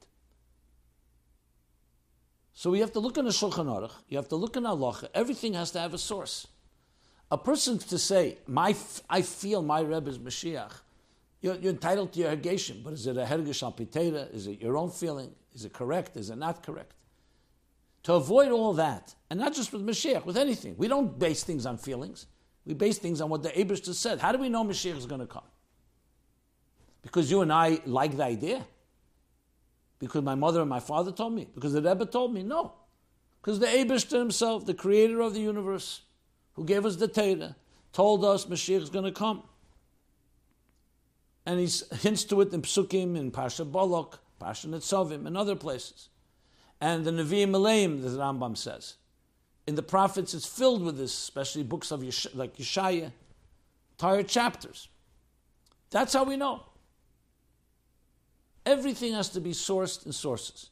So 2.58 2.70
we 2.70 2.80
have 2.80 2.90
to 2.94 2.98
look 2.98 3.16
in 3.16 3.24
the 3.24 3.30
Shulchan 3.30 3.66
Aruch, 3.66 3.92
you 4.08 4.16
have 4.16 4.26
to 4.30 4.34
look 4.34 4.56
in 4.56 4.64
Halacha, 4.64 5.10
everything 5.14 5.54
has 5.54 5.70
to 5.70 5.78
have 5.78 5.94
a 5.94 5.98
source. 5.98 6.48
A 7.30 7.38
person 7.38 7.78
to 7.78 7.98
say, 8.00 8.38
my, 8.48 8.74
I 9.08 9.22
feel 9.22 9.62
my 9.62 9.78
Rebbe 9.78 10.10
is 10.10 10.18
Mashiach, 10.18 10.72
you're, 11.40 11.54
you're, 11.54 11.70
entitled 11.70 12.12
to 12.14 12.18
your 12.18 12.34
hergation, 12.34 12.82
but 12.82 12.94
is 12.94 13.06
it 13.06 13.16
a 13.16 13.24
hergish 13.26 13.62
al 13.62 14.16
Is 14.34 14.48
it 14.48 14.60
your 14.60 14.76
own 14.76 14.90
feeling? 14.90 15.30
Is 15.54 15.66
it 15.66 15.72
correct? 15.72 16.16
Is 16.16 16.30
it 16.30 16.36
not 16.36 16.64
correct? 16.64 16.94
To 18.02 18.14
avoid 18.14 18.50
all 18.50 18.72
that, 18.72 19.14
and 19.30 19.38
not 19.38 19.54
just 19.54 19.72
with 19.72 19.86
Mashiach, 19.86 20.26
with 20.26 20.36
anything. 20.36 20.74
We 20.76 20.88
don't 20.88 21.16
base 21.16 21.44
things 21.44 21.64
on 21.64 21.78
feelings. 21.78 22.26
We 22.66 22.74
base 22.74 22.98
things 22.98 23.20
on 23.20 23.30
what 23.30 23.44
the 23.44 23.50
Abish 23.50 23.84
said. 23.94 24.18
How 24.18 24.32
do 24.32 24.38
we 24.38 24.48
know 24.48 24.64
Mashiach 24.64 24.96
is 24.96 25.06
going 25.06 25.20
to 25.20 25.28
come? 25.28 25.46
Because 27.02 27.30
you 27.30 27.40
and 27.42 27.52
I 27.52 27.80
like 27.86 28.16
the 28.16 28.24
idea? 28.24 28.66
Because 29.98 30.22
my 30.22 30.34
mother 30.34 30.60
and 30.60 30.70
my 30.70 30.80
father 30.80 31.12
told 31.12 31.34
me? 31.34 31.48
Because 31.54 31.72
the 31.72 31.82
Rebbe 31.82 32.06
told 32.06 32.32
me? 32.32 32.42
No. 32.42 32.72
Because 33.40 33.58
the 33.58 33.66
Abishter 33.66 34.18
himself, 34.18 34.66
the 34.66 34.74
creator 34.74 35.20
of 35.20 35.34
the 35.34 35.40
universe, 35.40 36.02
who 36.54 36.64
gave 36.64 36.84
us 36.84 36.96
the 36.96 37.08
Torah, 37.08 37.56
told 37.92 38.24
us 38.24 38.46
Mashiach 38.46 38.82
is 38.82 38.90
going 38.90 39.04
to 39.04 39.12
come. 39.12 39.42
And 41.46 41.58
he 41.58 41.68
hints 41.96 42.24
to 42.24 42.40
it 42.42 42.52
in 42.52 42.62
Psukim, 42.62 43.16
in 43.16 43.30
Pasha 43.30 43.64
Balak, 43.64 44.18
Pasha 44.38 44.68
Netzovim, 44.68 45.26
and 45.26 45.36
other 45.36 45.56
places. 45.56 46.08
And 46.80 47.04
the 47.04 47.10
Nevi'im 47.10 47.50
Aleim, 47.50 48.02
the 48.02 48.10
Rambam 48.10 48.56
says. 48.56 48.96
In 49.66 49.74
the 49.74 49.82
prophets, 49.82 50.34
it's 50.34 50.46
filled 50.46 50.82
with 50.82 50.98
this, 50.98 51.12
especially 51.12 51.62
books 51.62 51.90
of 51.90 52.04
Yesh- 52.04 52.34
like 52.34 52.56
Yeshaya, 52.56 53.12
entire 53.92 54.22
chapters. 54.22 54.88
That's 55.90 56.12
how 56.12 56.24
we 56.24 56.36
know. 56.36 56.64
Everything 58.68 59.14
has 59.14 59.30
to 59.30 59.40
be 59.40 59.52
sourced 59.52 60.04
in 60.04 60.12
sources. 60.12 60.68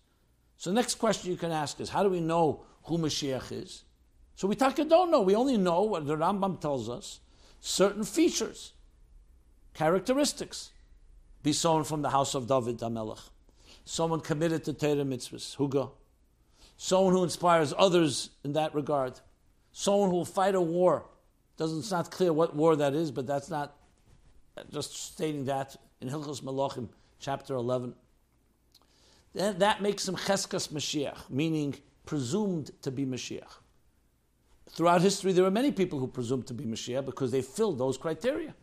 So 0.59 0.69
the 0.69 0.75
next 0.75 0.97
question 0.97 1.31
you 1.31 1.39
can 1.39 1.51
ask 1.51 1.81
is, 1.81 1.89
how 1.89 2.03
do 2.03 2.11
we 2.11 2.21
know 2.21 2.61
who 2.85 2.99
Mashiach 2.99 3.51
is? 3.53 3.85
So 4.35 4.47
we 4.47 4.55
taka 4.55 4.85
don't 4.85 5.11
know. 5.11 5.23
We 5.23 5.35
only 5.35 5.57
know 5.57 5.81
what 5.83 6.07
the 6.07 6.15
Rambam 6.15 6.61
tells 6.61 6.91
us, 6.91 7.21
certain 7.61 8.05
features, 8.05 8.75
characteristics. 9.73 10.73
Be 11.43 11.55
someone 11.55 11.85
from 11.85 12.03
the 12.03 12.11
house 12.11 12.35
of 12.35 12.47
David 12.47 12.79
HaMelech. 12.81 13.31
Someone 13.87 14.21
committed 14.21 14.65
to 14.65 14.75
Torah 14.75 15.07
mitzvahs, 15.13 15.57
Huga. 15.57 15.91
Someone 16.77 17.15
who 17.15 17.25
inspires 17.25 17.73
others 17.79 18.29
in 18.45 18.53
that 18.53 18.75
regard. 18.75 19.15
Someone 19.73 20.11
who 20.11 20.17
will 20.17 20.27
fight 20.27 20.55
a 20.55 20.61
war. 20.61 21.07
Doesn't, 21.57 21.79
it's 21.79 21.91
not 21.91 22.11
clear 22.11 22.33
what 22.35 22.55
war 22.55 22.77
that 22.77 22.93
is, 22.93 23.11
but 23.11 23.27
that's 23.27 23.49
not 23.49 23.75
just 24.71 25.15
stating 25.15 25.47
that 25.47 25.77
in 26.03 26.11
Hilchos 26.11 26.43
Melachim, 26.43 26.89
chapter 27.19 27.55
11. 27.55 27.95
Then 29.35 29.59
that 29.59 29.83
makes 29.83 30.09
him 30.09 30.17
Cheskas 30.17 30.69
Mashiach, 30.69 31.31
meaning 31.31 31.75
presumed 32.05 32.71
to 32.83 32.91
be 32.91 33.05
Mashiach. 33.05 33.59
Throughout 34.71 35.03
history, 35.03 35.33
there 35.33 35.45
are 35.45 35.51
many 35.51 35.73
people 35.73 35.99
who 35.99 36.07
presume 36.07 36.43
to 36.45 36.55
be 36.55 36.65
Mashiach 36.65 37.05
because 37.05 37.31
they 37.31 37.43
filled 37.43 37.79
those 37.79 37.97
criteria. 37.97 38.55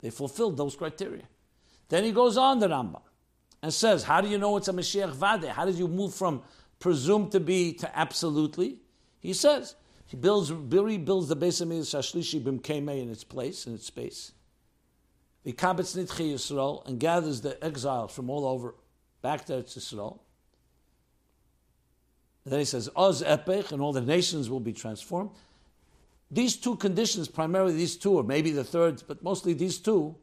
They 0.00 0.10
fulfilled 0.10 0.56
those 0.56 0.76
criteria. 0.76 1.24
Then 1.88 2.04
he 2.04 2.12
goes 2.12 2.36
on, 2.36 2.58
the 2.58 2.68
Rambam, 2.68 3.02
and 3.62 3.72
says, 3.72 4.04
How 4.04 4.20
do 4.20 4.28
you 4.28 4.38
know 4.38 4.56
it's 4.56 4.68
a 4.68 4.72
Mashiach 4.72 5.14
Vadai? 5.14 5.48
How 5.48 5.64
did 5.64 5.76
you 5.76 5.88
move 5.88 6.14
from 6.14 6.42
presumed 6.78 7.32
to 7.32 7.40
be 7.40 7.72
to 7.74 7.98
absolutely? 7.98 8.78
He 9.20 9.32
says, 9.32 9.74
he 10.06 10.16
builds, 10.16 10.50
Biri 10.50 11.04
builds 11.04 11.28
the 11.28 11.36
Beis 11.36 11.62
Hamikdash 11.62 12.14
Shashlishi 12.14 12.40
Bimkeme 12.42 13.02
in 13.02 13.10
its 13.10 13.24
place, 13.24 13.66
in 13.66 13.74
its 13.74 13.86
space. 13.86 14.32
The 15.48 15.54
Kabetz 15.54 15.96
Nitchi 15.96 16.34
Yisrael 16.34 16.86
and 16.86 17.00
gathers 17.00 17.40
the 17.40 17.56
exiles 17.64 18.12
from 18.12 18.28
all 18.28 18.44
over 18.44 18.74
back 19.22 19.46
to 19.46 19.54
Yisrael. 19.62 20.18
And 22.44 22.52
then 22.52 22.58
he 22.58 22.66
says, 22.66 22.90
Oz 22.94 23.22
Epech, 23.22 23.72
and 23.72 23.80
all 23.80 23.94
the 23.94 24.02
nations 24.02 24.50
will 24.50 24.60
be 24.60 24.74
transformed. 24.74 25.30
These 26.30 26.58
two 26.58 26.76
conditions, 26.76 27.28
primarily 27.28 27.72
these 27.72 27.96
two, 27.96 28.12
or 28.12 28.24
maybe 28.24 28.50
the 28.50 28.62
third, 28.62 29.02
but 29.08 29.22
mostly 29.22 29.54
these 29.54 29.78
two, 29.78 30.16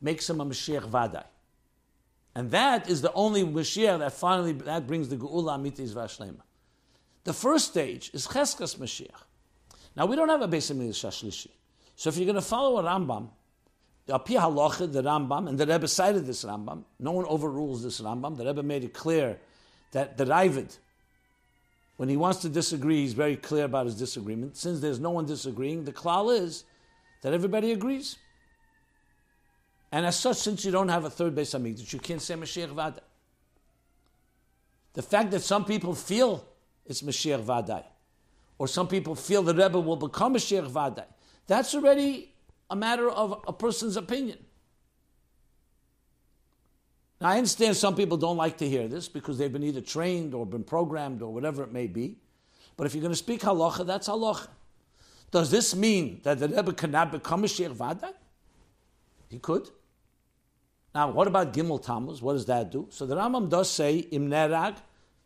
makes 0.00 0.30
him 0.30 0.40
a 0.40 0.46
Mashiach 0.46 0.88
Vadai. 0.88 1.24
And 2.36 2.48
that 2.52 2.88
is 2.88 3.02
the 3.02 3.12
only 3.14 3.42
Mashiach 3.42 3.98
that 3.98 4.12
finally 4.12 4.52
that 4.52 4.86
brings 4.86 5.08
the 5.08 5.16
Geula 5.16 5.58
Amitis 5.58 5.92
Vashlema. 5.92 6.42
The 7.24 7.32
first 7.32 7.66
stage 7.72 8.12
is 8.14 8.28
Cheskas 8.28 8.76
Mashiach. 8.76 9.24
Now 9.96 10.06
we 10.06 10.14
don't 10.14 10.28
have 10.28 10.42
a 10.42 10.46
Beis 10.46 10.72
Hamikdash 10.72 11.04
Shashlishi. 11.04 11.50
So 11.96 12.10
if 12.10 12.16
you're 12.16 12.26
going 12.26 12.36
to 12.36 12.42
follow 12.42 12.78
a 12.78 12.84
Rambam, 12.84 13.30
Api 14.08 14.34
Halacha, 14.34 14.92
the 14.92 15.02
Rambam, 15.02 15.48
and 15.48 15.58
the 15.58 15.66
Rebbe 15.66 15.86
cited 15.86 16.26
this 16.26 16.44
Rambam, 16.44 16.82
no 16.98 17.12
one 17.12 17.24
overrules 17.26 17.82
this 17.82 18.00
Rambam. 18.00 18.36
The 18.36 18.44
Rebbe 18.44 18.62
made 18.62 18.84
it 18.84 18.94
clear 18.94 19.38
that 19.92 20.16
the 20.16 20.24
Raavad, 20.24 20.76
when 21.96 22.08
he 22.08 22.16
wants 22.16 22.40
to 22.40 22.48
disagree, 22.48 23.02
he's 23.02 23.12
very 23.12 23.36
clear 23.36 23.64
about 23.64 23.86
his 23.86 23.94
disagreement. 23.94 24.56
Since 24.56 24.80
there's 24.80 24.98
no 24.98 25.10
one 25.10 25.26
disagreeing, 25.26 25.84
the 25.84 25.92
klal 25.92 26.36
is 26.36 26.64
that 27.22 27.32
everybody 27.32 27.70
agrees. 27.70 28.16
And 29.92 30.06
as 30.06 30.18
such, 30.18 30.38
since 30.38 30.64
you 30.64 30.72
don't 30.72 30.88
have 30.88 31.04
a 31.04 31.10
third 31.10 31.34
Beis 31.34 31.56
Hamikdash, 31.56 31.92
you 31.92 32.00
can't 32.00 32.20
say 32.20 32.34
Mashiach 32.34 32.74
Vadai. 32.74 33.00
The 34.94 35.02
fact 35.02 35.30
that 35.30 35.40
some 35.40 35.64
people 35.64 35.94
feel 35.94 36.44
it's 36.86 37.02
Mashiach 37.02 37.44
Vadai, 37.44 37.84
or 38.58 38.66
some 38.66 38.88
people 38.88 39.14
feel 39.14 39.42
the 39.42 39.54
Rebbe 39.54 39.78
will 39.78 39.96
become 39.96 40.34
Mashiach 40.34 40.68
Vadai, 40.70 41.04
that's 41.46 41.74
already 41.74 42.32
a 42.72 42.76
matter 42.76 43.10
of 43.10 43.44
a 43.46 43.52
person's 43.52 43.98
opinion. 43.98 44.38
Now, 47.20 47.28
I 47.28 47.36
understand 47.36 47.76
some 47.76 47.94
people 47.94 48.16
don't 48.16 48.38
like 48.38 48.56
to 48.56 48.68
hear 48.68 48.88
this 48.88 49.08
because 49.08 49.36
they've 49.36 49.52
been 49.52 49.62
either 49.62 49.82
trained 49.82 50.32
or 50.32 50.46
been 50.46 50.64
programmed 50.64 51.20
or 51.20 51.32
whatever 51.34 51.62
it 51.62 51.70
may 51.70 51.86
be. 51.86 52.16
But 52.78 52.86
if 52.86 52.94
you're 52.94 53.02
going 53.02 53.12
to 53.12 53.16
speak 53.16 53.42
halacha, 53.42 53.86
that's 53.86 54.08
halacha. 54.08 54.48
Does 55.30 55.50
this 55.50 55.76
mean 55.76 56.20
that 56.22 56.38
the 56.38 56.48
Rebbe 56.48 56.72
cannot 56.72 57.12
become 57.12 57.44
a 57.44 57.48
Sheikh 57.48 57.68
Vada? 57.68 58.14
He 59.28 59.38
could. 59.38 59.68
Now, 60.94 61.10
what 61.10 61.28
about 61.28 61.52
Gimel 61.52 61.84
Tammuz? 61.84 62.22
What 62.22 62.32
does 62.32 62.46
that 62.46 62.72
do? 62.72 62.86
So 62.88 63.04
the 63.04 63.16
Rambam 63.16 63.50
does 63.50 63.70
say, 63.70 63.98
Im 63.98 64.30
Nerag, 64.30 64.78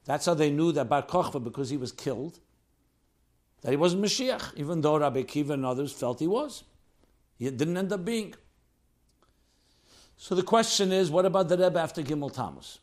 that's 0.05 0.27
how 0.27 0.35
they 0.35 0.51
knew 0.51 0.73
that 0.73 0.89
Bar 0.89 1.03
Kochva, 1.03 1.43
because 1.43 1.71
he 1.71 1.77
was 1.77 1.93
killed, 1.93 2.41
that 3.63 3.71
he 3.71 3.77
wasn't 3.77 4.03
Mashiach, 4.03 4.57
even 4.57 4.81
though 4.81 4.99
Rabbi 4.99 5.23
Kiva 5.23 5.53
and 5.53 5.65
others 5.65 5.93
felt 5.93 6.19
he 6.19 6.27
was. 6.27 6.65
He 7.39 7.51
didn't 7.51 7.77
end 7.77 7.93
up 7.93 8.05
being. 8.05 8.35
So 10.17 10.35
the 10.35 10.43
question 10.43 10.93
is, 10.93 11.11
what 11.11 11.27
about 11.27 11.49
the 11.49 11.59
Rebbe 11.59 11.79
after 11.79 12.03
Gimel 12.03 12.33
Tammuz? 12.33 12.79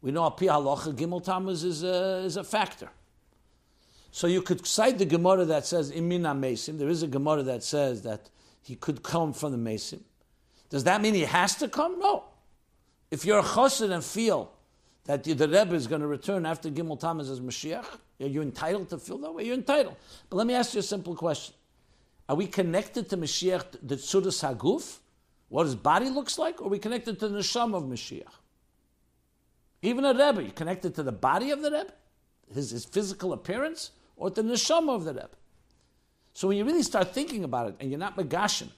We 0.00 0.12
know 0.12 0.26
Api 0.26 0.46
Halacha, 0.46 0.94
Gimel 0.94 1.24
Tammuz 1.24 1.64
is 1.64 1.82
a, 1.82 2.18
is 2.24 2.36
a 2.36 2.44
factor. 2.44 2.90
So 4.10 4.26
you 4.26 4.42
could 4.42 4.66
cite 4.66 4.98
the 4.98 5.04
Gemara 5.04 5.44
that 5.46 5.66
says 5.66 5.90
Imina 5.92 6.38
Mesim. 6.38 6.78
There 6.78 6.88
is 6.88 7.02
a 7.02 7.06
Gemara 7.06 7.42
that 7.44 7.62
says 7.62 8.02
that 8.02 8.30
he 8.62 8.74
could 8.76 9.02
come 9.02 9.32
from 9.32 9.52
the 9.52 9.70
Mesim. 9.70 10.00
Does 10.70 10.84
that 10.84 11.00
mean 11.00 11.14
he 11.14 11.22
has 11.22 11.56
to 11.56 11.68
come? 11.68 11.98
No. 11.98 12.24
If 13.10 13.24
you're 13.24 13.38
a 13.38 13.42
chassid 13.42 13.90
and 13.90 14.04
feel 14.04 14.52
that 15.04 15.24
the 15.24 15.48
Rebbe 15.48 15.74
is 15.74 15.86
going 15.86 16.02
to 16.02 16.06
return 16.06 16.44
after 16.44 16.70
Gimel 16.70 17.00
Tammuz 17.00 17.30
as 17.30 17.40
Mashiach, 17.40 17.86
are 18.20 18.26
you 18.26 18.42
entitled 18.42 18.90
to 18.90 18.98
feel 18.98 19.18
that 19.18 19.32
way? 19.32 19.44
You're 19.44 19.54
entitled. 19.54 19.96
But 20.28 20.36
let 20.36 20.46
me 20.46 20.54
ask 20.54 20.74
you 20.74 20.80
a 20.80 20.82
simple 20.82 21.14
question. 21.14 21.54
Are 22.28 22.36
we 22.36 22.46
connected 22.46 23.08
to 23.10 23.16
Mashiach, 23.16 23.78
the 23.82 23.96
Tzudas 23.96 24.42
Haguf? 24.42 24.98
what 25.48 25.64
his 25.64 25.74
body 25.74 26.10
looks 26.10 26.38
like, 26.38 26.60
or 26.60 26.66
are 26.66 26.70
we 26.70 26.78
connected 26.78 27.18
to 27.20 27.28
the 27.28 27.38
neshama 27.38 27.76
of 27.76 27.84
Mashiach? 27.84 28.32
Even 29.80 30.04
a 30.04 30.12
Rebbe, 30.12 30.42
you 30.42 30.52
connected 30.52 30.94
to 30.96 31.02
the 31.02 31.12
body 31.12 31.50
of 31.50 31.62
the 31.62 31.70
Rebbe, 31.70 31.92
his, 32.52 32.70
his 32.70 32.84
physical 32.84 33.32
appearance, 33.32 33.92
or 34.16 34.30
to 34.30 34.42
the 34.42 34.52
neshama 34.52 34.94
of 34.94 35.04
the 35.04 35.14
Rebbe. 35.14 35.30
So 36.34 36.48
when 36.48 36.56
you 36.56 36.64
really 36.64 36.82
start 36.82 37.14
thinking 37.14 37.44
about 37.44 37.70
it, 37.70 37.76
and 37.80 37.90
you're 37.90 37.98
not 37.98 38.16
Megashin, 38.16 38.68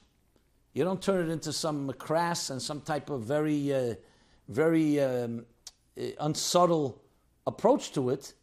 you 0.73 0.83
don't 0.83 1.01
turn 1.01 1.29
it 1.29 1.33
into 1.33 1.51
some 1.51 1.91
crass 1.93 2.49
and 2.49 2.61
some 2.61 2.81
type 2.81 3.09
of 3.09 3.23
very, 3.23 3.73
uh, 3.73 3.95
very 4.47 5.01
um, 5.01 5.45
uh, 5.99 6.03
unsubtle 6.21 7.01
approach 7.45 7.91
to 7.91 8.09
it. 8.11 8.33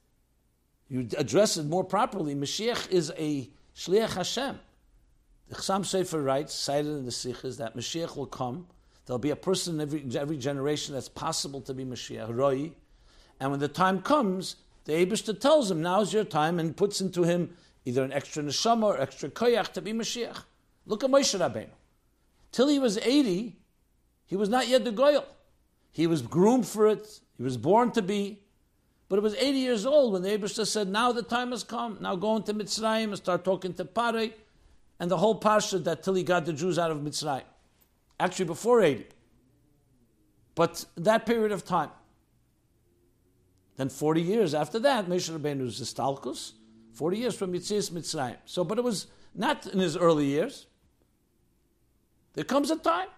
You 0.90 1.09
address 1.16 1.56
it 1.56 1.64
more 1.64 1.84
properly. 1.84 2.34
Mashiach 2.34 2.90
is 2.90 3.12
a 3.16 3.48
shliach 3.74 4.14
Hashem. 4.14 4.59
The 5.49 5.55
Chassam 5.55 5.80
Sofer 5.80 6.22
writes, 6.22 6.55
cited 6.55 6.92
in 6.92 7.05
the 7.05 7.11
Sichos, 7.11 7.57
that 7.57 7.74
Mashiach 7.76 8.16
will 8.16 8.26
come. 8.26 8.66
There'll 9.07 9.18
be 9.18 9.30
a 9.30 9.36
person 9.36 9.76
in 9.76 9.80
every, 9.80 10.05
every 10.18 10.36
generation 10.36 10.94
that's 10.94 11.09
possible 11.09 11.62
to 11.62 11.72
be 11.72 11.84
Mashiach, 11.84 12.34
Roi. 12.34 12.72
And 13.40 13.51
when 13.51 13.61
the 13.61 13.68
time 13.68 14.03
comes, 14.03 14.57
the 14.84 14.92
Abishta 14.92 15.38
tells 15.38 15.70
him, 15.70 15.80
now's 15.80 16.12
your 16.12 16.24
time, 16.24 16.59
and 16.59 16.76
puts 16.76 17.01
into 17.01 17.22
him 17.22 17.57
either 17.86 18.03
an 18.03 18.12
extra 18.12 18.42
neshama 18.42 18.84
or 18.84 19.01
extra 19.01 19.30
koyach 19.30 19.72
to 19.72 19.80
be 19.80 19.94
Mashiach. 19.94 20.44
Look 20.84 21.03
at 21.03 21.11
Moshe 21.11 21.38
Rabbeinu. 21.38 21.70
Till 22.53 22.68
he 22.68 22.78
was 22.78 22.99
80, 22.99 23.57
he 24.26 24.36
was 24.36 24.51
not 24.51 24.68
yet 24.68 24.84
the 24.84 24.92
Goel. 24.92 25.24
He 25.90 26.07
was 26.07 26.20
groomed 26.20 26.66
for 26.66 26.88
it, 26.88 27.20
he 27.38 27.42
was 27.42 27.57
born 27.57 27.90
to 27.92 28.03
be. 28.03 28.40
But 29.09 29.16
it 29.16 29.22
was 29.22 29.34
80 29.34 29.59
years 29.59 29.86
old 29.86 30.12
when 30.12 30.20
the 30.20 30.28
Abishta 30.28 30.66
said, 30.66 30.88
now 30.88 31.12
the 31.12 31.22
time 31.22 31.53
has 31.53 31.64
come. 31.64 31.96
Now 32.03 32.14
go 32.14 32.36
into 32.36 32.53
Mitzrayim 32.53 33.05
and 33.05 33.16
start 33.16 33.42
talking 33.42 33.72
to 33.74 33.86
Pare 33.86 34.30
and 35.01 35.11
the 35.11 35.16
whole 35.16 35.40
parsha 35.40 35.82
that 35.84 36.03
till 36.03 36.14
he 36.14 36.22
got 36.22 36.44
the 36.44 36.53
Jews 36.53 36.78
out 36.78 36.90
of 36.90 36.99
Mitzrayim. 36.99 37.44
Actually, 38.18 38.46
before 38.46 38.82
80. 38.82 39.07
But 40.55 40.84
that 40.96 41.24
period 41.24 41.53
of 41.53 41.64
time. 41.64 41.90
Then 43.76 43.88
40 43.88 44.22
years 44.22 44.55
after 44.55 44.80
that, 44.80 45.07
Moshe 45.07 45.30
Rabbeinu's 45.30 45.80
Istalkus, 45.80 46.53
40 46.94 47.16
years 47.16 47.36
from 47.36 47.53
Yitzias 47.53 47.92
Mitzrayim. 47.92 48.36
So, 48.44 48.64
but 48.64 48.76
it 48.76 48.82
was 48.82 49.07
not 49.34 49.66
in 49.68 49.78
his 49.78 49.96
early 49.96 50.26
years. 50.26 50.66
There 52.34 52.44
comes 52.44 52.70
a 52.70 52.76
time. 52.76 53.09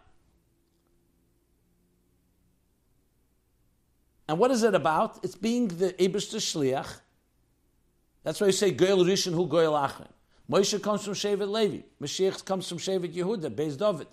And 4.28 4.38
what 4.38 4.50
is 4.50 4.62
it 4.62 4.74
about? 4.74 5.24
It's 5.24 5.34
being 5.34 5.68
the 5.68 5.92
Ebrish 5.94 6.30
Shliach. 6.30 7.00
That's 8.22 8.40
why 8.40 8.48
you 8.48 8.52
say 8.52 8.70
Goel 8.70 9.04
Rishon 9.04 9.32
Hu 9.32 9.46
Goel 9.48 9.72
Acharon. 9.72 10.08
Moshe 10.50 10.82
comes 10.82 11.04
from 11.04 11.14
Shevet 11.14 11.48
Levi. 11.48 11.82
Mashiach 12.02 12.44
comes 12.44 12.68
from 12.68 12.78
Shevet 12.78 13.14
Yehuda, 13.14 13.50
Beis 13.54 13.78
David. 13.78 14.08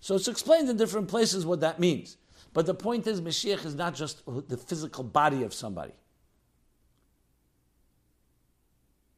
So 0.00 0.14
it's 0.14 0.28
explained 0.28 0.70
in 0.70 0.76
different 0.76 1.08
places 1.08 1.44
what 1.44 1.60
that 1.60 1.78
means. 1.78 2.16
But 2.54 2.66
the 2.66 2.74
point 2.74 3.06
is, 3.06 3.20
Mashiach 3.20 3.66
is 3.66 3.74
not 3.74 3.94
just 3.94 4.22
the 4.48 4.56
physical 4.56 5.04
body 5.04 5.42
of 5.42 5.52
somebody. 5.52 5.92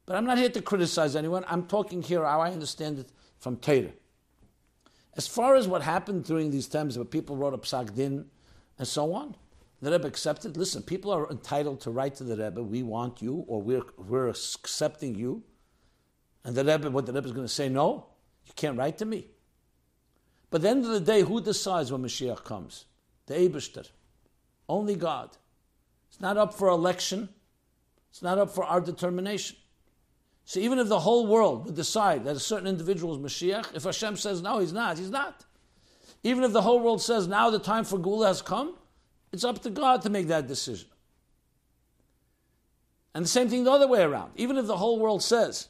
But 0.05 0.15
I'm 0.15 0.25
not 0.25 0.37
here 0.37 0.49
to 0.49 0.61
criticize 0.61 1.15
anyone. 1.15 1.45
I'm 1.47 1.65
talking 1.65 2.01
here 2.01 2.25
how 2.25 2.41
I 2.41 2.51
understand 2.51 2.99
it 2.99 3.09
from 3.39 3.57
Torah. 3.57 3.91
As 5.15 5.27
far 5.27 5.55
as 5.55 5.67
what 5.67 5.81
happened 5.81 6.25
during 6.25 6.51
these 6.51 6.67
times 6.67 6.97
where 6.97 7.05
people 7.05 7.37
wrote 7.37 7.53
a 7.53 7.57
psak 7.57 7.95
din 7.95 8.25
and 8.77 8.87
so 8.87 9.13
on, 9.13 9.35
the 9.81 9.91
Rebbe 9.91 10.07
accepted. 10.07 10.57
Listen, 10.57 10.81
people 10.81 11.11
are 11.11 11.29
entitled 11.29 11.81
to 11.81 11.91
write 11.91 12.15
to 12.15 12.23
the 12.23 12.35
Rebbe. 12.35 12.61
We 12.61 12.83
want 12.83 13.21
you, 13.21 13.45
or 13.47 13.61
we're, 13.61 13.83
we're 13.97 14.29
accepting 14.29 15.15
you. 15.15 15.43
And 16.47 16.55
the 16.55 16.63
Rebbe, 16.63 16.89
what 16.89 17.05
the 17.05 17.11
Rebbe 17.11 17.27
is 17.27 17.33
going 17.33 17.45
to 17.45 17.53
say, 17.53 17.67
no, 17.67 18.05
you 18.45 18.53
can't 18.55 18.77
write 18.77 18.97
to 18.99 19.05
me. 19.05 19.27
But 20.49 20.59
at 20.59 20.61
the 20.61 20.69
end 20.69 20.85
of 20.85 20.91
the 20.91 21.01
day, 21.01 21.21
who 21.21 21.41
decides 21.41 21.91
when 21.91 22.01
Mashiach 22.01 22.45
comes? 22.45 22.85
The 23.25 23.33
Eibishter. 23.33 23.89
Only 24.69 24.95
God. 24.95 25.35
It's 26.07 26.21
not 26.21 26.37
up 26.37 26.53
for 26.53 26.69
election. 26.69 27.27
It's 28.09 28.21
not 28.21 28.37
up 28.37 28.55
for 28.55 28.63
our 28.63 28.79
determination. 28.79 29.57
So 30.45 30.61
even 30.61 30.79
if 30.79 30.87
the 30.87 31.01
whole 31.01 31.27
world 31.27 31.65
would 31.65 31.75
decide 31.75 32.23
that 32.23 32.37
a 32.37 32.39
certain 32.39 32.67
individual 32.67 33.13
is 33.13 33.19
Mashiach, 33.19 33.75
if 33.75 33.83
Hashem 33.83 34.15
says 34.15 34.41
no, 34.41 34.59
he's 34.59 34.71
not, 34.71 34.97
he's 34.97 35.09
not. 35.09 35.43
Even 36.23 36.45
if 36.45 36.53
the 36.53 36.61
whole 36.61 36.79
world 36.79 37.01
says 37.01 37.27
now 37.27 37.49
the 37.49 37.59
time 37.59 37.83
for 37.83 37.99
Geula 37.99 38.27
has 38.27 38.41
come, 38.41 38.75
it's 39.33 39.43
up 39.43 39.61
to 39.63 39.69
God 39.69 40.01
to 40.03 40.09
make 40.09 40.27
that 40.27 40.47
decision. 40.47 40.87
And 43.13 43.25
the 43.25 43.29
same 43.29 43.49
thing 43.49 43.65
the 43.65 43.71
other 43.71 43.87
way 43.89 44.01
around. 44.01 44.31
Even 44.37 44.57
if 44.57 44.65
the 44.65 44.77
whole 44.77 44.97
world 44.97 45.21
says 45.21 45.67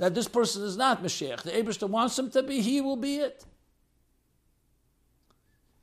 that 0.00 0.14
this 0.14 0.28
person 0.28 0.64
is 0.64 0.78
not 0.78 1.02
Mashiach, 1.02 1.42
the 1.42 1.50
Abishta 1.50 1.86
wants 1.86 2.18
him 2.18 2.30
to 2.30 2.42
be, 2.42 2.62
he 2.62 2.80
will 2.80 2.96
be 2.96 3.16
it. 3.16 3.44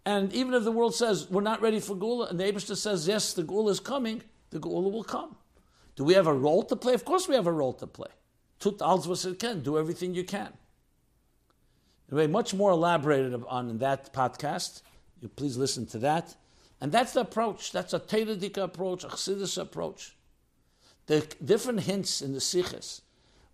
And 0.08 0.34
even 0.34 0.56
if 0.56 0.64
the 0.64 0.72
world 0.72 0.96
says 0.96 1.30
we're 1.30 1.42
not 1.42 1.62
ready 1.62 1.80
for 1.80 1.96
Geula, 1.96 2.32
and 2.32 2.40
the 2.40 2.46
Abishta 2.46 2.76
says 2.76 3.08
yes, 3.08 3.34
the 3.34 3.44
Geula 3.44 3.70
is 3.70 3.80
coming, 3.80 4.24
the 4.50 4.60
Geula 4.60 4.92
will 4.92 5.04
come. 5.04 5.36
Do 5.96 6.04
we 6.04 6.16
have 6.16 6.26
a 6.26 6.34
role 6.34 6.64
to 6.64 6.76
play? 6.76 6.96
Of 6.96 7.06
course 7.06 7.28
we 7.28 7.36
have 7.36 7.46
a 7.46 7.52
role 7.52 7.74
to 7.74 7.86
play. 7.86 8.10
Tut 8.60 8.80
alzvas 8.80 9.38
can, 9.38 9.62
do 9.62 9.78
everything 9.78 10.16
you 10.16 10.24
can. 10.24 10.52
Anyway, 12.12 12.26
much 12.26 12.56
more 12.56 12.72
elaborated 12.72 13.40
on 13.48 13.70
in 13.70 13.78
that 13.80 14.14
podcast. 14.14 14.82
You 15.22 15.28
please 15.28 15.58
listen 15.58 15.86
to 15.88 16.00
that. 16.00 16.36
And 16.82 16.92
that's 16.92 17.14
the 17.14 17.20
approach. 17.20 17.72
That's 17.72 17.94
a 17.94 18.00
Teiradika 18.00 18.64
approach, 18.64 19.04
a 19.04 19.10
Chassidus 19.10 19.62
approach. 19.62 20.16
The 21.06 21.28
different 21.46 21.82
hints 21.82 22.24
in 22.24 22.34
the 22.34 22.40
Sichos, 22.40 23.02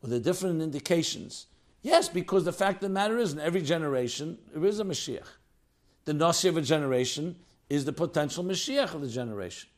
or 0.03 0.09
the 0.09 0.19
different 0.19 0.61
indications. 0.61 1.47
Yes, 1.81 2.09
because 2.09 2.43
the 2.43 2.53
fact 2.53 2.83
of 2.83 2.89
the 2.89 2.93
matter 2.93 3.17
is, 3.17 3.33
in 3.33 3.39
every 3.39 3.61
generation, 3.61 4.37
there 4.53 4.65
is 4.65 4.79
a 4.79 4.83
Mashiach. 4.83 5.27
The 6.05 6.13
Nasi 6.13 6.49
of 6.49 6.57
a 6.57 6.61
generation 6.61 7.37
is 7.69 7.85
the 7.85 7.93
potential 7.93 8.43
Mashiach 8.43 8.93
of 8.93 9.01
the 9.01 9.07
generation. 9.07 9.69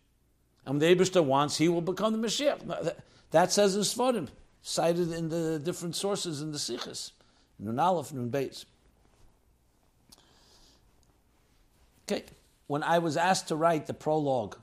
And 0.66 0.80
when 0.80 0.98
the 0.98 1.04
Abishta 1.04 1.24
wants, 1.24 1.58
he 1.58 1.70
will 1.70 1.82
become 1.82 2.20
the 2.20 2.28
Mashiach. 2.28 2.96
That 3.32 3.52
says 3.52 3.76
in 3.76 3.82
Sfarim 3.82 4.28
cited 4.62 5.12
in 5.12 5.30
the 5.30 5.60
different 5.60 5.96
sources 5.96 6.42
in 6.42 6.52
the 6.52 6.58
Sichos, 6.58 7.12
Nun 7.60 7.80
Aleph, 7.80 8.12
Nun 8.12 8.32
Beis. 8.32 8.66
Okay, 12.08 12.24
when 12.68 12.82
I 12.82 13.00
was 13.00 13.16
asked 13.16 13.48
to 13.50 13.56
write 13.56 13.86
the 13.86 13.94
prologue, 13.94 14.58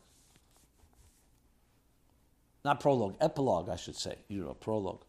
not 2.64 2.80
prologue, 2.80 3.16
epilogue, 3.20 3.68
I 3.68 3.76
should 3.76 3.96
say, 3.96 4.16
you 4.28 4.44
know, 4.44 4.54
prologue, 4.54 5.02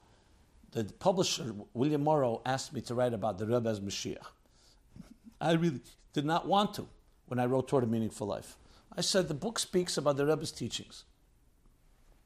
the 0.74 0.84
publisher, 0.86 1.54
William 1.74 2.04
Morrow, 2.04 2.42
asked 2.46 2.74
me 2.74 2.82
to 2.82 2.96
write 2.96 3.14
about 3.14 3.38
the 3.38 3.46
Rebbe's 3.46 3.80
Mashiach. 3.80 4.26
I 5.40 5.54
really 5.54 5.82
did 6.14 6.26
not 6.26 6.48
want 6.48 6.74
to 6.76 6.88
when 7.28 7.40
I 7.40 7.46
wrote 7.46 7.68
Toward 7.68 7.84
a 7.84 7.88
Meaningful 7.88 8.28
Life. 8.28 8.58
I 8.96 9.02
said 9.02 9.28
the 9.28 9.34
book 9.34 9.60
speaks 9.60 9.98
about 9.98 10.18
the 10.18 10.26
Rebbe's 10.26 10.52
teachings. 10.52 11.04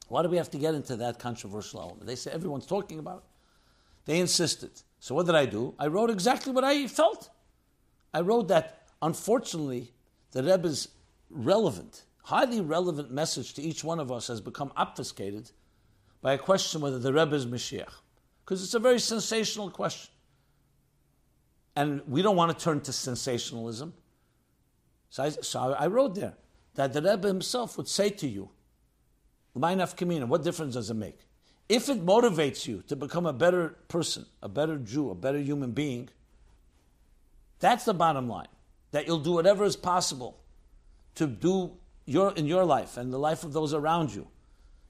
Why 0.07 0.23
do 0.23 0.29
we 0.29 0.37
have 0.37 0.49
to 0.51 0.57
get 0.57 0.73
into 0.73 0.95
that 0.95 1.19
controversial 1.19 1.81
element? 1.81 2.05
They 2.05 2.15
say 2.15 2.31
everyone's 2.31 2.65
talking 2.65 2.99
about 2.99 3.17
it. 3.17 3.23
They 4.05 4.19
insisted. 4.19 4.71
So 4.99 5.13
what 5.13 5.25
did 5.25 5.35
I 5.35 5.45
do? 5.45 5.75
I 5.77 5.87
wrote 5.87 6.09
exactly 6.09 6.53
what 6.53 6.63
I 6.63 6.87
felt. 6.87 7.29
I 8.13 8.21
wrote 8.21 8.47
that, 8.47 8.87
unfortunately, 9.01 9.91
the 10.31 10.43
Rebbe's 10.43 10.87
relevant, 11.29 12.03
highly 12.23 12.61
relevant 12.61 13.11
message 13.11 13.53
to 13.55 13.61
each 13.61 13.83
one 13.83 13.99
of 13.99 14.11
us 14.11 14.27
has 14.27 14.39
become 14.39 14.71
obfuscated 14.77 15.51
by 16.21 16.33
a 16.33 16.37
question 16.37 16.79
whether 16.79 16.99
the 16.99 17.11
Rebbe 17.11 17.35
is 17.35 17.45
Mashiach. 17.45 17.93
Because 18.47 18.63
it's 18.63 18.75
a 18.75 18.79
very 18.79 18.99
sensational 18.99 19.69
question. 19.69 20.09
And 21.75 22.01
we 22.07 22.21
don't 22.21 22.37
want 22.37 22.57
to 22.57 22.63
turn 22.63 22.79
to 22.79 22.93
sensationalism. 22.93 23.93
So 25.09 25.23
I, 25.23 25.29
so 25.31 25.75
I 25.77 25.87
wrote 25.87 26.15
there 26.15 26.33
that 26.75 26.93
the 26.93 27.01
Rebbe 27.01 27.27
himself 27.27 27.75
would 27.75 27.89
say 27.89 28.09
to 28.09 28.25
you, 28.25 28.49
what 29.51 30.43
difference 30.43 30.75
does 30.75 30.89
it 30.89 30.93
make? 30.93 31.19
If 31.67 31.89
it 31.89 32.05
motivates 32.05 32.65
you 32.65 32.83
to 32.87 32.95
become 32.95 33.25
a 33.25 33.33
better 33.33 33.75
person, 33.89 34.25
a 34.41 34.47
better 34.47 34.77
Jew, 34.77 35.09
a 35.09 35.15
better 35.15 35.39
human 35.39 35.71
being, 35.71 36.07
that's 37.59 37.83
the 37.83 37.93
bottom 37.93 38.29
line. 38.29 38.47
That 38.91 39.07
you'll 39.07 39.19
do 39.19 39.33
whatever 39.33 39.65
is 39.65 39.75
possible 39.75 40.39
to 41.15 41.27
do 41.27 41.73
your, 42.05 42.31
in 42.35 42.45
your 42.45 42.63
life 42.63 42.95
and 42.95 43.11
the 43.11 43.19
life 43.19 43.43
of 43.43 43.51
those 43.51 43.73
around 43.73 44.15
you 44.15 44.29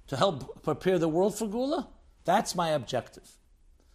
to 0.09 0.15
help 0.15 0.61
prepare 0.61 0.99
the 0.99 1.09
world 1.09 1.35
for 1.35 1.47
Geula. 1.47 1.87
That's 2.23 2.53
my 2.53 2.69
objective. 2.69 3.27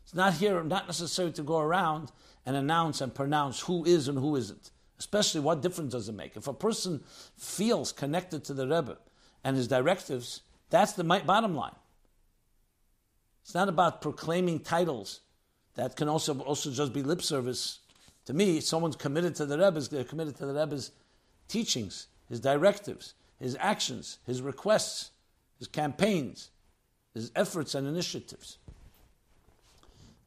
It's 0.03 0.15
not 0.15 0.35
here, 0.35 0.63
not 0.63 0.87
necessary 0.87 1.33
to 1.33 1.43
go 1.43 1.59
around 1.59 2.13
and 2.45 2.57
announce 2.57 3.01
and 3.01 3.15
pronounce 3.15 3.61
who 3.61 3.85
is 3.85 4.09
and 4.09 4.19
who 4.19 4.37
isn't. 4.37 4.71
Especially 4.99 5.41
what 5.41 5.63
difference 5.63 5.93
does 5.93 6.09
it 6.09 6.15
make? 6.15 6.37
If 6.37 6.47
a 6.47 6.53
person 6.53 7.03
feels 7.37 7.93
connected 7.93 8.45
to 8.45 8.55
the 8.55 8.69
Rebbe 8.69 8.99
and 9.43 9.57
his 9.57 9.69
directives, 9.69 10.43
that's 10.71 10.93
the 10.93 11.05
bottom 11.05 11.55
line. 11.55 11.75
It's 13.43 13.55
not 13.55 13.69
about 13.69 14.01
proclaiming 14.01 14.61
titles. 14.61 15.21
That 15.75 15.97
can 15.97 16.09
also, 16.09 16.39
also 16.41 16.71
just 16.71 16.93
be 16.93 17.03
lip 17.03 17.23
service. 17.23 17.81
To 18.27 18.33
me, 18.35 18.61
someone's 18.61 18.97
committed 18.97 19.35
to 19.37 19.47
the 19.47 19.59
Rebbe's, 19.59 19.89
they're 19.89 20.05
committed 20.05 20.37
to 20.37 20.47
the 20.47 20.55
Rebbe's 20.55 20.93
teachings, 21.49 22.07
his 22.29 22.41
directives, 22.41 23.15
his 23.41 23.57
actions, 23.59 24.19
his 24.25 24.41
requests, 24.41 25.11
his 25.59 25.67
campaigns, 25.67 26.51
his 27.13 27.33
efforts 27.35 27.75
and 27.75 27.87
initiatives. 27.87 28.59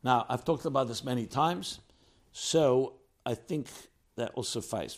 Now, 0.05 0.25
I've 0.29 0.45
talked 0.45 0.65
about 0.65 0.87
this 0.87 1.03
many 1.03 1.25
times, 1.25 1.79
so 2.31 2.93
I 3.25 3.33
think 3.33 3.67
that 4.17 4.35
will 4.35 4.43
suffice. 4.43 4.95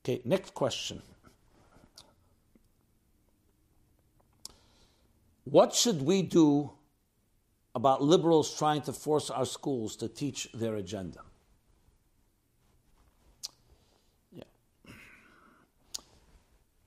Okay, 0.00 0.22
next 0.24 0.54
question. 0.54 1.02
What 5.44 5.74
should 5.74 6.00
we 6.00 6.22
do 6.22 6.70
about 7.74 8.02
liberals 8.02 8.56
trying 8.56 8.80
to 8.82 8.94
force 8.94 9.28
our 9.28 9.44
schools 9.44 9.96
to 9.96 10.08
teach 10.08 10.48
their 10.54 10.76
agenda? 10.76 11.20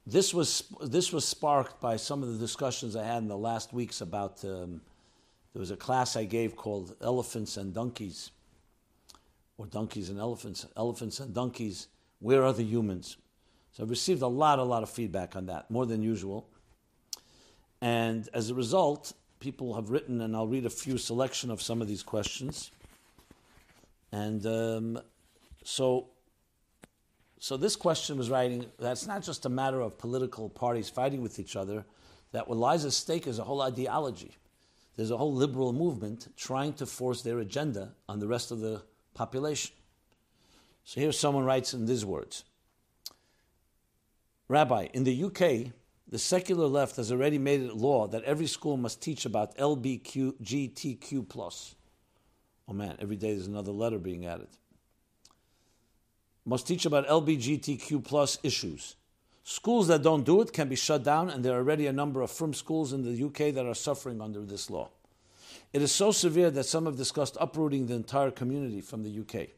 This 0.10 0.34
was, 0.34 0.64
this 0.82 1.12
was 1.12 1.26
sparked 1.26 1.82
by 1.82 1.98
some 1.98 2.24
of 2.24 2.32
the 2.32 2.40
discussions 2.40 2.96
I 2.96 3.04
had 3.04 3.18
in 3.18 3.28
the 3.28 3.38
last 3.38 3.74
weeks 3.74 4.00
about. 4.00 4.42
Um, 4.46 4.80
there 5.52 5.60
was 5.60 5.72
a 5.72 5.76
class 5.76 6.16
I 6.16 6.24
gave 6.24 6.56
called 6.56 6.96
Elephants 7.02 7.58
and 7.58 7.74
Donkeys, 7.74 8.32
or 9.58 9.66
Donkeys 9.66 10.10
and 10.10 10.18
Elephants, 10.18 10.66
Elephants 10.78 11.20
and 11.20 11.34
Donkeys. 11.34 11.90
Where 12.20 12.46
are 12.46 12.54
the 12.54 12.64
humans? 12.64 13.18
So 13.74 13.84
I 13.84 13.88
received 13.88 14.22
a 14.22 14.28
lot, 14.28 14.60
a 14.60 14.64
lot 14.64 14.82
of 14.82 14.90
feedback 14.90 15.36
on 15.36 15.48
that, 15.48 15.70
more 15.70 15.86
than 15.86 16.02
usual. 16.02 16.48
And 17.82 18.30
as 18.34 18.50
a 18.50 18.56
result, 18.56 19.12
people 19.42 19.76
have 19.76 19.90
written, 19.90 20.22
and 20.22 20.38
I'll 20.38 20.48
read 20.48 20.66
a 20.66 20.70
few 20.70 20.98
selection 20.98 21.52
of 21.52 21.62
some 21.62 21.82
of 21.82 21.90
these 21.90 22.02
questions. 22.02 22.72
And 24.14 24.46
um, 24.46 25.02
so, 25.66 26.12
so 27.40 27.58
this 27.58 27.76
question 27.76 28.18
was 28.18 28.30
writing 28.30 28.66
that's 28.80 29.06
not 29.06 29.24
just 29.24 29.46
a 29.46 29.50
matter 29.50 29.82
of 29.82 29.98
political 29.98 30.50
parties 30.50 30.90
fighting 30.90 31.22
with 31.22 31.40
each 31.40 31.56
other. 31.56 31.86
That 32.32 32.48
what 32.48 32.58
lies 32.58 32.84
at 32.84 32.94
stake 32.94 33.28
is 33.28 33.40
a 33.40 33.44
whole 33.44 33.62
ideology. 33.62 34.36
There's 34.96 35.12
a 35.12 35.18
whole 35.18 35.34
liberal 35.34 35.72
movement 35.74 36.28
trying 36.36 36.74
to 36.74 36.86
force 36.86 37.22
their 37.22 37.40
agenda 37.40 37.94
on 38.10 38.20
the 38.20 38.28
rest 38.28 38.52
of 38.52 38.60
the 38.60 38.82
population. 39.14 39.74
So 40.84 41.00
here 41.00 41.12
someone 41.12 41.46
writes 41.46 41.74
in 41.74 41.86
these 41.86 42.04
words 42.06 42.44
Rabbi, 44.48 44.88
in 44.94 45.04
the 45.04 45.24
UK, 45.26 45.74
the 46.08 46.18
secular 46.18 46.68
left 46.68 46.96
has 46.96 47.12
already 47.12 47.38
made 47.38 47.62
it 47.62 47.76
law 47.76 48.08
that 48.08 48.24
every 48.24 48.48
school 48.48 48.78
must 48.78 49.02
teach 49.02 49.26
about 49.26 49.58
LBGTQ+. 49.58 51.26
Oh 52.70 52.74
man, 52.74 52.98
every 53.00 53.18
day 53.18 53.34
there's 53.34 53.48
another 53.48 53.72
letter 53.72 54.00
being 54.00 54.26
added. 54.26 54.48
Must 56.48 56.66
teach 56.66 56.86
about 56.86 57.08
LBGTQ 57.08 58.04
plus 58.04 58.40
issues. 58.42 58.96
Schools 59.44 59.88
that 59.88 60.02
don't 60.02 60.26
do 60.26 60.42
it 60.42 60.52
can 60.52 60.70
be 60.70 60.76
shut 60.76 61.04
down, 61.04 61.30
and 61.30 61.44
there 61.44 61.54
are 61.54 61.60
already 61.60 61.88
a 61.88 61.94
number 61.94 62.22
of 62.22 62.32
firm 62.32 62.54
schools 62.54 62.94
in 62.94 63.04
the 63.04 63.26
UK 63.26 63.54
that 63.54 63.66
are 63.66 63.76
suffering 63.76 64.22
under 64.22 64.42
this 64.42 64.70
law. 64.70 64.90
It 65.74 65.82
is 65.82 65.92
so 65.92 66.12
severe 66.12 66.50
that 66.52 66.64
some 66.64 66.86
have 66.86 66.98
discussed 66.98 67.38
uprooting 67.40 67.88
the 67.88 67.96
entire 67.96 68.32
community 68.32 68.82
from 68.82 69.04
the 69.04 69.20
UK. 69.20 69.50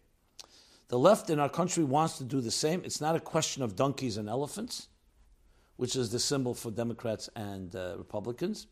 The 0.89 0.99
left 0.99 1.29
in 1.29 1.39
our 1.39 1.49
country 1.49 1.83
wants 1.83 2.17
to 2.17 2.23
do 2.23 2.41
the 2.41 2.51
same. 2.51 2.81
It's 2.83 2.99
not 2.99 3.15
a 3.15 3.19
question 3.19 3.63
of 3.63 3.75
donkeys 3.75 4.17
and 4.17 4.27
elephants. 4.27 4.89
which 5.79 5.95
is 5.95 6.11
the 6.11 6.19
symbol 6.19 6.53
for 6.53 6.71
Democrats 6.71 7.29
and 7.37 7.73
uh, 7.73 7.95
Republicans. 7.97 8.67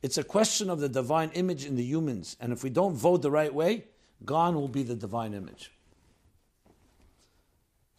It's 0.00 0.16
a 0.16 0.22
question 0.22 0.70
of 0.70 0.78
the 0.78 0.88
divine 0.88 1.30
image 1.34 1.66
in 1.66 1.74
the 1.74 1.82
humans, 1.82 2.36
and 2.38 2.52
if 2.52 2.62
we 2.62 2.70
don't 2.70 2.94
vote 2.94 3.22
the 3.22 3.32
right 3.32 3.52
way, 3.52 3.86
gone 4.24 4.54
will 4.54 4.68
be 4.68 4.84
the 4.84 4.94
divine 4.94 5.34
image. 5.34 5.72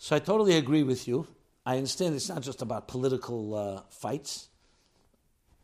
So 0.03 0.17
I 0.17 0.19
totally 0.19 0.57
agree 0.57 0.83
with 0.83 1.07
you. 1.07 1.25
I 1.65 1.77
understand 1.77 2.13
it's 2.13 2.27
not 2.27 2.41
just 2.41 2.61
about 2.61 2.89
political 2.89 3.55
uh, 3.55 3.81
fights. 3.89 4.49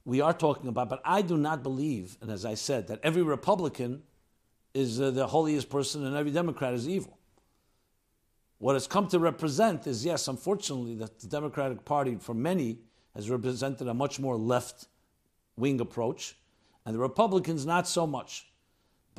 We 0.05 0.21
are 0.21 0.31
talking 0.31 0.69
about, 0.69 0.87
but 0.87 1.01
I 1.03 1.21
do 1.21 1.35
not 1.35 1.61
believe, 1.61 2.17
and 2.21 2.31
as 2.31 2.45
I 2.45 2.53
said, 2.53 2.87
that 2.87 3.01
every 3.03 3.21
Republican 3.21 4.01
is 4.73 5.01
uh, 5.01 5.11
the 5.11 5.27
holiest 5.27 5.69
person 5.69 6.05
and 6.05 6.15
every 6.15 6.31
Democrat 6.31 6.73
is 6.73 6.87
evil. 6.87 7.17
What 8.59 8.77
it's 8.77 8.87
come 8.87 9.09
to 9.09 9.19
represent 9.19 9.85
is, 9.87 10.05
yes, 10.05 10.29
unfortunately, 10.29 10.95
that 10.95 11.19
the 11.19 11.27
Democratic 11.27 11.83
Party, 11.83 12.15
for 12.15 12.33
many, 12.33 12.77
has 13.15 13.29
represented 13.29 13.89
a 13.89 13.93
much 13.93 14.21
more 14.21 14.37
left 14.37 14.87
wing 15.57 15.81
approach, 15.81 16.37
and 16.85 16.95
the 16.95 16.99
Republicans 16.99 17.65
not 17.65 17.89
so 17.89 18.07
much. 18.07 18.49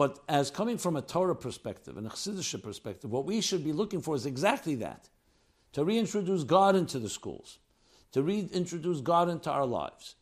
But 0.01 0.21
as 0.31 0.51
coming 0.51 0.79
from 0.79 0.97
a 0.97 1.03
Torah 1.03 1.37
perspective 1.37 1.99
and 1.99 2.07
a 2.07 2.09
Chassidiship 2.09 2.63
perspective, 2.63 3.11
what 3.11 3.27
we 3.27 3.43
should 3.43 3.63
be 3.63 3.75
looking 3.75 4.01
for 4.01 4.15
is 4.15 4.25
exactly 4.25 4.75
that 4.77 5.11
to 5.75 5.85
reintroduce 5.85 6.43
God 6.43 6.75
into 6.75 6.99
the 6.99 7.11
schools, 7.11 7.59
to 8.13 8.23
reintroduce 8.23 9.03
God 9.03 9.29
into 9.29 9.51
our 9.51 9.67
lives. 9.67 10.15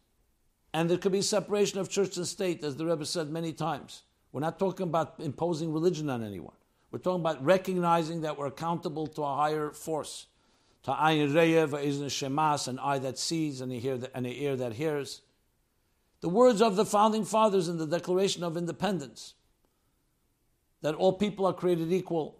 And 0.74 0.90
there 0.90 0.98
could 0.98 1.12
be 1.12 1.22
separation 1.22 1.78
of 1.78 1.88
church 1.88 2.16
and 2.16 2.26
state, 2.26 2.64
as 2.64 2.74
the 2.74 2.86
Rebbe 2.86 3.06
said 3.06 3.30
many 3.30 3.52
times. 3.52 4.02
We're 4.32 4.40
not 4.40 4.58
talking 4.58 4.82
about 4.82 5.14
imposing 5.20 5.72
religion 5.72 6.10
on 6.10 6.24
anyone. 6.24 6.56
We're 6.90 6.98
talking 6.98 7.20
about 7.20 7.44
recognizing 7.44 8.22
that 8.22 8.36
we're 8.36 8.48
accountable 8.48 9.06
to 9.06 9.22
a 9.22 9.36
higher 9.36 9.70
force. 9.70 10.26
To 10.86 10.90
ayin 10.90 11.30
reyev, 11.30 11.68
shemas, 11.68 12.66
an 12.66 12.80
eye 12.80 12.98
that 12.98 13.16
sees 13.16 13.60
and 13.60 13.70
an 13.70 14.26
ear 14.26 14.56
that 14.56 14.72
hears. 14.72 15.20
The 16.20 16.28
words 16.28 16.60
of 16.60 16.74
the 16.74 16.84
founding 16.84 17.24
fathers 17.24 17.68
in 17.68 17.78
the 17.78 17.86
Declaration 17.86 18.42
of 18.42 18.56
Independence 18.56 19.34
that 20.82 20.94
all 20.94 21.12
people 21.12 21.46
are 21.46 21.52
created 21.52 21.92
equal 21.92 22.38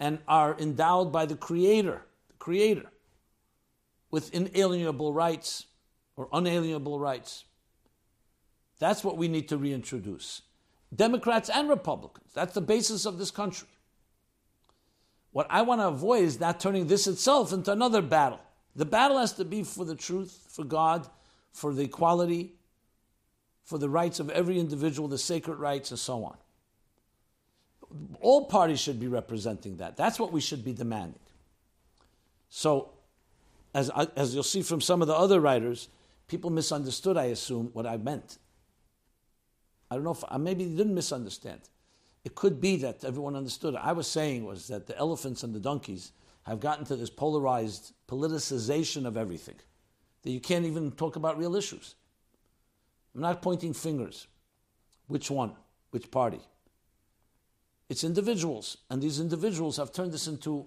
and 0.00 0.18
are 0.26 0.56
endowed 0.58 1.12
by 1.12 1.26
the 1.26 1.36
Creator, 1.36 2.02
the 2.28 2.34
Creator, 2.34 2.90
with 4.10 4.34
inalienable 4.34 5.12
rights 5.12 5.66
or 6.16 6.28
unalienable 6.32 6.98
rights. 6.98 7.44
That's 8.78 9.04
what 9.04 9.16
we 9.16 9.28
need 9.28 9.48
to 9.48 9.56
reintroduce. 9.56 10.42
Democrats 10.94 11.48
and 11.48 11.68
Republicans. 11.68 12.30
That's 12.34 12.54
the 12.54 12.60
basis 12.60 13.06
of 13.06 13.18
this 13.18 13.30
country. 13.30 13.68
What 15.32 15.46
I 15.50 15.62
want 15.62 15.80
to 15.80 15.88
avoid 15.88 16.24
is 16.24 16.38
not 16.38 16.60
turning 16.60 16.86
this 16.86 17.06
itself 17.06 17.52
into 17.52 17.72
another 17.72 18.02
battle. 18.02 18.40
The 18.76 18.84
battle 18.84 19.18
has 19.18 19.32
to 19.34 19.44
be 19.44 19.62
for 19.62 19.84
the 19.84 19.96
truth, 19.96 20.46
for 20.48 20.64
God, 20.64 21.08
for 21.52 21.72
the 21.72 21.82
equality, 21.82 22.54
for 23.64 23.78
the 23.78 23.88
rights 23.88 24.20
of 24.20 24.30
every 24.30 24.58
individual, 24.58 25.08
the 25.08 25.18
sacred 25.18 25.56
rights, 25.56 25.90
and 25.90 25.98
so 25.98 26.24
on. 26.24 26.36
All 28.20 28.46
parties 28.46 28.80
should 28.80 28.98
be 28.98 29.08
representing 29.08 29.76
that. 29.78 29.96
That's 29.96 30.18
what 30.18 30.32
we 30.32 30.40
should 30.40 30.64
be 30.64 30.72
demanding. 30.72 31.20
So, 32.48 32.90
as, 33.74 33.90
as 34.16 34.34
you'll 34.34 34.42
see 34.42 34.62
from 34.62 34.80
some 34.80 35.02
of 35.02 35.08
the 35.08 35.14
other 35.14 35.40
writers, 35.40 35.88
people 36.28 36.50
misunderstood, 36.50 37.16
I 37.16 37.24
assume, 37.24 37.70
what 37.72 37.86
I 37.86 37.96
meant. 37.96 38.38
I 39.90 39.96
don't 39.96 40.04
know 40.04 40.12
if 40.12 40.24
uh, 40.26 40.38
maybe 40.38 40.64
they 40.64 40.76
didn't 40.76 40.94
misunderstand. 40.94 41.60
It 42.24 42.34
could 42.34 42.60
be 42.60 42.76
that 42.78 43.04
everyone 43.04 43.36
understood. 43.36 43.76
I 43.76 43.92
was 43.92 44.06
saying 44.06 44.44
was 44.44 44.68
that 44.68 44.86
the 44.86 44.96
elephants 44.96 45.42
and 45.42 45.54
the 45.54 45.60
donkeys 45.60 46.12
have 46.44 46.60
gotten 46.60 46.84
to 46.86 46.96
this 46.96 47.10
polarized 47.10 47.92
politicization 48.08 49.06
of 49.06 49.16
everything 49.16 49.56
that 50.22 50.30
you 50.30 50.40
can't 50.40 50.64
even 50.64 50.90
talk 50.92 51.16
about 51.16 51.38
real 51.38 51.54
issues. 51.54 51.94
I'm 53.14 53.20
not 53.20 53.42
pointing 53.42 53.74
fingers. 53.74 54.26
Which 55.06 55.30
one? 55.30 55.52
Which 55.90 56.10
party? 56.10 56.40
It's 57.88 58.04
individuals, 58.04 58.78
and 58.90 59.02
these 59.02 59.20
individuals 59.20 59.76
have 59.76 59.92
turned 59.92 60.12
this 60.12 60.26
into, 60.26 60.66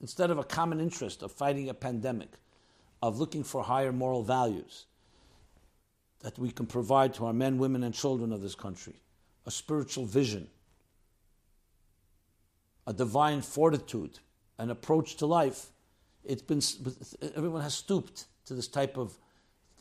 instead 0.00 0.30
of 0.30 0.38
a 0.38 0.44
common 0.44 0.80
interest 0.80 1.22
of 1.22 1.32
fighting 1.32 1.68
a 1.68 1.74
pandemic, 1.74 2.30
of 3.02 3.18
looking 3.18 3.44
for 3.44 3.62
higher 3.62 3.92
moral 3.92 4.22
values 4.22 4.86
that 6.20 6.38
we 6.38 6.50
can 6.50 6.66
provide 6.66 7.14
to 7.14 7.26
our 7.26 7.32
men, 7.32 7.56
women, 7.56 7.82
and 7.82 7.94
children 7.94 8.32
of 8.32 8.42
this 8.42 8.54
country, 8.54 9.00
a 9.46 9.50
spiritual 9.50 10.04
vision, 10.04 10.48
a 12.86 12.92
divine 12.92 13.40
fortitude, 13.40 14.18
an 14.58 14.70
approach 14.70 15.16
to 15.16 15.26
life. 15.26 15.66
It's 16.24 16.42
been 16.42 16.60
everyone 17.34 17.62
has 17.62 17.74
stooped 17.74 18.26
to 18.46 18.54
this 18.54 18.68
type 18.68 18.98
of 18.98 19.16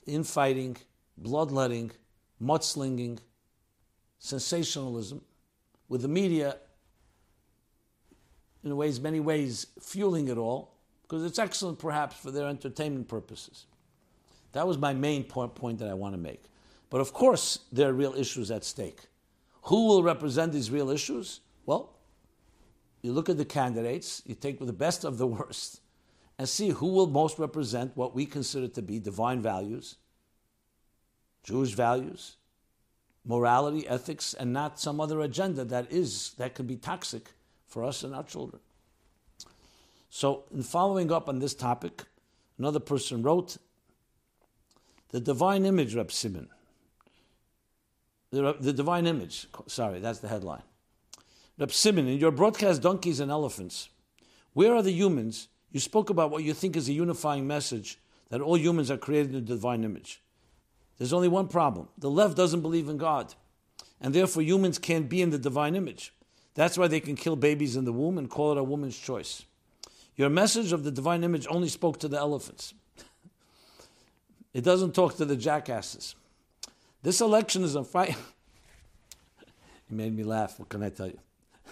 infighting, 0.05 0.77
bloodletting, 1.17 1.91
mudslinging, 2.41 3.19
sensationalism, 4.19 5.21
with 5.89 6.01
the 6.01 6.07
media, 6.07 6.57
in 8.63 8.75
ways, 8.75 8.99
many 8.99 9.19
ways, 9.19 9.67
fueling 9.79 10.27
it 10.27 10.37
all, 10.37 10.75
because 11.01 11.25
it's 11.25 11.39
excellent 11.39 11.79
perhaps 11.79 12.15
for 12.15 12.31
their 12.31 12.47
entertainment 12.47 13.07
purposes. 13.07 13.65
That 14.53 14.67
was 14.67 14.77
my 14.77 14.93
main 14.93 15.23
point, 15.23 15.55
point 15.55 15.79
that 15.79 15.89
I 15.89 15.93
want 15.93 16.13
to 16.13 16.19
make. 16.19 16.43
But 16.89 17.01
of 17.01 17.13
course, 17.13 17.59
there 17.71 17.89
are 17.89 17.93
real 17.93 18.13
issues 18.15 18.51
at 18.51 18.63
stake. 18.63 19.01
Who 19.63 19.87
will 19.87 20.03
represent 20.03 20.53
these 20.53 20.71
real 20.71 20.89
issues? 20.89 21.41
Well, 21.65 21.95
you 23.01 23.11
look 23.11 23.29
at 23.29 23.37
the 23.37 23.45
candidates, 23.45 24.21
you 24.25 24.35
take 24.35 24.59
the 24.59 24.73
best 24.73 25.03
of 25.03 25.17
the 25.17 25.27
worst, 25.37 25.81
and 26.37 26.47
see 26.47 26.69
who 26.69 26.87
will 26.87 27.07
most 27.07 27.37
represent 27.37 27.95
what 27.95 28.15
we 28.15 28.25
consider 28.25 28.67
to 28.69 28.81
be 28.81 28.99
divine 28.99 29.41
values 29.41 29.97
Jewish 31.43 31.73
values, 31.73 32.37
morality, 33.25 33.87
ethics, 33.87 34.33
and 34.33 34.53
not 34.53 34.79
some 34.79 34.99
other 34.99 35.21
agenda 35.21 35.63
that 35.65 35.91
is 35.91 36.33
that 36.37 36.55
could 36.55 36.67
be 36.67 36.75
toxic 36.75 37.31
for 37.67 37.83
us 37.83 38.03
and 38.03 38.15
our 38.15 38.23
children. 38.23 38.61
So, 40.09 40.45
in 40.51 40.63
following 40.63 41.11
up 41.11 41.29
on 41.29 41.39
this 41.39 41.53
topic, 41.53 42.03
another 42.57 42.79
person 42.79 43.21
wrote, 43.21 43.57
"The 45.09 45.19
divine 45.19 45.65
image, 45.65 45.95
Reb 45.95 46.11
Simon. 46.11 46.49
The, 48.31 48.53
the 48.59 48.73
divine 48.73 49.07
image. 49.07 49.47
Sorry, 49.67 49.99
that's 49.99 50.19
the 50.19 50.27
headline. 50.27 50.61
Reb 51.57 51.71
Simon, 51.71 52.07
in 52.07 52.19
your 52.19 52.31
broadcast, 52.31 52.81
donkeys 52.81 53.19
and 53.19 53.31
elephants, 53.31 53.89
where 54.53 54.73
are 54.73 54.81
the 54.81 54.91
humans? 54.91 55.47
You 55.71 55.79
spoke 55.79 56.09
about 56.09 56.31
what 56.31 56.43
you 56.43 56.53
think 56.53 56.75
is 56.75 56.89
a 56.89 56.93
unifying 56.93 57.45
message 57.45 57.99
that 58.29 58.41
all 58.41 58.57
humans 58.57 58.89
are 58.89 58.97
created 58.97 59.35
in 59.35 59.45
the 59.45 59.53
divine 59.53 59.83
image. 59.83 60.21
There's 60.99 61.13
only 61.13 61.29
one 61.29 61.47
problem 61.47 61.87
the 61.97 62.09
left 62.09 62.37
doesn't 62.37 62.61
believe 62.61 62.87
in 62.87 62.97
God, 62.97 63.33
and 63.99 64.13
therefore 64.13 64.43
humans 64.43 64.77
can't 64.77 65.09
be 65.09 65.21
in 65.21 65.31
the 65.31 65.39
divine 65.39 65.75
image. 65.75 66.13
That's 66.53 66.77
why 66.77 66.87
they 66.87 66.99
can 66.99 67.15
kill 67.15 67.37
babies 67.37 67.75
in 67.75 67.85
the 67.85 67.93
womb 67.93 68.17
and 68.17 68.29
call 68.29 68.51
it 68.51 68.57
a 68.57 68.63
woman's 68.63 68.97
choice. 68.97 69.45
Your 70.17 70.29
message 70.29 70.73
of 70.73 70.83
the 70.83 70.91
divine 70.91 71.23
image 71.23 71.47
only 71.49 71.69
spoke 71.69 71.99
to 71.99 72.09
the 72.09 72.17
elephants. 72.17 72.73
it 74.53 74.65
doesn't 74.65 74.93
talk 74.93 75.15
to 75.17 75.25
the 75.25 75.37
jackasses. 75.37 76.15
This 77.01 77.21
election 77.21 77.63
is 77.63 77.75
a 77.75 77.85
fight. 77.85 78.17
you 79.89 79.95
made 79.95 80.13
me 80.13 80.23
laugh. 80.23 80.59
What 80.59 80.67
can 80.67 80.83
I 80.83 80.89
tell 80.89 81.07
you? 81.07 81.19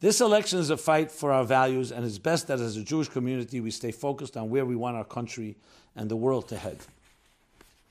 This 0.00 0.20
election 0.20 0.58
is 0.58 0.68
a 0.68 0.76
fight 0.76 1.10
for 1.10 1.32
our 1.32 1.44
values, 1.44 1.90
and 1.90 2.04
it's 2.04 2.18
best 2.18 2.48
that 2.48 2.60
as 2.60 2.76
a 2.76 2.82
Jewish 2.82 3.08
community 3.08 3.62
we 3.62 3.70
stay 3.70 3.92
focused 3.92 4.36
on 4.36 4.50
where 4.50 4.66
we 4.66 4.76
want 4.76 4.98
our 4.98 5.04
country 5.04 5.56
and 5.96 6.10
the 6.10 6.16
world 6.16 6.48
to 6.48 6.58
head. 6.58 6.76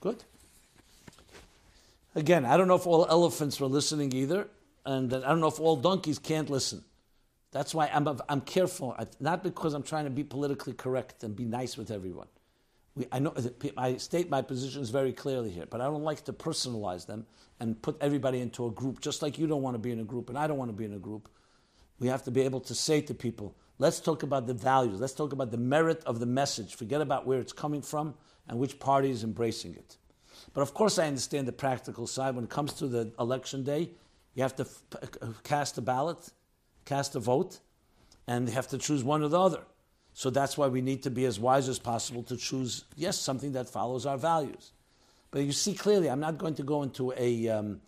Good? 0.00 0.22
Again, 2.16 2.46
I 2.46 2.56
don't 2.56 2.66
know 2.66 2.76
if 2.76 2.86
all 2.86 3.06
elephants 3.10 3.60
were 3.60 3.66
listening 3.66 4.10
either, 4.14 4.48
and 4.86 5.12
I 5.12 5.28
don't 5.28 5.40
know 5.40 5.48
if 5.48 5.60
all 5.60 5.76
donkeys 5.76 6.18
can't 6.18 6.48
listen. 6.48 6.82
That's 7.52 7.74
why 7.74 7.90
I'm, 7.92 8.08
I'm 8.30 8.40
careful, 8.40 8.96
not 9.20 9.42
because 9.42 9.74
I'm 9.74 9.82
trying 9.82 10.04
to 10.04 10.10
be 10.10 10.24
politically 10.24 10.72
correct 10.72 11.24
and 11.24 11.36
be 11.36 11.44
nice 11.44 11.76
with 11.76 11.90
everyone. 11.90 12.28
We, 12.94 13.06
I 13.12 13.18
know 13.18 13.34
I 13.76 13.98
state 13.98 14.30
my 14.30 14.40
positions 14.40 14.88
very 14.88 15.12
clearly 15.12 15.50
here, 15.50 15.66
but 15.68 15.82
I 15.82 15.84
don't 15.84 16.04
like 16.04 16.24
to 16.24 16.32
personalize 16.32 17.04
them 17.04 17.26
and 17.60 17.80
put 17.82 17.98
everybody 18.00 18.40
into 18.40 18.64
a 18.64 18.70
group, 18.70 19.02
just 19.02 19.20
like 19.20 19.38
you 19.38 19.46
don't 19.46 19.60
want 19.60 19.74
to 19.74 19.78
be 19.78 19.92
in 19.92 20.00
a 20.00 20.04
group 20.04 20.30
and 20.30 20.38
I 20.38 20.46
don't 20.46 20.56
want 20.56 20.70
to 20.70 20.76
be 20.76 20.86
in 20.86 20.94
a 20.94 20.98
group. 20.98 21.28
We 21.98 22.08
have 22.08 22.22
to 22.24 22.30
be 22.30 22.40
able 22.40 22.60
to 22.60 22.74
say 22.74 23.02
to 23.02 23.12
people, 23.12 23.54
let's 23.78 24.00
talk 24.00 24.22
about 24.22 24.46
the 24.46 24.54
values, 24.54 25.00
let's 25.00 25.12
talk 25.12 25.34
about 25.34 25.50
the 25.50 25.58
merit 25.58 26.02
of 26.06 26.18
the 26.18 26.26
message, 26.26 26.76
forget 26.76 27.02
about 27.02 27.26
where 27.26 27.40
it's 27.40 27.52
coming 27.52 27.82
from 27.82 28.14
and 28.48 28.58
which 28.58 28.78
party 28.78 29.10
is 29.10 29.22
embracing 29.22 29.74
it. 29.74 29.98
But 30.56 30.62
of 30.62 30.72
course, 30.72 30.98
I 30.98 31.06
understand 31.06 31.46
the 31.46 31.52
practical 31.52 32.06
side. 32.06 32.34
When 32.34 32.44
it 32.44 32.48
comes 32.48 32.72
to 32.74 32.86
the 32.86 33.12
election 33.18 33.62
day, 33.62 33.90
you 34.34 34.42
have 34.42 34.56
to 34.56 34.62
f- 34.62 35.42
cast 35.44 35.76
a 35.76 35.82
ballot, 35.82 36.30
cast 36.86 37.14
a 37.14 37.20
vote, 37.20 37.60
and 38.26 38.48
you 38.48 38.54
have 38.54 38.66
to 38.68 38.78
choose 38.78 39.04
one 39.04 39.22
or 39.22 39.28
the 39.28 39.38
other. 39.38 39.64
So 40.14 40.30
that's 40.30 40.56
why 40.56 40.68
we 40.68 40.80
need 40.80 41.02
to 41.02 41.10
be 41.10 41.26
as 41.26 41.38
wise 41.38 41.68
as 41.68 41.78
possible 41.78 42.22
to 42.22 42.38
choose, 42.38 42.86
yes, 42.96 43.18
something 43.18 43.52
that 43.52 43.68
follows 43.68 44.06
our 44.06 44.16
values. 44.16 44.72
But 45.30 45.42
you 45.42 45.52
see 45.52 45.74
clearly, 45.74 46.08
I'm 46.08 46.20
not 46.20 46.38
going 46.38 46.54
to 46.54 46.62
go 46.62 46.82
into 46.82 47.12
a, 47.18 47.50
um, 47.50 47.82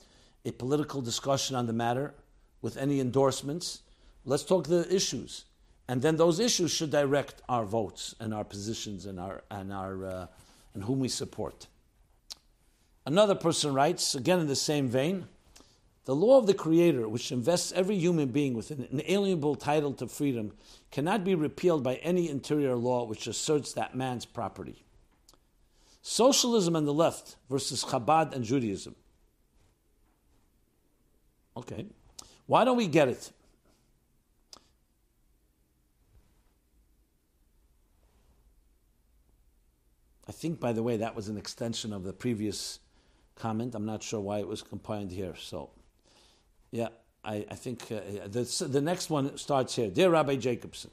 a 0.45 0.53
political 0.53 1.01
discussion 1.01 1.57
on 1.57 1.65
the 1.65 1.73
matter 1.73 2.13
with 2.61 2.77
any 2.77 3.01
endorsements. 3.01 3.81
Let's 4.27 4.45
talk 4.45 4.67
the 4.67 4.87
issues. 4.95 5.47
And 5.89 6.03
then 6.03 6.17
those 6.17 6.39
issues 6.39 6.71
should 6.71 6.91
direct 6.91 7.41
our 7.49 7.65
votes 7.65 8.15
and 8.21 8.35
our 8.35 8.45
positions 8.45 9.07
and 9.07 9.19
our, 9.19 9.43
and 9.51 9.73
our, 9.73 10.05
uh, 10.05 10.27
and 10.75 10.85
whom 10.85 11.01
we 11.01 11.09
support. 11.09 11.67
Another 13.09 13.35
person 13.35 13.73
writes, 13.73 14.15
again 14.15 14.39
in 14.39 14.49
the 14.49 14.55
same 14.55 14.87
vein, 14.87 15.29
the 16.05 16.15
law 16.15 16.37
of 16.37 16.47
the 16.47 16.53
Creator, 16.53 17.09
which 17.09 17.33
invests 17.33 17.73
every 17.73 17.97
human 17.97 18.29
being 18.29 18.53
with 18.53 18.71
an 18.71 18.87
inalienable 18.91 19.55
title 19.55 19.95
to 19.95 20.07
freedom, 20.07 20.53
cannot 20.91 21.25
be 21.25 21.35
repealed 21.35 21.83
by 21.83 21.95
any 21.97 22.29
interior 22.29 22.75
law 22.75 23.05
which 23.05 23.27
asserts 23.27 23.73
that 23.73 23.95
man's 23.95 24.27
property. 24.27 24.85
Socialism 26.03 26.77
and 26.77 26.87
the 26.87 26.93
left 26.93 27.37
versus 27.49 27.83
Chabad 27.83 28.35
and 28.35 28.45
Judaism. 28.45 28.95
Okay. 31.57 31.87
Why 32.45 32.63
don't 32.67 32.77
we 32.77 32.89
get 32.89 33.09
it? 33.09 33.33
I 40.29 40.33
think, 40.33 40.61
by 40.61 40.75
the 40.75 40.83
way, 40.83 40.99
that 40.99 41.17
was 41.17 41.31
an 41.31 41.39
extension 41.39 41.95
of 41.95 42.05
the 42.05 42.13
previous 42.13 42.81
comment. 43.39 43.75
I'm 43.75 43.87
not 43.87 44.03
sure 44.03 44.21
why 44.21 44.39
it 44.39 44.49
was 44.49 44.63
combined 44.63 45.11
here. 45.11 45.35
So, 45.39 45.71
yeah, 46.71 46.89
I, 47.25 47.47
I 47.51 47.55
think 47.55 47.83
uh, 47.91 48.01
the, 48.27 48.67
the 48.69 48.81
next 48.81 49.11
one 49.11 49.37
starts 49.37 49.77
here. 49.77 49.91
Dear 49.91 50.11
Rabbi 50.11 50.37
Jacobson, 50.37 50.91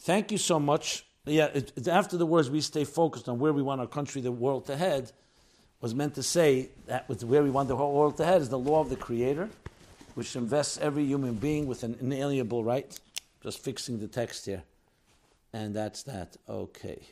thank 0.00 0.32
you 0.32 0.38
so 0.38 0.58
much. 0.58 1.04
Yeah, 1.26 1.46
it, 1.46 1.72
it, 1.76 1.88
after 1.88 2.16
the 2.16 2.26
words, 2.26 2.50
we 2.50 2.60
stay 2.60 2.84
focused 2.84 3.28
on 3.28 3.38
where 3.38 3.52
we 3.52 3.62
want 3.62 3.80
our 3.80 3.86
country, 3.86 4.22
the 4.22 4.32
world 4.32 4.66
to 4.66 4.76
head, 4.76 5.12
was 5.80 5.94
meant 5.94 6.14
to 6.14 6.22
say 6.22 6.70
that 6.86 7.08
with 7.08 7.24
where 7.24 7.42
we 7.42 7.50
want 7.50 7.68
the 7.68 7.76
whole 7.76 7.94
world 7.94 8.16
to 8.18 8.24
head 8.24 8.40
is 8.40 8.48
the 8.48 8.58
law 8.58 8.80
of 8.80 8.90
the 8.90 8.96
Creator, 8.96 9.48
which 10.14 10.36
invests 10.36 10.78
every 10.78 11.04
human 11.04 11.34
being 11.34 11.66
with 11.66 11.82
an 11.82 11.96
inalienable 12.00 12.64
right. 12.64 12.98
Just 13.42 13.62
fixing 13.64 13.98
the 13.98 14.08
text 14.08 14.44
here. 14.44 14.62
And 15.52 15.74
that's 15.74 16.02
that. 16.04 16.36
Okay. 16.48 17.08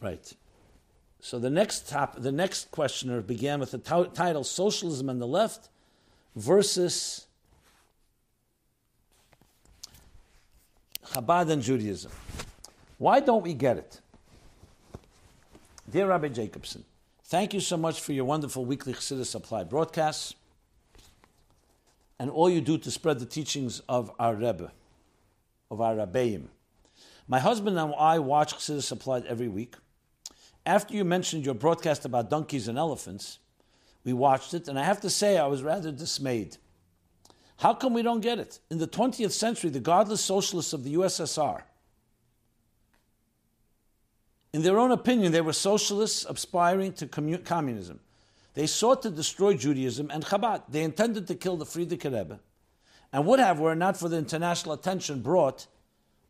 Right. 0.00 0.32
So 1.20 1.38
the 1.38 1.50
next 1.50 1.88
top, 1.88 2.20
the 2.20 2.32
next 2.32 2.70
questioner 2.70 3.20
began 3.20 3.58
with 3.60 3.72
the 3.72 3.78
t- 3.78 4.10
title 4.14 4.44
"Socialism 4.44 5.08
and 5.08 5.20
the 5.20 5.26
Left" 5.26 5.68
versus 6.36 7.26
Chabad 11.06 11.50
and 11.50 11.62
Judaism. 11.62 12.12
Why 12.98 13.20
don't 13.20 13.42
we 13.42 13.54
get 13.54 13.78
it? 13.78 14.00
Dear 15.90 16.08
Rabbi 16.08 16.28
Jacobson, 16.28 16.84
thank 17.24 17.54
you 17.54 17.60
so 17.60 17.76
much 17.76 18.00
for 18.00 18.12
your 18.12 18.24
wonderful 18.24 18.64
weekly 18.64 18.92
Chassidus 18.92 19.34
Applied 19.34 19.68
broadcasts 19.68 20.34
and 22.18 22.30
all 22.30 22.50
you 22.50 22.60
do 22.60 22.76
to 22.78 22.90
spread 22.90 23.18
the 23.18 23.26
teachings 23.26 23.80
of 23.88 24.10
our 24.18 24.34
Rebbe, 24.34 24.70
of 25.70 25.80
our 25.80 25.94
Rabbeim. 25.94 26.48
My 27.26 27.38
husband 27.38 27.78
and 27.78 27.94
I 27.98 28.18
watch 28.18 28.54
Chassidus 28.54 28.92
Applied 28.92 29.24
every 29.26 29.48
week. 29.48 29.76
After 30.68 30.94
you 30.94 31.02
mentioned 31.02 31.46
your 31.46 31.54
broadcast 31.54 32.04
about 32.04 32.28
donkeys 32.28 32.68
and 32.68 32.76
elephants, 32.76 33.38
we 34.04 34.12
watched 34.12 34.52
it, 34.52 34.68
and 34.68 34.78
I 34.78 34.84
have 34.84 35.00
to 35.00 35.08
say 35.08 35.38
I 35.38 35.46
was 35.46 35.62
rather 35.62 35.90
dismayed. 35.90 36.58
How 37.56 37.72
come 37.72 37.94
we 37.94 38.02
don't 38.02 38.20
get 38.20 38.38
it? 38.38 38.58
In 38.70 38.76
the 38.76 38.86
20th 38.86 39.30
century, 39.30 39.70
the 39.70 39.80
godless 39.80 40.20
socialists 40.20 40.74
of 40.74 40.84
the 40.84 40.92
USSR, 40.92 41.62
in 44.52 44.60
their 44.60 44.78
own 44.78 44.90
opinion, 44.90 45.32
they 45.32 45.40
were 45.40 45.54
socialists 45.54 46.26
aspiring 46.28 46.92
to 46.94 47.06
commun- 47.06 47.44
communism. 47.44 48.00
They 48.52 48.66
sought 48.66 49.00
to 49.04 49.10
destroy 49.10 49.54
Judaism 49.54 50.10
and 50.10 50.22
Chabad. 50.22 50.64
They 50.68 50.82
intended 50.82 51.26
to 51.28 51.34
kill 51.34 51.56
the 51.56 51.64
Frierdiker 51.64 52.12
Rebbe, 52.12 52.40
and 53.10 53.24
would 53.24 53.40
have 53.40 53.58
were 53.58 53.72
it 53.72 53.76
not 53.76 53.96
for 53.96 54.10
the 54.10 54.18
international 54.18 54.74
attention 54.74 55.22
brought 55.22 55.66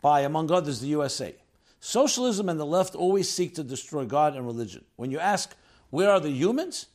by, 0.00 0.20
among 0.20 0.52
others, 0.52 0.80
the 0.80 0.86
USA. 0.88 1.34
Socialism 1.80 2.48
and 2.48 2.58
the 2.58 2.66
left 2.66 2.94
always 2.94 3.30
seek 3.30 3.54
to 3.54 3.62
destroy 3.62 4.04
God 4.04 4.34
and 4.34 4.44
religion. 4.44 4.84
When 4.96 5.10
you 5.10 5.18
ask, 5.18 5.54
where 5.90 6.10
are 6.10 6.20
the 6.20 6.30
humans? 6.30 6.86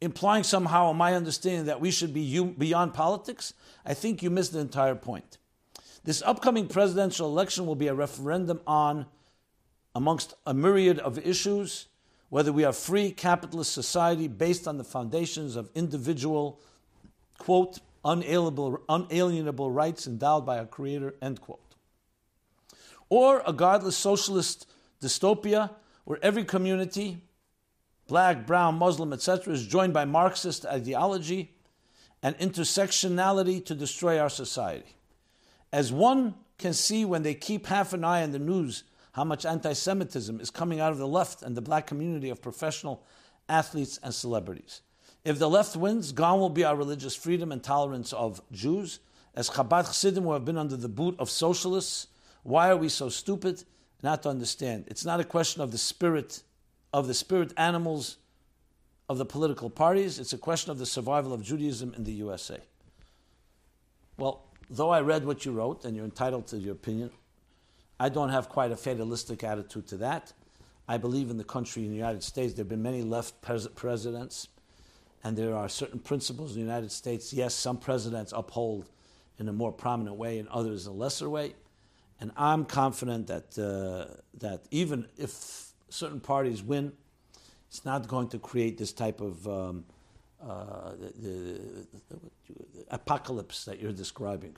Implying 0.00 0.44
somehow, 0.44 0.90
in 0.90 0.96
my 0.96 1.14
understanding, 1.14 1.66
that 1.66 1.80
we 1.80 1.90
should 1.90 2.14
be 2.14 2.42
beyond 2.42 2.94
politics, 2.94 3.52
I 3.84 3.92
think 3.92 4.22
you 4.22 4.30
missed 4.30 4.54
the 4.54 4.60
entire 4.60 4.94
point. 4.94 5.36
This 6.04 6.22
upcoming 6.24 6.68
presidential 6.68 7.28
election 7.28 7.66
will 7.66 7.74
be 7.74 7.88
a 7.88 7.94
referendum 7.94 8.60
on, 8.66 9.04
amongst 9.94 10.34
a 10.46 10.54
myriad 10.54 10.98
of 11.00 11.18
issues, 11.18 11.88
whether 12.30 12.52
we 12.52 12.64
are 12.64 12.72
free 12.72 13.10
capitalist 13.10 13.72
society 13.72 14.26
based 14.26 14.66
on 14.66 14.78
the 14.78 14.84
foundations 14.84 15.56
of 15.56 15.68
individual, 15.74 16.60
quote, 17.36 17.80
unalienable, 18.02 18.80
unalienable 18.88 19.70
rights 19.70 20.06
endowed 20.06 20.46
by 20.46 20.58
our 20.58 20.64
Creator, 20.64 21.14
end 21.20 21.42
quote 21.42 21.69
or 23.10 23.42
a 23.46 23.52
godless 23.52 23.96
socialist 23.96 24.66
dystopia 25.02 25.70
where 26.04 26.18
every 26.22 26.44
community, 26.44 27.18
black, 28.08 28.46
brown, 28.46 28.76
Muslim, 28.76 29.12
etc., 29.12 29.52
is 29.52 29.66
joined 29.66 29.92
by 29.92 30.06
Marxist 30.06 30.64
ideology 30.64 31.52
and 32.22 32.36
intersectionality 32.38 33.64
to 33.64 33.74
destroy 33.74 34.18
our 34.18 34.30
society. 34.30 34.96
As 35.72 35.92
one 35.92 36.34
can 36.58 36.72
see 36.72 37.04
when 37.04 37.22
they 37.22 37.34
keep 37.34 37.66
half 37.66 37.92
an 37.92 38.04
eye 38.04 38.22
on 38.22 38.32
the 38.32 38.38
news 38.38 38.84
how 39.12 39.24
much 39.24 39.44
anti 39.44 39.72
Semitism 39.72 40.40
is 40.40 40.50
coming 40.50 40.80
out 40.80 40.92
of 40.92 40.98
the 40.98 41.08
left 41.08 41.42
and 41.42 41.56
the 41.56 41.62
black 41.62 41.86
community 41.86 42.30
of 42.30 42.40
professional 42.40 43.04
athletes 43.48 43.98
and 44.02 44.14
celebrities. 44.14 44.82
If 45.24 45.38
the 45.38 45.50
left 45.50 45.76
wins, 45.76 46.12
gone 46.12 46.38
will 46.38 46.50
be 46.50 46.64
our 46.64 46.76
religious 46.76 47.14
freedom 47.14 47.52
and 47.52 47.62
tolerance 47.62 48.12
of 48.12 48.40
Jews. 48.52 49.00
As 49.34 49.50
Chabad 49.50 49.86
Chassidim, 49.86 50.24
who 50.24 50.32
have 50.32 50.44
been 50.44 50.56
under 50.56 50.76
the 50.76 50.88
boot 50.88 51.16
of 51.18 51.28
socialists, 51.28 52.06
why 52.42 52.70
are 52.70 52.76
we 52.76 52.88
so 52.88 53.08
stupid 53.08 53.64
not 54.02 54.22
to 54.22 54.28
understand? 54.28 54.84
It's 54.88 55.04
not 55.04 55.20
a 55.20 55.24
question 55.24 55.62
of 55.62 55.72
the 55.72 55.78
spirit 55.78 56.42
of 56.92 57.06
the 57.06 57.14
spirit 57.14 57.52
animals 57.56 58.16
of 59.08 59.18
the 59.18 59.24
political 59.24 59.70
parties. 59.70 60.18
It's 60.18 60.32
a 60.32 60.38
question 60.38 60.70
of 60.70 60.78
the 60.78 60.86
survival 60.86 61.32
of 61.32 61.42
Judaism 61.42 61.94
in 61.96 62.04
the 62.04 62.12
USA. 62.12 62.58
Well, 64.16 64.44
though 64.68 64.90
I 64.90 65.00
read 65.00 65.24
what 65.24 65.44
you 65.44 65.52
wrote, 65.52 65.84
and 65.84 65.96
you're 65.96 66.04
entitled 66.04 66.46
to 66.48 66.58
your 66.58 66.72
opinion, 66.72 67.10
I 67.98 68.08
don't 68.08 68.30
have 68.30 68.48
quite 68.48 68.70
a 68.70 68.76
fatalistic 68.76 69.44
attitude 69.44 69.86
to 69.88 69.96
that. 69.98 70.32
I 70.88 70.96
believe 70.96 71.30
in 71.30 71.38
the 71.38 71.44
country, 71.44 71.84
in 71.84 71.90
the 71.90 71.96
United 71.96 72.22
States, 72.22 72.54
there 72.54 72.62
have 72.62 72.68
been 72.68 72.82
many 72.82 73.02
left 73.02 73.40
pres- 73.42 73.68
presidents, 73.68 74.48
and 75.22 75.36
there 75.36 75.54
are 75.54 75.68
certain 75.68 76.00
principles 76.00 76.50
in 76.50 76.62
the 76.62 76.66
United 76.66 76.90
States. 76.90 77.32
Yes, 77.32 77.54
some 77.54 77.76
presidents 77.76 78.32
uphold 78.34 78.88
in 79.38 79.48
a 79.48 79.52
more 79.52 79.72
prominent 79.72 80.16
way, 80.16 80.38
and 80.38 80.48
others 80.48 80.86
in 80.86 80.92
a 80.92 80.94
lesser 80.94 81.28
way. 81.28 81.54
And 82.20 82.32
I'm 82.36 82.64
confident 82.66 83.26
that, 83.28 83.58
uh, 83.58 84.14
that 84.38 84.60
even 84.70 85.06
if 85.16 85.72
certain 85.88 86.20
parties 86.20 86.62
win, 86.62 86.92
it's 87.68 87.84
not 87.84 88.08
going 88.08 88.28
to 88.28 88.38
create 88.38 88.76
this 88.78 88.92
type 88.92 89.20
of 89.20 89.46
um, 89.48 89.84
uh, 90.42 90.92
the, 91.20 91.60
the, 92.08 92.16
the, 92.48 92.84
apocalypse 92.90 93.64
that 93.64 93.80
you're 93.80 93.92
describing. 93.92 94.56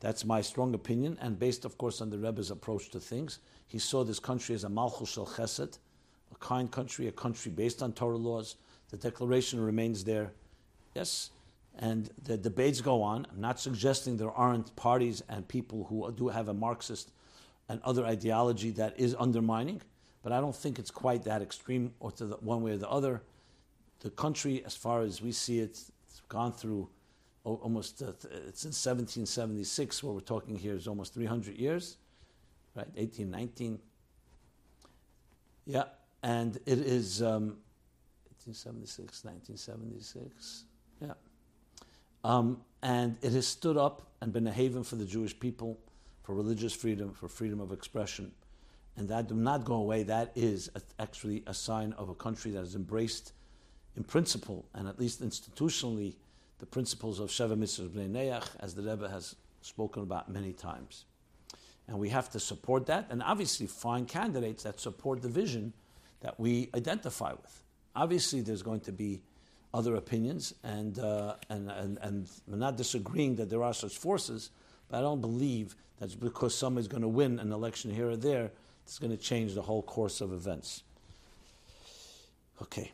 That's 0.00 0.24
my 0.24 0.40
strong 0.40 0.74
opinion, 0.74 1.18
and 1.20 1.38
based, 1.38 1.64
of 1.64 1.78
course, 1.78 2.00
on 2.00 2.10
the 2.10 2.18
Rebbe's 2.18 2.50
approach 2.50 2.90
to 2.90 3.00
things. 3.00 3.38
He 3.68 3.78
saw 3.78 4.04
this 4.04 4.18
country 4.18 4.54
as 4.54 4.64
a 4.64 4.68
Malchus 4.68 5.12
Shel 5.12 5.26
Chesed, 5.26 5.78
a 6.30 6.34
kind 6.36 6.70
country, 6.70 7.08
a 7.08 7.12
country 7.12 7.50
based 7.50 7.82
on 7.82 7.92
Torah 7.92 8.16
laws. 8.16 8.56
The 8.90 8.96
declaration 8.96 9.60
remains 9.60 10.04
there. 10.04 10.32
Yes, 10.94 11.30
and 11.78 12.10
the 12.24 12.36
debates 12.36 12.80
go 12.80 13.02
on. 13.02 13.26
I'm 13.30 13.40
not 13.40 13.58
suggesting 13.58 14.16
there 14.16 14.30
aren't 14.30 14.74
parties 14.76 15.22
and 15.28 15.46
people 15.46 15.84
who 15.84 16.12
do 16.12 16.28
have 16.28 16.48
a 16.48 16.54
Marxist 16.54 17.10
and 17.68 17.80
other 17.82 18.04
ideology 18.04 18.70
that 18.72 18.98
is 18.98 19.16
undermining, 19.18 19.80
but 20.22 20.32
I 20.32 20.40
don't 20.40 20.54
think 20.54 20.78
it's 20.78 20.90
quite 20.90 21.24
that 21.24 21.42
extreme 21.42 21.94
or 22.00 22.10
to 22.12 22.26
the, 22.26 22.36
one 22.36 22.62
way 22.62 22.72
or 22.72 22.76
the 22.76 22.88
other. 22.88 23.22
The 24.00 24.10
country, 24.10 24.62
as 24.64 24.76
far 24.76 25.00
as 25.02 25.22
we 25.22 25.32
see 25.32 25.60
it, 25.60 25.70
it's 25.70 26.20
gone 26.28 26.52
through 26.52 26.88
almost, 27.44 28.02
uh, 28.02 28.08
it's 28.46 28.64
in 28.64 28.70
1776, 28.70 30.02
where 30.02 30.12
we're 30.12 30.20
talking 30.20 30.56
here 30.56 30.74
is 30.74 30.86
almost 30.86 31.14
300 31.14 31.56
years, 31.56 31.96
right? 32.74 32.86
1819. 32.96 33.78
Yeah, 35.66 35.84
and 36.22 36.56
it 36.66 36.78
is 36.78 37.22
um, 37.22 37.58
1876, 38.44 39.24
1976. 39.24 40.64
Um, 42.24 42.62
and 42.82 43.16
it 43.22 43.32
has 43.32 43.46
stood 43.46 43.76
up 43.76 44.02
and 44.20 44.32
been 44.32 44.46
a 44.46 44.52
haven 44.52 44.84
for 44.84 44.96
the 44.96 45.04
Jewish 45.04 45.38
people, 45.38 45.78
for 46.22 46.34
religious 46.34 46.72
freedom, 46.72 47.12
for 47.12 47.28
freedom 47.28 47.60
of 47.60 47.72
expression. 47.72 48.32
And 48.96 49.08
that 49.08 49.28
do 49.28 49.34
not 49.34 49.64
go 49.64 49.74
away. 49.74 50.02
That 50.02 50.32
is 50.34 50.70
a, 50.74 50.82
actually 51.00 51.42
a 51.46 51.54
sign 51.54 51.92
of 51.94 52.08
a 52.08 52.14
country 52.14 52.50
that 52.52 52.60
has 52.60 52.74
embraced, 52.74 53.32
in 53.96 54.04
principle 54.04 54.66
and 54.74 54.88
at 54.88 54.98
least 54.98 55.22
institutionally, 55.22 56.14
the 56.58 56.66
principles 56.66 57.18
of 57.18 57.30
Sheva 57.30 57.56
Mitzvah 57.56 57.88
Bnei 57.88 58.10
Noach, 58.10 58.48
as 58.60 58.74
the 58.74 58.82
Rebbe 58.82 59.08
has 59.08 59.34
spoken 59.62 60.02
about 60.02 60.30
many 60.30 60.52
times. 60.52 61.06
And 61.88 61.98
we 61.98 62.10
have 62.10 62.30
to 62.30 62.40
support 62.40 62.86
that 62.86 63.06
and 63.10 63.22
obviously 63.22 63.66
find 63.66 64.06
candidates 64.06 64.62
that 64.62 64.78
support 64.78 65.22
the 65.22 65.28
vision 65.28 65.72
that 66.20 66.38
we 66.38 66.70
identify 66.74 67.32
with. 67.32 67.62
Obviously, 67.96 68.40
there's 68.40 68.62
going 68.62 68.80
to 68.80 68.92
be 68.92 69.22
other 69.74 69.94
opinions, 69.96 70.54
and, 70.62 70.98
uh, 70.98 71.34
and, 71.48 71.70
and, 71.70 71.98
and 72.02 72.28
we're 72.46 72.56
not 72.56 72.76
disagreeing 72.76 73.36
that 73.36 73.48
there 73.48 73.62
are 73.62 73.72
such 73.72 73.96
forces, 73.96 74.50
but 74.88 74.98
I 74.98 75.00
don't 75.00 75.20
believe 75.20 75.74
that 75.98 76.18
because 76.20 76.54
somebody's 76.54 76.88
going 76.88 77.02
to 77.02 77.08
win 77.08 77.38
an 77.38 77.52
election 77.52 77.90
here 77.90 78.10
or 78.10 78.16
there, 78.16 78.50
it's 78.84 78.98
going 78.98 79.16
to 79.16 79.22
change 79.22 79.54
the 79.54 79.62
whole 79.62 79.82
course 79.82 80.20
of 80.20 80.32
events. 80.32 80.82
Okay. 82.60 82.92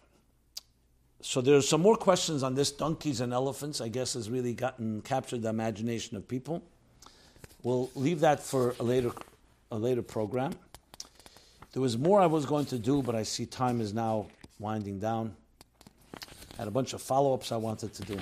So 1.20 1.41
there's 1.41 1.68
some 1.68 1.81
more 1.81 1.97
questions 1.97 2.43
on 2.43 2.55
this. 2.55 2.70
Donkeys 2.70 3.20
and 3.20 3.33
elephants, 3.33 3.81
I 3.81 3.89
guess, 3.89 4.14
has 4.14 4.31
really 4.31 4.55
gotten 4.55 5.03
captured 5.03 5.43
the 5.43 5.49
imagination 5.49 6.16
of 6.16 6.29
people. 6.29 6.62
We'll 7.64 7.91
leave 7.97 8.20
that 8.20 8.41
for 8.41 8.76
a 8.79 8.85
later, 8.85 9.11
a 9.72 9.76
later 9.76 10.03
program. 10.03 10.53
There 11.72 11.83
was 11.83 11.99
more 11.99 12.20
I 12.20 12.26
was 12.26 12.47
going 12.47 12.66
to 12.66 12.79
do, 12.79 13.03
but 13.03 13.14
I 13.14 13.24
see 13.24 13.47
time 13.47 13.81
is 13.81 13.93
now 13.93 14.29
winding 14.59 15.01
down. 15.01 15.35
Had 16.59 16.68
a 16.68 16.72
bunch 16.72 16.92
of 16.92 17.00
follow 17.00 17.32
ups 17.32 17.52
I 17.52 17.56
wanted 17.56 17.94
to 17.94 18.02
do. 18.02 18.18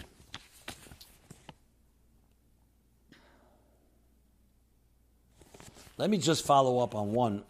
Let 5.97 6.11
me 6.11 6.19
just 6.19 6.45
follow 6.45 6.81
up 6.81 6.95
on 6.95 7.13
one 7.13 7.43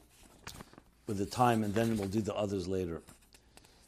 with 1.09 1.19
the 1.19 1.27
time, 1.27 1.65
and 1.65 1.75
then 1.75 1.97
we'll 1.97 2.09
do 2.09 2.21
the 2.21 2.35
others 2.35 2.69
later. 2.69 3.03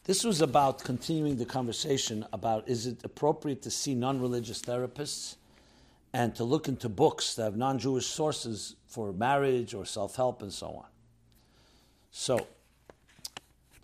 This 0.05 0.25
was 0.25 0.41
about 0.41 0.83
continuing 0.83 1.37
the 1.37 1.45
conversation 1.45 2.27
about 2.33 2.69
is 2.69 2.87
it 2.87 3.05
appropriate 3.05 3.63
to 3.63 3.71
see 3.71 3.95
non 3.95 4.21
religious 4.21 4.61
therapists 4.61 5.37
and 6.13 6.35
to 6.35 6.43
look 6.43 6.67
into 6.67 6.89
books 6.89 7.35
that 7.35 7.45
have 7.45 7.57
non 7.57 7.79
Jewish 7.79 8.07
sources 8.07 8.75
for 8.89 9.13
marriage 9.13 9.75
or 9.75 9.85
self 9.85 10.17
help 10.17 10.43
and 10.43 10.53
so 10.53 10.69
on. 10.69 10.87
So, 12.11 12.49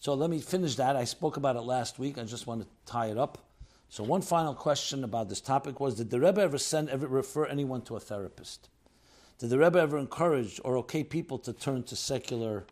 so 0.05 0.13
let 0.13 0.29
me 0.29 0.39
finish 0.39 0.75
that. 0.75 0.97
I 0.97 1.05
spoke 1.05 1.39
about 1.39 1.57
it 1.57 1.63
last 1.63 1.99
week. 1.99 2.19
I 2.19 2.25
just 2.25 2.47
want 2.47 2.61
to 2.61 2.69
tie 2.85 3.07
it 3.07 3.17
up. 3.17 3.39
So, 3.89 4.05
one 4.05 4.21
final 4.21 4.53
question 4.53 5.03
about 5.03 5.31
this 5.31 5.41
topic 5.41 5.81
was 5.81 5.95
Did 5.95 6.11
the 6.11 6.21
Rebbe 6.21 6.43
ever 6.43 6.59
send, 6.59 6.91
ever 6.91 7.07
refer 7.07 7.47
anyone 7.47 7.81
to 7.87 7.97
a 7.97 8.01
therapist? 8.01 8.69
Did 9.39 9.49
the 9.49 9.57
Rebbe 9.57 9.79
ever 9.79 9.97
encourage 9.97 10.61
or 10.63 10.77
okay 10.77 11.05
people 11.05 11.39
to 11.39 11.55
turn 11.55 11.85
to 11.85 11.97
secular 11.97 12.67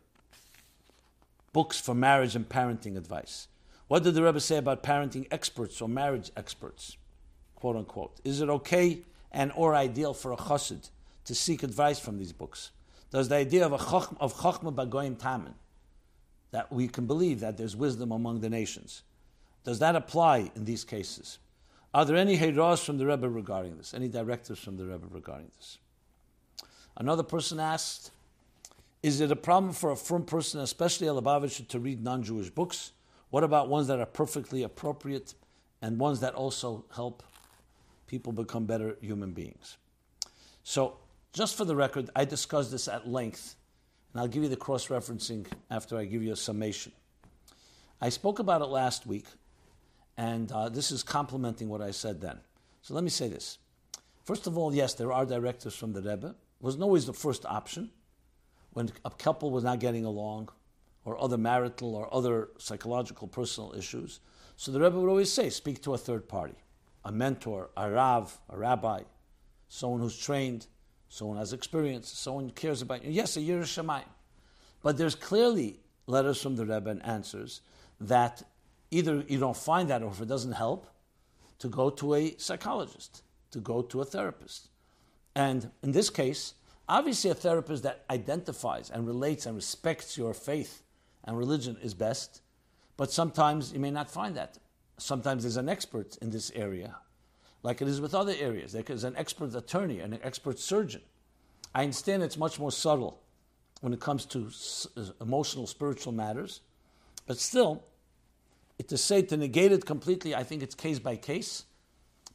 books 1.54 1.80
for 1.80 1.94
marriage 1.94 2.36
and 2.36 2.46
parenting 2.46 2.98
advice? 2.98 3.48
What 3.88 4.02
did 4.02 4.12
the 4.12 4.22
Rebbe 4.22 4.38
say 4.38 4.58
about 4.58 4.82
parenting 4.82 5.26
experts 5.30 5.80
or 5.80 5.88
marriage 5.88 6.30
experts, 6.36 6.98
quote 7.54 7.76
unquote? 7.76 8.20
Is 8.24 8.42
it 8.42 8.50
okay 8.50 9.04
and 9.30 9.52
or 9.56 9.74
ideal 9.74 10.12
for 10.12 10.32
a 10.32 10.36
chassid 10.36 10.90
to 11.24 11.34
seek 11.34 11.62
advice 11.62 11.98
from 11.98 12.18
these 12.18 12.34
books? 12.34 12.72
Does 13.10 13.30
the 13.30 13.36
idea 13.36 13.64
of 13.64 13.72
a 13.72 13.78
chachma, 13.78 14.18
of 14.20 14.34
chachma 14.34 14.74
bagoyim 14.74 15.16
tamen, 15.16 15.54
that 16.52 16.72
we 16.72 16.86
can 16.86 17.06
believe 17.06 17.40
that 17.40 17.56
there's 17.56 17.74
wisdom 17.74 18.12
among 18.12 18.40
the 18.40 18.48
nations, 18.48 19.02
does 19.64 19.78
that 19.80 19.96
apply 19.96 20.50
in 20.54 20.64
these 20.64 20.84
cases? 20.84 21.38
Are 21.94 22.04
there 22.04 22.16
any 22.16 22.38
heros 22.38 22.82
from 22.84 22.98
the 22.98 23.06
Rebbe 23.06 23.28
regarding 23.28 23.76
this? 23.76 23.92
Any 23.92 24.08
directives 24.08 24.60
from 24.60 24.76
the 24.76 24.84
Rebbe 24.84 25.06
regarding 25.10 25.50
this? 25.56 25.78
Another 26.96 27.22
person 27.22 27.60
asked, 27.60 28.10
is 29.02 29.20
it 29.20 29.30
a 29.30 29.36
problem 29.36 29.72
for 29.72 29.90
a 29.90 29.96
firm 29.96 30.24
person, 30.24 30.60
especially 30.60 31.06
a 31.08 31.10
Lubavitcher, 31.10 31.66
to 31.68 31.80
read 31.80 32.02
non-Jewish 32.02 32.50
books? 32.50 32.92
What 33.30 33.44
about 33.44 33.68
ones 33.68 33.88
that 33.88 33.98
are 33.98 34.06
perfectly 34.06 34.62
appropriate 34.62 35.34
and 35.80 35.98
ones 35.98 36.20
that 36.20 36.34
also 36.34 36.84
help 36.94 37.22
people 38.06 38.32
become 38.32 38.64
better 38.64 38.96
human 39.00 39.32
beings? 39.32 39.76
So, 40.62 40.98
just 41.32 41.56
for 41.56 41.64
the 41.64 41.74
record, 41.74 42.10
I 42.14 42.24
discussed 42.24 42.70
this 42.70 42.88
at 42.88 43.08
length, 43.08 43.56
and 44.12 44.20
I'll 44.20 44.28
give 44.28 44.42
you 44.42 44.48
the 44.48 44.56
cross 44.56 44.88
referencing 44.88 45.46
after 45.70 45.96
I 45.96 46.04
give 46.04 46.22
you 46.22 46.32
a 46.32 46.36
summation. 46.36 46.92
I 48.00 48.08
spoke 48.08 48.38
about 48.38 48.62
it 48.62 48.66
last 48.66 49.06
week, 49.06 49.26
and 50.16 50.50
uh, 50.52 50.68
this 50.68 50.90
is 50.90 51.02
complementing 51.02 51.68
what 51.68 51.80
I 51.80 51.92
said 51.92 52.20
then. 52.20 52.38
So 52.82 52.94
let 52.94 53.04
me 53.04 53.10
say 53.10 53.28
this. 53.28 53.58
First 54.24 54.46
of 54.46 54.58
all, 54.58 54.74
yes, 54.74 54.94
there 54.94 55.12
are 55.12 55.24
directives 55.24 55.76
from 55.76 55.92
the 55.92 56.02
Rebbe. 56.02 56.28
It 56.28 56.62
wasn't 56.64 56.82
always 56.82 57.06
the 57.06 57.12
first 57.12 57.46
option. 57.46 57.90
When 58.72 58.90
a 59.04 59.10
couple 59.10 59.50
was 59.50 59.64
not 59.64 59.80
getting 59.80 60.04
along, 60.04 60.48
or 61.04 61.20
other 61.20 61.36
marital 61.36 61.94
or 61.94 62.12
other 62.14 62.50
psychological 62.58 63.26
personal 63.26 63.74
issues, 63.76 64.20
so 64.56 64.70
the 64.70 64.80
Rebbe 64.80 64.98
would 64.98 65.08
always 65.08 65.32
say, 65.32 65.50
speak 65.50 65.82
to 65.82 65.94
a 65.94 65.98
third 65.98 66.28
party, 66.28 66.54
a 67.04 67.12
mentor, 67.12 67.70
a 67.76 67.90
rav, 67.90 68.38
a 68.48 68.56
rabbi, 68.56 69.02
someone 69.68 70.00
who's 70.00 70.16
trained, 70.16 70.66
someone 71.12 71.36
has 71.36 71.52
experience, 71.52 72.08
someone 72.10 72.48
cares 72.48 72.80
about 72.80 73.04
you. 73.04 73.10
Yes, 73.10 73.36
a 73.36 73.40
Yerushalayim. 73.40 74.08
But 74.82 74.96
there's 74.96 75.14
clearly 75.14 75.78
letters 76.06 76.40
from 76.40 76.56
the 76.56 76.64
Rebbe 76.64 76.88
and 76.88 77.04
answers 77.04 77.60
that 78.00 78.42
either 78.90 79.22
you 79.28 79.38
don't 79.38 79.56
find 79.56 79.90
that 79.90 80.02
or 80.02 80.10
if 80.10 80.22
it 80.22 80.28
doesn't 80.28 80.52
help, 80.52 80.86
to 81.58 81.68
go 81.68 81.90
to 81.90 82.14
a 82.14 82.34
psychologist, 82.38 83.22
to 83.50 83.58
go 83.58 83.82
to 83.82 84.00
a 84.00 84.06
therapist. 84.06 84.68
And 85.34 85.70
in 85.82 85.92
this 85.92 86.08
case, 86.08 86.54
obviously 86.88 87.30
a 87.30 87.34
therapist 87.34 87.82
that 87.82 88.06
identifies 88.08 88.88
and 88.88 89.06
relates 89.06 89.44
and 89.44 89.54
respects 89.54 90.16
your 90.16 90.32
faith 90.32 90.82
and 91.24 91.36
religion 91.36 91.76
is 91.82 91.92
best, 91.92 92.40
but 92.96 93.12
sometimes 93.12 93.74
you 93.74 93.80
may 93.80 93.90
not 93.90 94.10
find 94.10 94.34
that. 94.38 94.56
Sometimes 94.96 95.42
there's 95.42 95.58
an 95.58 95.68
expert 95.68 96.16
in 96.22 96.30
this 96.30 96.50
area, 96.54 96.96
like 97.62 97.80
it 97.80 97.88
is 97.88 98.00
with 98.00 98.14
other 98.14 98.34
areas. 98.38 98.72
There 98.72 98.82
is 98.88 99.04
an 99.04 99.16
expert 99.16 99.54
attorney 99.54 100.00
and 100.00 100.14
an 100.14 100.20
expert 100.22 100.58
surgeon. 100.58 101.02
I 101.74 101.82
understand 101.82 102.22
it's 102.22 102.36
much 102.36 102.58
more 102.58 102.72
subtle 102.72 103.20
when 103.80 103.92
it 103.92 104.00
comes 104.00 104.24
to 104.26 104.50
uh, 104.96 105.04
emotional, 105.20 105.66
spiritual 105.66 106.12
matters, 106.12 106.60
but 107.26 107.38
still, 107.38 107.84
it 108.78 108.88
to 108.88 108.98
say 108.98 109.22
to 109.22 109.36
negate 109.36 109.72
it 109.72 109.86
completely, 109.86 110.34
I 110.34 110.42
think 110.42 110.62
it's 110.62 110.74
case 110.74 110.98
by 110.98 111.16
case. 111.16 111.64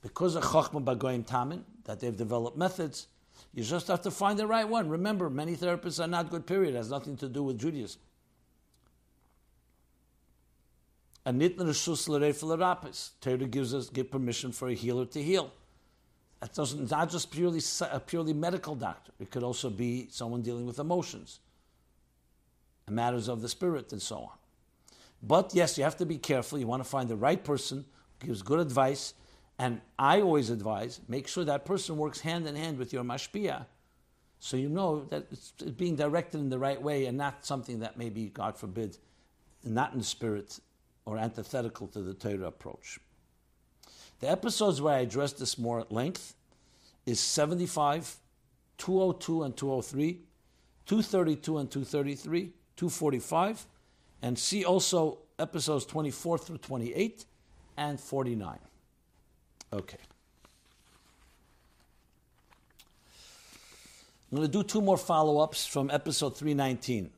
Because 0.02 0.36
of 0.36 0.44
Chachma 0.44 0.84
Bagoyim 0.84 1.26
Tamin, 1.26 1.64
that 1.86 2.00
they've 2.00 2.16
developed 2.16 2.58
methods, 2.58 3.08
you 3.54 3.64
just 3.64 3.88
have 3.88 4.02
to 4.02 4.12
find 4.12 4.38
the 4.38 4.46
right 4.46 4.68
one. 4.68 4.90
Remember, 4.90 5.30
many 5.30 5.56
therapists 5.56 6.04
are 6.04 6.08
not 6.08 6.30
good, 6.30 6.46
period. 6.46 6.76
It 6.76 6.78
has 6.78 6.90
nothing 6.90 7.18
to 7.18 7.28
do 7.28 7.44
with 7.44 7.60
Judaism. 7.60 8.00
And 11.28 11.42
nitn 11.42 11.58
Torah 13.20 13.48
gives 13.48 13.74
us 13.74 13.90
give 13.90 14.10
permission 14.10 14.54
for 14.54 14.70
a 14.70 14.74
healer 14.74 15.06
to 15.08 15.22
heal. 15.22 15.52
That 16.40 16.54
doesn't 16.54 16.90
not 16.90 17.10
just 17.10 17.32
purely 17.32 17.60
a 17.92 18.00
purely 18.00 18.32
medical 18.32 18.76
doctor. 18.76 19.12
It 19.20 19.30
could 19.30 19.44
also 19.44 19.70
be 19.70 20.08
someone 20.10 20.42
dealing 20.42 20.66
with 20.66 20.80
emotions, 20.80 21.42
and 22.86 22.96
matters 22.96 23.28
of 23.28 23.42
the 23.42 23.50
spirit, 23.50 23.92
and 23.92 24.02
so 24.02 24.20
on. 24.20 24.38
But 25.22 25.54
yes, 25.54 25.78
you 25.78 25.84
have 25.84 25.98
to 25.98 26.06
be 26.06 26.18
careful. 26.18 26.60
You 26.60 26.68
want 26.68 26.82
to 26.82 26.90
find 26.90 27.10
the 27.10 27.18
right 27.18 27.44
person 27.44 27.84
who 28.22 28.28
gives 28.28 28.42
good 28.42 28.62
advice. 28.62 29.14
And 29.60 29.82
I 30.00 30.22
always 30.22 30.50
advise 30.50 31.02
make 31.10 31.28
sure 31.28 31.44
that 31.44 31.66
person 31.66 31.98
works 31.98 32.22
hand 32.22 32.48
in 32.48 32.56
hand 32.56 32.78
with 32.78 32.94
your 32.94 33.04
mashpia, 33.04 33.66
so 34.40 34.56
you 34.56 34.70
know 34.70 35.04
that 35.10 35.28
it's 35.30 35.52
being 35.76 35.98
directed 35.98 36.40
in 36.40 36.48
the 36.50 36.60
right 36.60 36.82
way 36.82 37.06
and 37.06 37.18
not 37.18 37.46
something 37.46 37.80
that 37.80 37.98
maybe, 37.98 38.30
God 38.30 38.56
forbid, 38.56 38.98
not 39.66 39.92
in 39.92 40.00
the 40.00 40.06
spirit 40.06 40.60
or 41.08 41.18
antithetical 41.18 41.88
to 41.88 42.01
the 42.01 42.14
Torah 42.14 42.47
approach. 42.47 42.99
The 44.20 44.30
episodes 44.30 44.82
where 44.82 44.95
I 44.95 44.99
address 44.99 45.32
this 45.32 45.58
more 45.58 45.80
at 45.80 45.89
length 45.89 46.36
is 47.05 47.22
75, 47.22 48.18
202 48.78 49.43
and 49.43 49.55
203, 49.55 50.20
232 50.86 51.58
and 51.60 51.72
233, 51.72 52.51
245, 52.76 53.66
and 54.22 54.38
see 54.38 54.66
also 54.66 55.20
episodes 55.39 55.86
24 55.86 56.39
through 56.39 56.58
28 56.58 57.24
and 57.78 57.97
49. 57.97 58.60
Okay. 59.72 59.97
I'm 64.30 64.38
going 64.39 64.45
to 64.45 64.51
do 64.51 64.62
two 64.62 64.82
more 64.82 64.97
follow 64.97 65.39
ups 65.39 65.66
from 65.66 65.89
episode 65.89 66.36
319. 66.36 67.10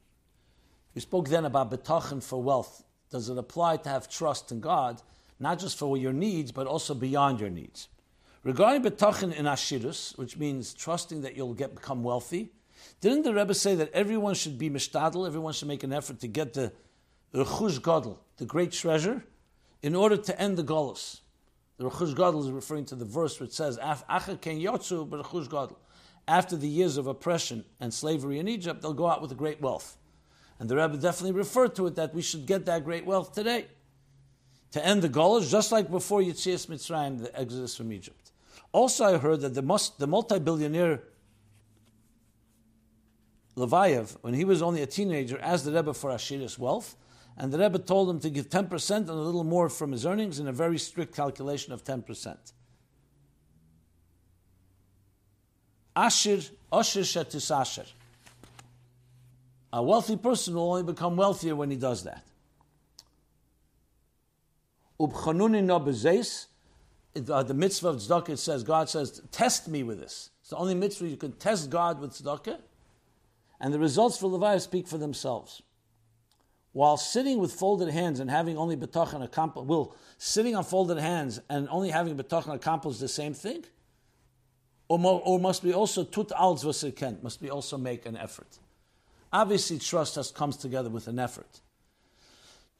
We 0.94 1.02
spoke 1.02 1.28
then 1.28 1.46
about 1.46 1.72
betachin 1.72 2.22
for 2.22 2.44
wealth 2.44 2.84
does 3.10 3.30
it 3.30 3.38
apply 3.38 3.78
to 3.78 3.90
have 3.90 4.10
trust 4.10 4.52
in 4.52 4.60
God, 4.60 5.02
not 5.40 5.60
just 5.60 5.78
for 5.78 5.98
your 5.98 6.14
needs, 6.14 6.52
but 6.52 6.68
also 6.68 6.94
beyond 6.94 7.40
your 7.40 7.50
needs? 7.50 7.88
Regarding 8.44 8.84
betachin 8.84 9.34
in 9.34 9.46
ashirus, 9.46 10.18
which 10.18 10.38
means 10.38 10.74
trusting 10.74 11.22
that 11.22 11.36
you'll 11.36 11.54
get 11.54 11.76
become 11.76 12.04
wealthy, 12.04 12.52
didn't 13.02 13.24
the 13.24 13.34
Rebbe 13.34 13.54
say 13.54 13.76
that 13.76 13.92
everyone 13.94 14.34
should 14.34 14.58
be 14.58 14.70
mishtadel, 14.70 15.28
everyone 15.28 15.54
should 15.54 15.68
make 15.68 15.84
an 15.84 15.92
effort 15.92 16.20
to 16.22 16.28
get 16.28 16.54
the 16.54 16.72
rechush 17.34 17.82
gadol, 17.82 18.24
the 18.38 18.46
great 18.46 18.72
treasure, 18.72 19.24
in 19.82 19.96
order 19.96 20.18
to 20.18 20.42
end 20.42 20.58
the 20.58 20.64
golus? 20.64 21.20
The 21.78 21.90
rechush 21.90 22.16
gadol 22.16 22.44
is 22.44 22.52
referring 22.52 22.86
to 22.86 22.96
the 22.96 23.06
verse 23.06 23.40
which 23.40 23.52
says, 23.52 23.78
"Acha 23.78 24.40
ken 24.40 24.60
yotzu 24.60 25.10
gadol." 25.50 25.78
After 26.28 26.56
the 26.56 26.68
years 26.68 26.98
of 26.98 27.08
oppression 27.08 27.66
and 27.80 27.94
slavery 27.94 28.40
in 28.40 28.48
Egypt, 28.48 28.82
they'll 28.82 28.94
go 28.94 29.08
out 29.08 29.22
with 29.22 29.36
great 29.36 29.60
wealth. 29.62 29.98
And 30.60 30.70
the 30.70 30.76
Rebbe 30.76 30.98
definitely 30.98 31.38
referred 31.38 31.76
to 31.76 31.88
it 31.88 31.96
that 31.96 32.14
we 32.14 32.22
should 32.22 32.46
get 32.46 32.66
that 32.66 32.84
great 32.84 33.06
wealth 33.06 33.34
today. 33.34 33.68
To 34.72 34.86
end 34.86 35.02
the 35.02 35.10
golus, 35.10 35.50
just 35.50 35.72
like 35.72 35.90
before 35.90 36.22
Yitzias 36.22 36.68
Mitzrayim, 36.68 37.24
the 37.24 37.40
exodus 37.40 37.76
from 37.76 37.92
Egypt. 37.92 38.32
Also, 38.72 39.06
I 39.06 39.18
heard 39.18 39.42
that 39.42 39.56
the, 39.56 39.92
the 39.98 40.08
multi-billionaire 40.08 41.02
Leviev, 43.56 44.18
when 44.22 44.34
he 44.34 44.46
was 44.46 44.62
only 44.62 44.82
a 44.82 44.86
teenager, 44.86 45.40
asked 45.42 45.66
the 45.66 45.72
Rebbe 45.72 45.94
for 45.94 46.12
ashirus 46.12 46.60
wealth, 46.60 46.96
And 47.36 47.52
the 47.52 47.58
Rebbe 47.58 47.80
told 47.80 48.10
him 48.10 48.20
to 48.20 48.30
give 48.30 48.50
10% 48.50 48.96
and 48.96 49.10
a 49.10 49.14
little 49.14 49.44
more 49.44 49.70
from 49.70 49.92
his 49.92 50.06
earnings 50.06 50.40
in 50.40 50.48
a 50.48 50.54
very 50.54 50.78
strict 50.78 51.16
calculation 51.16 51.74
of 51.74 51.84
10%. 51.84 52.38
Ashir, 55.96 56.42
Ashir 56.72 57.02
Shetis 57.02 57.50
Ashir. 57.50 57.86
A 59.72 59.84
wealthy 59.84 60.18
person 60.18 60.56
will 60.56 60.72
only 60.72 60.84
become 60.84 61.16
wealthier 61.16 61.56
when 61.56 61.70
he 61.70 61.78
does 61.78 62.04
that. 62.04 62.26
Uh, 65.00 65.08
the 67.44 67.54
mitzvah 67.54 67.90
of 67.90 67.98
tzedakah, 67.98 68.30
it 68.30 68.38
says, 68.38 68.64
God 68.64 68.90
says, 68.90 69.22
test 69.32 69.68
me 69.68 69.84
with 69.84 70.00
this. 70.00 70.32
It's 70.42 70.50
the 70.50 70.58
only 70.58 70.76
mitzvah 70.76 71.08
you 71.08 71.18
can 71.18 71.34
test 71.34 71.70
God 71.70 72.00
with 72.00 72.12
tzedakah, 72.12 72.60
and 73.60 73.74
the 73.74 73.80
results 73.80 74.18
for 74.18 74.28
Levi 74.28 74.58
speak 74.58 74.88
for 74.88 74.98
themselves. 74.98 75.62
While 76.72 76.98
sitting 76.98 77.40
with 77.40 77.52
folded 77.52 77.90
hands 77.90 78.20
and 78.20 78.30
having 78.30 78.58
only 78.58 78.78
bitachon 78.78 79.24
accomplished, 79.24 79.68
will 79.68 79.96
sitting 80.18 80.56
on 80.56 80.64
folded 80.64 81.00
hands 81.00 81.40
and 81.50 81.68
only 81.70 81.90
having 81.90 82.16
bitachon 82.16 82.54
accomplished 82.54 83.00
the 83.00 83.08
same 83.08 83.34
thing? 83.34 83.66
Or, 84.88 85.00
or 85.00 85.40
must 85.40 85.64
we 85.64 85.74
also 85.74 86.04
tut 86.04 86.30
alz 86.30 86.96
kent, 86.96 87.24
must 87.24 87.42
we 87.42 87.50
also 87.50 87.78
make 87.78 88.06
an 88.06 88.18
effort? 88.18 88.60
Obviously, 89.32 89.78
trust 89.78 90.16
has 90.16 90.32
comes 90.32 90.58
together 90.58 90.90
with 90.90 91.08
an 91.08 91.20
effort. 91.20 91.62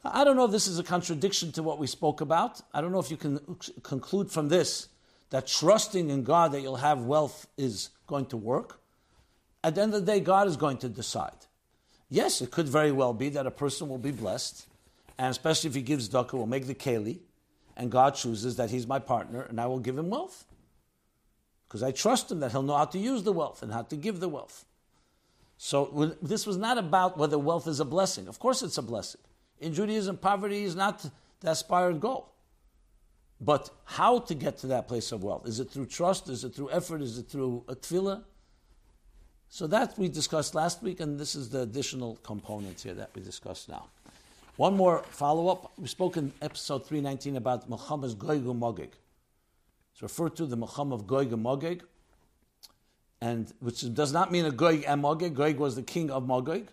I 0.02 0.24
don't 0.24 0.36
know 0.36 0.46
if 0.46 0.50
this 0.50 0.66
is 0.66 0.78
a 0.78 0.82
contradiction 0.82 1.52
to 1.52 1.62
what 1.62 1.78
we 1.78 1.86
spoke 1.86 2.20
about. 2.20 2.60
I 2.72 2.80
don't 2.80 2.90
know 2.90 3.00
if 3.00 3.10
you 3.10 3.16
can 3.16 3.38
conclude 3.82 4.30
from 4.30 4.48
this 4.48 4.88
that 5.28 5.46
trusting 5.46 6.10
in 6.10 6.24
God 6.24 6.52
that 6.52 6.60
you'll 6.60 6.76
have 6.76 7.02
wealth 7.02 7.46
is 7.56 7.90
going 8.06 8.26
to 8.26 8.36
work. 8.36 8.80
At 9.62 9.74
the 9.74 9.82
end 9.82 9.94
of 9.94 10.04
the 10.04 10.12
day, 10.12 10.20
God 10.20 10.48
is 10.48 10.56
going 10.56 10.78
to 10.78 10.88
decide. 10.88 11.46
Yes, 12.08 12.40
it 12.40 12.50
could 12.50 12.68
very 12.68 12.90
well 12.90 13.12
be 13.12 13.28
that 13.28 13.46
a 13.46 13.50
person 13.50 13.88
will 13.88 13.98
be 13.98 14.10
blessed, 14.10 14.66
and 15.18 15.30
especially 15.30 15.68
if 15.68 15.76
he 15.76 15.82
gives 15.82 16.08
tzedakah, 16.08 16.32
will 16.32 16.46
make 16.46 16.66
the 16.66 16.74
keli, 16.74 17.20
and 17.76 17.90
God 17.90 18.16
chooses 18.16 18.56
that 18.56 18.70
he's 18.70 18.86
my 18.86 18.98
partner, 18.98 19.42
and 19.42 19.60
I 19.60 19.66
will 19.66 19.78
give 19.78 19.96
him 19.96 20.10
wealth. 20.10 20.44
Because 21.68 21.84
I 21.84 21.92
trust 21.92 22.32
him 22.32 22.40
that 22.40 22.50
he'll 22.50 22.62
know 22.62 22.76
how 22.76 22.86
to 22.86 22.98
use 22.98 23.22
the 23.22 23.32
wealth 23.32 23.62
and 23.62 23.72
how 23.72 23.82
to 23.82 23.96
give 23.96 24.18
the 24.18 24.28
wealth. 24.28 24.64
So 25.62 26.16
this 26.22 26.46
was 26.46 26.56
not 26.56 26.78
about 26.78 27.18
whether 27.18 27.38
wealth 27.38 27.66
is 27.66 27.80
a 27.80 27.84
blessing. 27.84 28.28
Of 28.28 28.38
course, 28.38 28.62
it's 28.62 28.78
a 28.78 28.82
blessing. 28.82 29.20
In 29.58 29.74
Judaism, 29.74 30.16
poverty 30.16 30.64
is 30.64 30.74
not 30.74 31.04
the 31.40 31.50
aspired 31.50 32.00
goal. 32.00 32.32
But 33.42 33.68
how 33.84 34.20
to 34.20 34.34
get 34.34 34.56
to 34.60 34.68
that 34.68 34.88
place 34.88 35.12
of 35.12 35.22
wealth? 35.22 35.46
Is 35.46 35.60
it 35.60 35.70
through 35.70 35.84
trust? 35.84 36.30
Is 36.30 36.44
it 36.44 36.54
through 36.54 36.70
effort? 36.70 37.02
Is 37.02 37.18
it 37.18 37.28
through 37.28 37.64
a 37.68 37.76
tefillah? 37.76 38.24
So 39.50 39.66
that 39.66 39.98
we 39.98 40.08
discussed 40.08 40.54
last 40.54 40.82
week, 40.82 40.98
and 40.98 41.20
this 41.20 41.34
is 41.34 41.50
the 41.50 41.60
additional 41.60 42.16
component 42.22 42.80
here 42.80 42.94
that 42.94 43.10
we 43.14 43.20
discussed 43.20 43.68
now. 43.68 43.90
One 44.56 44.78
more 44.78 45.02
follow 45.10 45.48
up. 45.48 45.72
We 45.76 45.88
spoke 45.88 46.16
in 46.16 46.32
episode 46.40 46.86
319 46.86 47.36
about 47.36 47.68
Milchemes 47.68 48.16
Goyg 48.16 48.44
Mogig. 48.44 48.92
It's 49.92 50.00
referred 50.00 50.36
to 50.36 50.46
the 50.46 50.56
Muhammad 50.56 51.00
of 51.00 51.06
Goyg 51.06 51.32
Mogig, 51.32 51.82
and 53.20 53.52
which 53.60 53.92
does 53.94 54.12
not 54.12 54.32
mean 54.32 54.46
a 54.46 54.50
Goyg 54.50 54.84
and 54.86 55.02
Mogig. 55.02 55.34
Goyg 55.34 55.56
was 55.56 55.76
the 55.76 55.82
king 55.82 56.10
of 56.10 56.24
Mogig. 56.24 56.68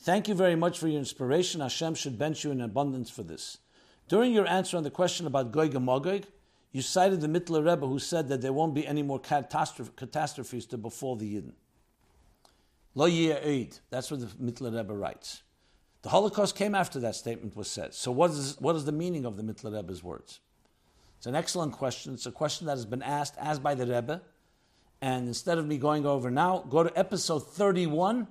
Thank 0.00 0.28
you 0.28 0.34
very 0.34 0.56
much 0.56 0.78
for 0.78 0.88
your 0.88 0.98
inspiration. 0.98 1.60
Hashem 1.60 1.94
should 1.94 2.18
bench 2.18 2.44
you 2.44 2.50
in 2.50 2.60
abundance 2.60 3.10
for 3.10 3.22
this. 3.22 3.58
During 4.08 4.32
your 4.32 4.46
answer 4.48 4.76
on 4.76 4.82
the 4.82 4.90
question 4.90 5.26
about 5.26 5.52
Goyg 5.52 5.74
and 5.74 5.86
Mogig, 5.86 6.24
you 6.72 6.82
cited 6.82 7.20
the 7.20 7.28
Mittler 7.28 7.64
Rebbe 7.64 7.86
who 7.86 7.98
said 7.98 8.28
that 8.28 8.40
there 8.40 8.52
won't 8.52 8.74
be 8.74 8.86
any 8.86 9.02
more 9.02 9.20
catastrophes 9.20 10.66
to 10.66 10.78
befall 10.78 11.16
the 11.16 11.36
Yidden. 11.36 11.52
Lo 12.94 13.06
Eid. 13.06 13.78
That's 13.90 14.10
what 14.10 14.20
the 14.20 14.26
Mittler 14.26 14.76
Rebbe 14.76 14.92
writes. 14.92 15.42
The 16.02 16.08
Holocaust 16.08 16.56
came 16.56 16.74
after 16.74 16.98
that 17.00 17.14
statement 17.14 17.56
was 17.56 17.68
said. 17.68 17.94
So 17.94 18.10
what 18.10 18.30
is, 18.32 18.56
what 18.60 18.74
is 18.74 18.84
the 18.84 18.92
meaning 18.92 19.24
of 19.24 19.36
the 19.36 19.42
Mittler 19.42 19.74
Rebbe's 19.74 20.02
words? 20.02 20.40
It's 21.16 21.26
an 21.26 21.36
excellent 21.36 21.72
question. 21.72 22.14
It's 22.14 22.26
a 22.26 22.32
question 22.32 22.66
that 22.66 22.72
has 22.72 22.86
been 22.86 23.02
asked 23.02 23.34
as 23.38 23.60
by 23.60 23.74
the 23.74 23.86
Rebbe. 23.86 24.20
And 25.02 25.26
instead 25.26 25.58
of 25.58 25.66
me 25.66 25.78
going 25.78 26.06
over 26.06 26.30
now, 26.30 26.64
go 26.70 26.84
to 26.84 26.98
episode 26.98 27.40
31 27.40 28.28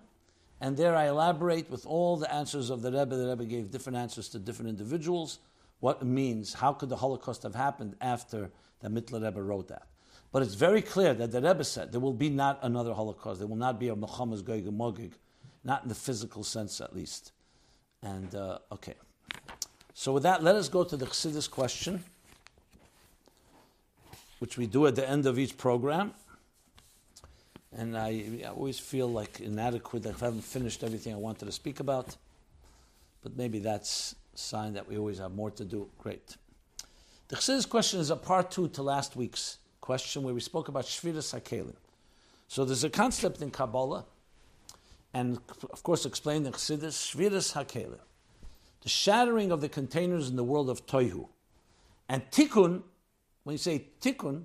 and 0.61 0.77
there 0.77 0.95
I 0.95 1.07
elaborate 1.07 1.69
with 1.69 1.85
all 1.85 2.15
the 2.15 2.31
answers 2.33 2.69
of 2.69 2.81
the 2.81 2.91
Rebbe. 2.91 3.15
The 3.15 3.27
Rebbe 3.27 3.45
gave 3.45 3.71
different 3.71 3.97
answers 3.97 4.29
to 4.29 4.39
different 4.39 4.69
individuals, 4.69 5.39
what 5.79 5.97
it 6.01 6.05
means, 6.05 6.53
how 6.53 6.71
could 6.71 6.89
the 6.89 6.95
Holocaust 6.95 7.43
have 7.43 7.55
happened 7.55 7.95
after 7.99 8.51
the 8.79 8.87
Mittler 8.87 9.23
Rebbe 9.23 9.41
wrote 9.41 9.67
that. 9.67 9.87
But 10.31 10.43
it's 10.43 10.53
very 10.53 10.81
clear 10.81 11.13
that 11.13 11.31
the 11.31 11.41
Rebbe 11.41 11.63
said 11.63 11.91
there 11.91 11.99
will 11.99 12.13
be 12.13 12.29
not 12.29 12.59
another 12.61 12.93
Holocaust. 12.93 13.39
There 13.39 13.47
will 13.47 13.57
not 13.57 13.79
be 13.79 13.89
a 13.89 13.95
Milchemes 13.95 14.41
Goyg 14.41 14.65
and 14.65 15.11
not 15.63 15.83
in 15.83 15.89
the 15.89 15.95
physical 15.95 16.43
sense 16.43 16.79
at 16.79 16.95
least. 16.95 17.33
And, 18.01 18.33
uh, 18.33 18.59
okay. 18.71 18.93
So 19.93 20.13
with 20.13 20.23
that, 20.23 20.41
let 20.41 20.55
us 20.55 20.69
go 20.69 20.85
to 20.85 20.95
the 20.95 21.05
Chassidus 21.05 21.49
question, 21.51 22.03
which 24.39 24.57
we 24.57 24.67
do 24.67 24.87
at 24.87 24.95
the 24.95 25.07
end 25.07 25.25
of 25.25 25.37
each 25.37 25.57
program 25.57 26.13
and 27.77 27.97
I, 27.97 28.23
I, 28.43 28.47
always 28.49 28.79
feel 28.79 29.07
like 29.07 29.39
inadequate 29.39 30.03
that 30.03 30.21
I 30.21 30.25
haven't 30.25 30.43
finished 30.43 30.83
everything 30.83 31.13
I 31.13 31.17
wanted 31.17 31.45
to 31.45 31.51
speak 31.51 31.79
about. 31.79 32.17
But 33.21 33.37
maybe 33.37 33.59
that's 33.59 34.15
a 34.33 34.37
sign 34.37 34.73
that 34.73 34.87
we 34.87 34.97
always 34.97 35.19
have 35.19 35.31
more 35.31 35.51
to 35.51 35.63
do. 35.63 35.89
Great. 35.97 36.35
The 37.29 37.37
Chassidus 37.37 37.69
question 37.69 37.99
is 37.99 38.09
a 38.09 38.15
part 38.15 38.51
two 38.51 38.67
to 38.69 38.83
last 38.83 39.15
week's 39.15 39.59
question 39.79 40.23
where 40.23 40.33
we 40.33 40.41
spoke 40.41 40.67
about 40.67 40.85
Shviras 40.85 41.33
HaKelim. 41.39 41.75
So 42.47 42.65
there's 42.65 42.83
a 42.83 42.89
concept 42.89 43.41
in 43.41 43.51
Kabbalah, 43.51 44.05
and 45.13 45.39
of 45.71 45.83
course 45.83 46.05
explained 46.05 46.45
in 46.45 46.51
Chassidus, 46.51 47.15
Shviras 47.15 47.53
HaKelim, 47.53 47.99
the 48.81 48.89
shattering 48.89 49.51
of 49.51 49.61
the 49.61 49.69
containers 49.69 50.29
in 50.29 50.35
the 50.35 50.43
world 50.43 50.69
of 50.69 50.85
Toihu. 50.85 51.29
And 52.09 52.29
Tikkun, 52.31 52.81
when 53.43 53.53
you 53.53 53.57
say 53.57 53.85
Tikkun, 54.01 54.43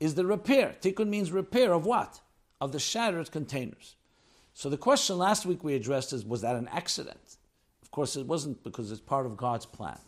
is 0.00 0.16
the 0.16 0.26
repair. 0.26 0.74
Tikkun 0.80 1.06
means 1.06 1.30
repair 1.30 1.72
of 1.72 1.86
what? 1.86 2.20
Of 2.64 2.72
the 2.72 2.80
shattered 2.80 3.30
containers. 3.30 3.96
So 4.54 4.70
the 4.70 4.76
question 4.76 5.18
last 5.18 5.46
week 5.46 5.62
we 5.62 5.74
addressed 5.74 6.12
is 6.12 6.24
was 6.24 6.42
that 6.42 6.56
an 6.56 6.68
accident? 6.68 7.36
Of 7.82 7.90
course, 7.90 8.16
it 8.16 8.26
wasn't 8.26 8.62
because 8.62 8.90
it's 8.90 9.00
part 9.00 9.26
of 9.26 9.36
God's 9.36 9.66
plan. 9.66 9.98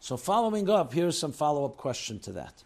So, 0.00 0.16
following 0.16 0.68
up, 0.68 0.92
here's 0.92 1.16
some 1.16 1.32
follow 1.32 1.64
up 1.64 1.76
question 1.76 2.18
to 2.20 2.32
that. 2.32 2.64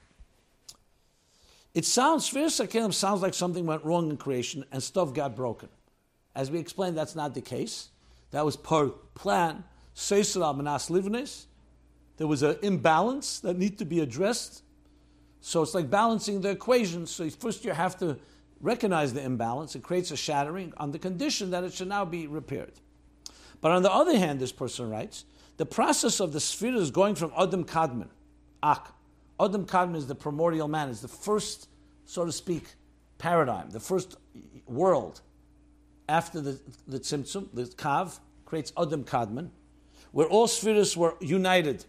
It 1.74 1.84
sounds, 1.84 2.30
HaKelim 2.30 2.94
sounds 2.94 3.20
like 3.20 3.34
something 3.34 3.66
went 3.66 3.84
wrong 3.84 4.08
in 4.08 4.16
creation 4.16 4.64
and 4.72 4.82
stuff 4.82 5.12
got 5.12 5.36
broken. 5.36 5.68
As 6.34 6.50
we 6.50 6.58
explained, 6.58 6.96
that's 6.96 7.14
not 7.14 7.34
the 7.34 7.42
case. 7.42 7.90
That 8.30 8.44
was 8.44 8.56
part 8.56 8.86
of 8.86 9.14
plan. 9.14 9.64
There 12.16 12.26
was 12.26 12.42
an 12.42 12.56
imbalance 12.62 13.40
that 13.40 13.58
needed 13.58 13.78
to 13.80 13.84
be 13.84 14.00
addressed. 14.00 14.62
So 15.42 15.62
it's 15.62 15.74
like 15.74 15.90
balancing 15.90 16.40
the 16.40 16.48
equation. 16.48 17.06
So 17.06 17.28
first 17.28 17.64
you 17.64 17.72
have 17.72 17.98
to 17.98 18.18
recognize 18.60 19.12
the 19.12 19.22
imbalance, 19.22 19.74
it 19.74 19.82
creates 19.82 20.10
a 20.10 20.16
shattering 20.16 20.72
on 20.76 20.92
the 20.92 20.98
condition 20.98 21.50
that 21.50 21.64
it 21.64 21.72
should 21.72 21.88
now 21.88 22.04
be 22.04 22.26
repaired. 22.26 22.72
But 23.60 23.72
on 23.72 23.82
the 23.82 23.92
other 23.92 24.16
hand, 24.16 24.40
this 24.40 24.52
person 24.52 24.90
writes, 24.90 25.24
the 25.56 25.66
process 25.66 26.20
of 26.20 26.32
the 26.32 26.40
sphere 26.40 26.74
is 26.74 26.90
going 26.90 27.14
from 27.14 27.32
Adam 27.36 27.64
Kadmon, 27.64 28.08
Ak. 28.62 28.92
Adam 29.40 29.66
Kadmon 29.66 29.96
is 29.96 30.06
the 30.06 30.14
primordial 30.14 30.68
man, 30.68 30.88
is 30.88 31.00
the 31.00 31.08
first, 31.08 31.68
so 32.04 32.24
to 32.24 32.32
speak, 32.32 32.64
paradigm, 33.18 33.70
the 33.70 33.80
first 33.80 34.16
world 34.66 35.20
after 36.08 36.40
the, 36.40 36.60
the 36.86 36.98
Tzimtzum, 36.98 37.48
the 37.52 37.64
Kav, 37.64 38.20
creates 38.44 38.72
Adam 38.78 39.04
Kadmon, 39.04 39.50
where 40.12 40.26
all 40.26 40.46
spheres 40.46 40.96
were 40.96 41.14
united. 41.20 41.84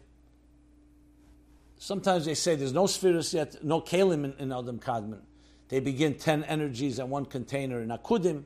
Sometimes 1.78 2.26
they 2.26 2.34
say 2.34 2.55
there's 2.55 2.74
no 2.74 2.88
spheres 2.88 3.34
yet, 3.34 3.63
no 3.63 3.80
Kalim 3.80 4.24
in, 4.26 4.34
in 4.39 4.51
Adam 4.51 4.80
Kadmon. 4.80 5.22
They 5.70 5.80
begin 5.80 6.15
10 6.15 6.43
energies 6.45 6.99
in 6.99 7.09
one 7.09 7.26
container 7.26 7.82
in 7.82 7.89
Akudim. 7.89 8.43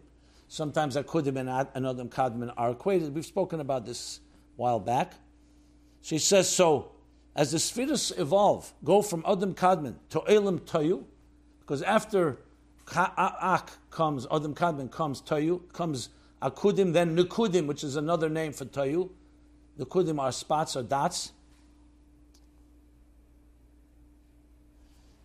Sometimes 0.47 0.95
Akudim 0.95 1.37
and 1.37 1.49
Adam 1.49 2.09
Kadmon 2.09 2.53
are 2.57 2.71
equated. 2.71 3.13
We've 3.13 3.25
spoken 3.25 3.59
about 3.59 3.85
this 3.85 4.19
a 4.57 4.61
while 4.61 4.79
back. 4.79 5.13
She 6.01 6.17
says, 6.17 6.49
so 6.49 6.91
as 7.35 7.51
the 7.51 7.59
spheres 7.59 8.11
evolve, 8.17 8.73
go 8.83 9.01
from 9.01 9.23
Adam 9.27 9.53
Kadmon 9.53 9.95
to 10.09 10.19
Olam 10.21 10.59
Toyu, 10.61 11.03
because 11.59 11.81
after 11.83 12.39
Ak 12.93 13.71
comes, 13.91 14.25
Adam 14.31 14.55
Kadmon 14.55 14.91
comes 14.91 15.21
Toyu, 15.21 15.61
comes 15.71 16.09
Akudim, 16.41 16.91
then 16.91 17.15
Nukudim, 17.15 17.67
which 17.67 17.83
is 17.83 17.95
another 17.95 18.27
name 18.27 18.51
for 18.51 18.65
Toyu. 18.65 19.09
Nukudim 19.79 20.19
are 20.19 20.31
spots 20.31 20.75
or 20.75 20.83
dots. 20.83 21.31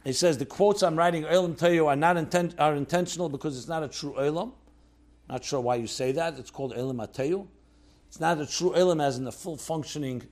He 0.07 0.13
says 0.13 0.39
the 0.39 0.47
quotes 0.47 0.85
I'm 0.85 0.95
writing, 0.95 1.25
Olam 1.25 1.59
Tayu, 1.59 1.89
are 1.89 1.97
not 1.97 2.15
inten- 2.15 2.55
are 2.61 2.77
intentional 2.77 3.29
because 3.29 3.59
it's 3.59 3.67
not 3.67 3.83
a 3.83 3.89
true 3.89 4.15
Olam. 4.17 4.53
Not 5.29 5.45
sure 5.45 5.61
why 5.61 5.75
you 5.75 5.89
say 5.89 6.13
that. 6.13 6.39
It's 6.39 6.49
called 6.49 6.77
Olam 6.77 7.05
Atayu. 7.05 7.49
It's 8.07 8.21
not 8.21 8.41
a 8.41 8.47
true 8.47 8.71
Olam 8.71 9.03
as 9.03 9.19
in 9.19 9.25
the 9.25 9.33
full 9.33 9.57
functioning, 9.57 10.23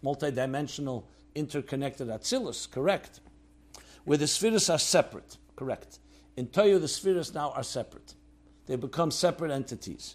multi-dimensional, 0.00 1.08
interconnected 1.34 2.06
Atzilus, 2.06 2.70
correct. 2.70 3.18
Where 4.04 4.16
the 4.16 4.28
spheres 4.28 4.70
are 4.70 4.78
separate, 4.78 5.38
correct. 5.56 5.98
In 6.36 6.46
Tayu, 6.46 6.80
the 6.80 6.86
spheres 6.86 7.34
now 7.34 7.50
are 7.50 7.64
separate. 7.64 8.14
They 8.66 8.76
become 8.76 9.10
separate 9.10 9.50
entities. 9.50 10.14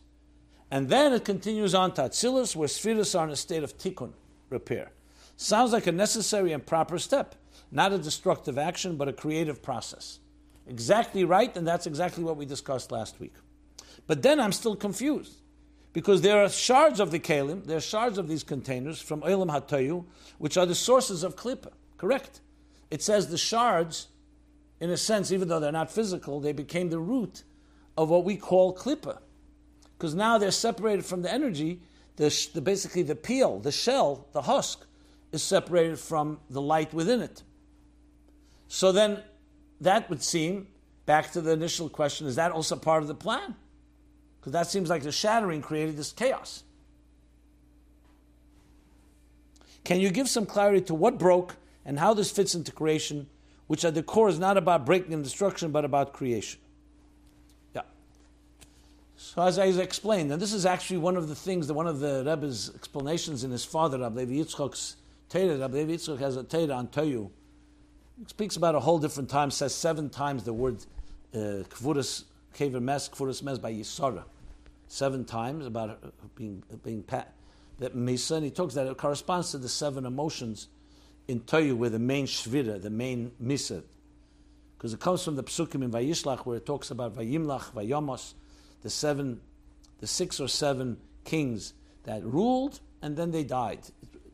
And 0.71 0.87
then 0.87 1.11
it 1.11 1.25
continues 1.25 1.75
on 1.75 1.93
to 1.95 2.03
Atzilus, 2.03 2.55
where 2.55 2.69
spheres 2.69 3.13
are 3.13 3.25
in 3.25 3.31
a 3.31 3.35
state 3.35 3.63
of 3.63 3.77
tikkun, 3.77 4.13
repair. 4.49 4.93
Sounds 5.35 5.73
like 5.73 5.87
a 5.87 5.91
necessary 5.91 6.53
and 6.53 6.65
proper 6.65 6.97
step, 6.97 7.35
not 7.71 7.93
a 7.93 7.97
destructive 7.97 8.57
action, 8.57 8.97
but 8.97 9.07
a 9.07 9.13
creative 9.13 9.61
process. 9.61 10.19
Exactly 10.67 11.23
right, 11.23 11.55
and 11.55 11.65
that's 11.65 11.87
exactly 11.87 12.23
what 12.23 12.37
we 12.37 12.45
discussed 12.45 12.91
last 12.91 13.19
week. 13.19 13.33
But 14.07 14.21
then 14.21 14.39
I'm 14.39 14.51
still 14.51 14.75
confused. 14.75 15.37
Because 15.93 16.21
there 16.21 16.43
are 16.43 16.49
shards 16.49 16.99
of 16.99 17.11
the 17.11 17.19
kalim, 17.19 17.65
there 17.65 17.77
are 17.77 17.81
shards 17.81 18.17
of 18.17 18.27
these 18.27 18.43
containers 18.43 19.01
from 19.01 19.21
Olam 19.21 19.49
Hatayu, 19.49 20.05
which 20.37 20.57
are 20.57 20.65
the 20.65 20.75
sources 20.75 21.23
of 21.23 21.35
klippa. 21.35 21.71
Correct? 21.97 22.39
It 22.89 23.01
says 23.01 23.27
the 23.27 23.37
shards, 23.37 24.07
in 24.79 24.89
a 24.89 24.97
sense, 24.97 25.31
even 25.31 25.47
though 25.47 25.59
they're 25.59 25.71
not 25.71 25.91
physical, 25.91 26.39
they 26.39 26.53
became 26.53 26.89
the 26.89 26.99
root 26.99 27.43
of 27.97 28.09
what 28.09 28.23
we 28.23 28.37
call 28.37 28.75
klippa. 28.75 29.19
Because 29.97 30.15
now 30.15 30.37
they're 30.37 30.51
separated 30.51 31.05
from 31.05 31.21
the 31.21 31.31
energy, 31.31 31.81
the, 32.15 32.49
the, 32.53 32.61
basically 32.61 33.03
the 33.03 33.15
peel, 33.15 33.59
the 33.59 33.71
shell, 33.71 34.27
the 34.31 34.43
husk, 34.43 34.85
is 35.31 35.43
separated 35.43 35.99
from 35.99 36.39
the 36.49 36.61
light 36.61 36.93
within 36.93 37.21
it. 37.21 37.43
So 38.73 38.93
then 38.93 39.21
that 39.81 40.09
would 40.09 40.23
seem, 40.23 40.67
back 41.05 41.33
to 41.33 41.41
the 41.41 41.51
initial 41.51 41.89
question, 41.89 42.25
is 42.25 42.37
that 42.37 42.53
also 42.53 42.77
part 42.77 43.01
of 43.01 43.09
the 43.09 43.13
plan? 43.13 43.53
Because 44.39 44.53
that 44.53 44.67
seems 44.67 44.89
like 44.89 45.03
the 45.03 45.11
shattering 45.11 45.61
created 45.61 45.97
this 45.97 46.13
chaos. 46.13 46.63
Can 49.83 49.99
you 49.99 50.09
give 50.09 50.29
some 50.29 50.45
clarity 50.45 50.85
to 50.85 50.93
what 50.93 51.17
broke 51.17 51.57
and 51.83 51.99
how 51.99 52.13
this 52.13 52.31
fits 52.31 52.55
into 52.55 52.71
creation, 52.71 53.27
which 53.67 53.83
at 53.83 53.93
the 53.93 54.03
core 54.03 54.29
is 54.29 54.39
not 54.39 54.55
about 54.55 54.85
breaking 54.85 55.13
and 55.13 55.21
destruction, 55.21 55.71
but 55.71 55.83
about 55.83 56.13
creation? 56.13 56.61
Yeah. 57.75 57.81
So 59.17 59.41
as 59.41 59.59
I 59.59 59.65
explained, 59.65 60.31
and 60.31 60.41
this 60.41 60.53
is 60.53 60.65
actually 60.65 60.99
one 60.99 61.17
of 61.17 61.27
the 61.27 61.35
things 61.35 61.67
that 61.67 61.73
one 61.73 61.87
of 61.87 61.99
the 61.99 62.23
Rebbe's 62.25 62.73
explanations 62.73 63.43
in 63.43 63.51
his 63.51 63.65
father, 63.65 63.99
Rabbi 63.99 64.23
Yitzchok's 64.23 64.95
Teda, 65.29 65.59
Rabbi 65.59 65.83
Yitzchok 65.83 66.19
has 66.19 66.37
a 66.37 66.43
Teda 66.45 66.73
on 66.73 66.87
Toyu. 66.87 67.31
Speaks 68.27 68.55
about 68.55 68.75
a 68.75 68.79
whole 68.79 68.99
different 68.99 69.29
time, 69.29 69.51
says 69.51 69.73
seven 69.73 70.09
times 70.09 70.43
the 70.43 70.53
word 70.53 70.77
uh, 71.33 71.65
Kvuras 71.69 72.25
Kever 72.55 72.81
Mes, 72.81 73.09
Kvuras 73.09 73.41
Mes 73.41 73.57
by 73.57 73.73
Yisara 73.73 74.23
seven 74.91 75.23
times 75.23 75.65
about 75.65 76.13
being 76.35 76.61
being 76.83 77.01
pat, 77.01 77.33
that 77.79 77.95
Mesa, 77.95 78.35
and 78.35 78.43
he 78.43 78.51
talks 78.51 78.73
that 78.73 78.87
it 78.87 78.97
corresponds 78.97 79.51
to 79.51 79.57
the 79.57 79.69
seven 79.69 80.05
emotions 80.05 80.67
in 81.27 81.39
Toyu, 81.39 81.75
where 81.77 81.89
the 81.89 81.99
main 81.99 82.25
shvira, 82.25 82.81
the 82.81 82.89
main 82.89 83.31
misa, 83.41 83.83
because 84.77 84.93
it 84.93 84.99
comes 84.99 85.23
from 85.23 85.37
the 85.37 85.43
psukim 85.43 85.83
in 85.83 85.91
Vayishlach, 85.91 86.39
where 86.39 86.57
it 86.57 86.65
talks 86.65 86.91
about 86.91 87.15
Vayimlach, 87.15 87.71
Vayamos, 87.71 88.33
the 88.81 88.89
seven, 88.89 89.39
the 89.99 90.07
six 90.07 90.41
or 90.41 90.49
seven 90.49 90.97
kings 91.23 91.73
that 92.03 92.23
ruled 92.23 92.81
and 93.01 93.15
then 93.15 93.31
they 93.31 93.43
died, 93.43 93.79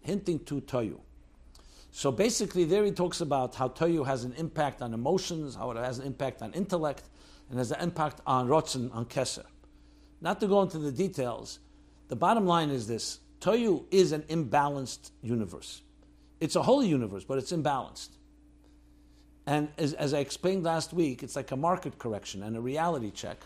hinting 0.02 0.40
to 0.46 0.60
Toyu. 0.62 1.00
So 1.92 2.12
basically, 2.12 2.66
there 2.66 2.84
he 2.86 2.92
talks 2.92 3.22
about 3.22 3.56
how 3.56 3.70
Toyu 3.70 4.06
has 4.06 4.24
an 4.24 4.34
impact 4.38 4.82
on 4.82 4.94
emotions, 4.94 5.56
how 5.56 5.72
it 5.72 5.78
has 5.78 6.00
an 6.00 6.06
impact 6.06 6.42
on 6.42 6.54
intellect, 6.54 7.04
and 7.50 7.58
has 7.58 7.72
an 7.72 7.82
impact 7.82 8.22
on 8.28 8.48
Rotzen, 8.48 8.94
on 8.94 9.06
Keser. 9.06 9.46
Not 10.22 10.40
to 10.42 10.48
go 10.48 10.62
into 10.62 10.78
the 10.78 10.92
details, 10.92 11.60
the 12.08 12.16
bottom 12.16 12.46
line 12.46 12.70
is 12.70 12.88
this 12.88 13.20
Toyu 13.40 13.86
is 13.92 14.12
an 14.12 14.24
imbalanced 14.24 15.12
universe. 15.22 15.82
It's 16.40 16.56
a 16.56 16.64
holy 16.64 16.88
universe, 16.88 17.24
but 17.24 17.38
it's 17.38 17.52
imbalanced. 17.52 18.10
And 19.46 19.70
as, 19.78 19.94
as, 19.94 20.14
I 20.14 20.20
explained 20.20 20.64
last 20.64 20.92
week, 20.92 21.24
it's 21.24 21.36
like 21.36 21.52
a 21.52 21.56
market 21.56 21.98
correction 21.98 22.44
and 22.44 22.58
a 22.58 22.62
reality 22.62 23.12
check 23.12 23.38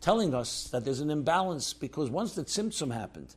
telling 0.00 0.34
us 0.34 0.64
that 0.72 0.84
there's 0.84 1.00
an 1.00 1.10
imbalance 1.10 1.72
because 1.72 2.10
once 2.10 2.34
the 2.34 2.44
Tzimtzum 2.44 2.92
happened, 2.92 3.36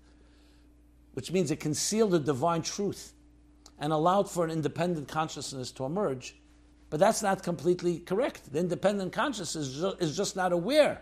which 1.13 1.31
means 1.31 1.51
it 1.51 1.59
concealed 1.59 2.11
the 2.11 2.19
divine 2.19 2.63
truth 2.63 3.13
and 3.79 3.93
allowed 3.93 4.29
for 4.29 4.45
an 4.45 4.51
independent 4.51 5.07
consciousness 5.07 5.71
to 5.71 5.85
emerge, 5.85 6.35
but 6.89 6.99
that's 6.99 7.21
not 7.21 7.43
completely 7.43 7.99
correct. 7.99 8.51
The 8.51 8.59
independent 8.59 9.13
consciousness 9.13 9.83
is 9.99 10.15
just 10.15 10.35
not 10.35 10.51
aware 10.51 11.01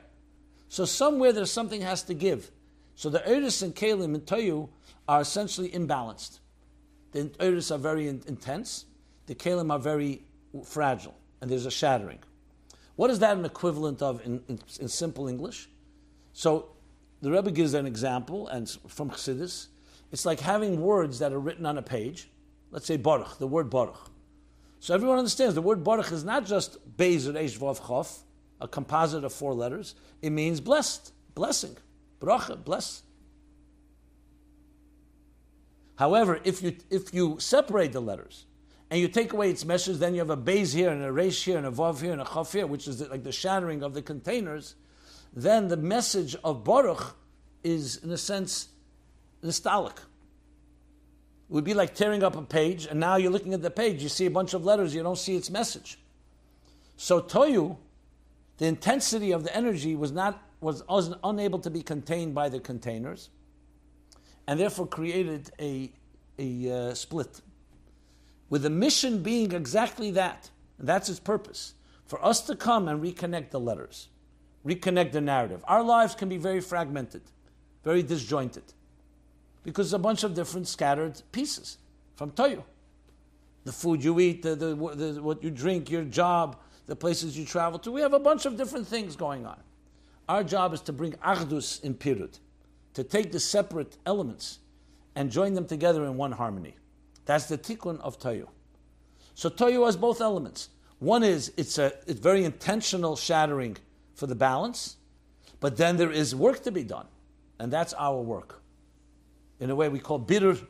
so 0.70 0.86
somewhere 0.86 1.32
there's 1.32 1.52
something 1.52 1.82
has 1.82 2.04
to 2.04 2.14
give. 2.14 2.52
So 2.96 3.10
the 3.10 3.28
Eris 3.28 3.62
and 3.62 3.76
Kalim 3.76 4.16
and 4.16 4.26
Toyu 4.26 4.70
are 5.08 5.22
essentially 5.22 5.70
imbalanced. 5.70 6.40
The 7.12 7.32
Eris 7.40 7.72
are 7.72 7.78
very 7.78 8.08
in- 8.08 8.24
intense, 8.28 8.86
the 9.28 9.36
Kalim 9.36 9.72
are 9.72 9.80
very 9.80 10.24
fragile, 10.64 11.16
and 11.42 11.50
there's 11.50 11.66
a 11.66 11.72
shattering. 11.72 12.20
What 12.96 13.10
is 13.10 13.20
that 13.20 13.38
an 13.38 13.46
equivalent 13.46 14.02
of 14.02 14.26
in, 14.26 14.42
in, 14.48 14.60
in 14.80 14.88
simple 14.88 15.28
English? 15.28 15.70
So 16.34 16.70
the 17.22 17.32
Rebbe 17.32 17.52
gives 17.52 17.74
an 17.74 17.86
example, 17.86 18.48
and 18.48 18.70
from 18.88 19.10
Chassidus, 19.10 19.68
it's 20.12 20.26
like 20.26 20.40
having 20.40 20.82
words 20.82 21.20
that 21.20 21.34
are 21.34 21.40
written 21.40 21.66
on 21.66 21.78
a 21.78 21.82
page. 21.82 22.30
Let's 22.72 22.86
say 22.86 22.98
Baruch, 22.98 23.38
the 23.38 23.48
word 23.48 23.70
Baruch. 23.70 24.10
So 24.80 24.94
everyone 24.94 25.18
understands 25.18 25.56
the 25.56 25.62
word 25.62 25.84
Baruch 25.84 26.12
is 26.12 26.24
not 26.24 26.46
just 26.46 26.98
Beis 26.98 27.32
Reish 27.32 27.58
Vav 27.58 27.80
Chof, 27.80 28.20
a 28.62 28.68
composite 28.68 29.24
of 29.24 29.34
four 29.34 29.54
letters, 29.54 29.96
it 30.22 30.30
means 30.30 30.62
blessed, 30.62 31.12
blessing, 31.34 31.76
bracha, 32.20 32.64
bless. 32.64 33.04
However, 35.96 36.40
if 36.44 36.62
you 36.62 36.76
if 36.90 37.14
you 37.14 37.38
separate 37.40 37.94
the 37.94 38.02
letters 38.02 38.46
and 38.90 39.00
you 39.00 39.08
take 39.08 39.34
away 39.34 39.50
its 39.50 39.66
message, 39.66 39.98
then 39.98 40.14
you 40.14 40.20
have 40.20 40.30
a 40.30 40.38
base 40.38 40.74
here 40.74 40.90
and 40.90 41.04
a 41.04 41.12
resh 41.12 41.44
here 41.44 41.58
and 41.58 41.66
a 41.66 41.72
vav 41.72 42.02
here 42.02 42.12
and 42.12 42.22
a 42.22 42.26
chaf 42.26 42.52
here, 42.52 42.68
which 42.68 42.88
is 42.88 43.02
like 43.10 43.24
the 43.24 43.32
shattering 43.32 43.82
of 43.82 43.94
the 43.94 44.02
containers. 44.02 44.76
Then 45.34 45.68
the 45.68 45.78
message 45.78 46.36
of 46.44 46.64
Baruch 46.64 47.16
is, 47.64 47.98
in 47.98 48.12
a 48.12 48.18
sense, 48.18 48.70
nostalgic. 49.42 50.00
It 51.50 51.54
would 51.54 51.64
be 51.64 51.74
like 51.74 51.94
tearing 51.94 52.24
up 52.24 52.36
a 52.36 52.42
page, 52.42 52.88
and 52.88 53.00
now 53.00 53.18
you're 53.18 53.32
looking 53.32 53.54
at 53.54 53.62
the 53.62 53.72
page, 53.72 54.02
you 54.02 54.10
see 54.10 54.26
a 54.26 54.32
bunch 54.32 54.54
of 54.54 54.66
letters, 54.66 54.96
you 54.96 55.04
don't 55.04 55.18
see 55.18 55.36
its 55.36 55.50
message. 55.50 56.00
So 56.98 57.22
Toyu 57.22 57.78
the 58.58 58.66
intensity 58.66 59.32
of 59.32 59.44
the 59.44 59.56
energy 59.56 59.96
was 59.96 60.12
not 60.12 60.42
was, 60.62 60.84
unable 61.24 61.60
to 61.60 61.70
be 61.70 61.82
contained 61.82 62.34
by 62.34 62.50
the 62.50 62.60
containers, 62.60 63.30
and 64.48 64.60
therefore 64.60 64.88
created 64.88 65.52
a 65.60 65.92
a 66.40 66.72
uh, 66.72 66.94
split. 66.94 67.42
With 68.50 68.64
the 68.64 68.70
mission 68.70 69.24
being 69.24 69.52
exactly 69.52 70.12
that, 70.12 70.50
and 70.80 70.88
that's 70.88 71.10
its 71.10 71.20
purpose 71.20 71.74
for 72.06 72.24
us 72.24 72.42
to 72.42 72.56
come 72.56 72.88
and 72.88 73.02
reconnect 73.02 73.50
the 73.50 73.60
letters, 73.60 74.10
reconnect 74.66 75.12
the 75.12 75.22
narrative. 75.22 75.64
Our 75.68 75.84
lives 75.84 76.16
can 76.16 76.30
be 76.30 76.38
very 76.38 76.62
fragmented, 76.62 77.24
very 77.84 78.04
disjointed, 78.04 78.64
because 79.66 79.92
a 79.94 80.00
bunch 80.00 80.24
of 80.24 80.36
different 80.36 80.68
scattered 80.68 81.22
pieces 81.32 81.80
from 82.16 82.32
Toyu. 82.32 82.64
The 83.66 83.72
food 83.72 84.04
you 84.04 84.20
eat, 84.20 84.44
the, 84.44 84.56
the, 84.56 84.76
the, 84.76 85.22
what 85.22 85.44
you 85.44 85.50
drink, 85.50 85.90
your 85.90 86.04
job, 86.04 86.58
the 86.86 86.96
places 86.96 87.38
you 87.38 87.46
travel 87.46 87.80
to. 87.80 87.92
We 87.92 88.02
have 88.02 88.14
a 88.14 88.20
bunch 88.20 88.46
of 88.46 88.58
different 88.58 88.88
things 88.88 89.16
going 89.16 89.46
on. 89.46 89.60
Our 90.30 90.44
job 90.44 90.74
is 90.74 90.82
to 90.82 90.94
bring 90.94 91.14
Achdus 91.14 91.84
in 91.84 91.96
Pirut, 91.96 92.40
to 92.94 93.04
take 93.04 93.32
the 93.32 93.40
separate 93.40 93.98
elements 94.06 94.60
and 95.16 95.32
join 95.32 95.56
them 95.56 95.66
together 95.66 96.06
in 96.06 96.16
one 96.16 96.32
harmony. 96.32 96.76
That's 97.26 97.46
the 97.46 97.58
tikkun 97.58 98.00
of 98.02 98.20
Toyu. 98.20 98.48
So 99.34 99.50
Toyu 99.50 99.84
has 99.88 99.98
both 99.98 100.22
elements. 100.22 100.70
One 101.00 101.24
is 101.24 101.52
it's 101.58 101.78
a 101.78 101.92
it's 102.08 102.20
very 102.20 102.46
intentional 102.46 103.16
shattering 103.16 103.78
for 104.14 104.28
the 104.28 104.36
balance, 104.36 104.98
but 105.60 105.76
then 105.76 105.98
there 105.98 106.12
is 106.12 106.36
work 106.36 106.64
to 106.64 106.72
be 106.72 106.84
done, 106.84 107.08
and 107.60 107.74
that's 107.74 107.94
our 107.94 108.22
work. 108.22 108.62
In 109.60 109.70
a 109.70 109.76
way, 109.76 109.90
we 109.90 110.00
call 110.00 110.20
birur 110.20 110.66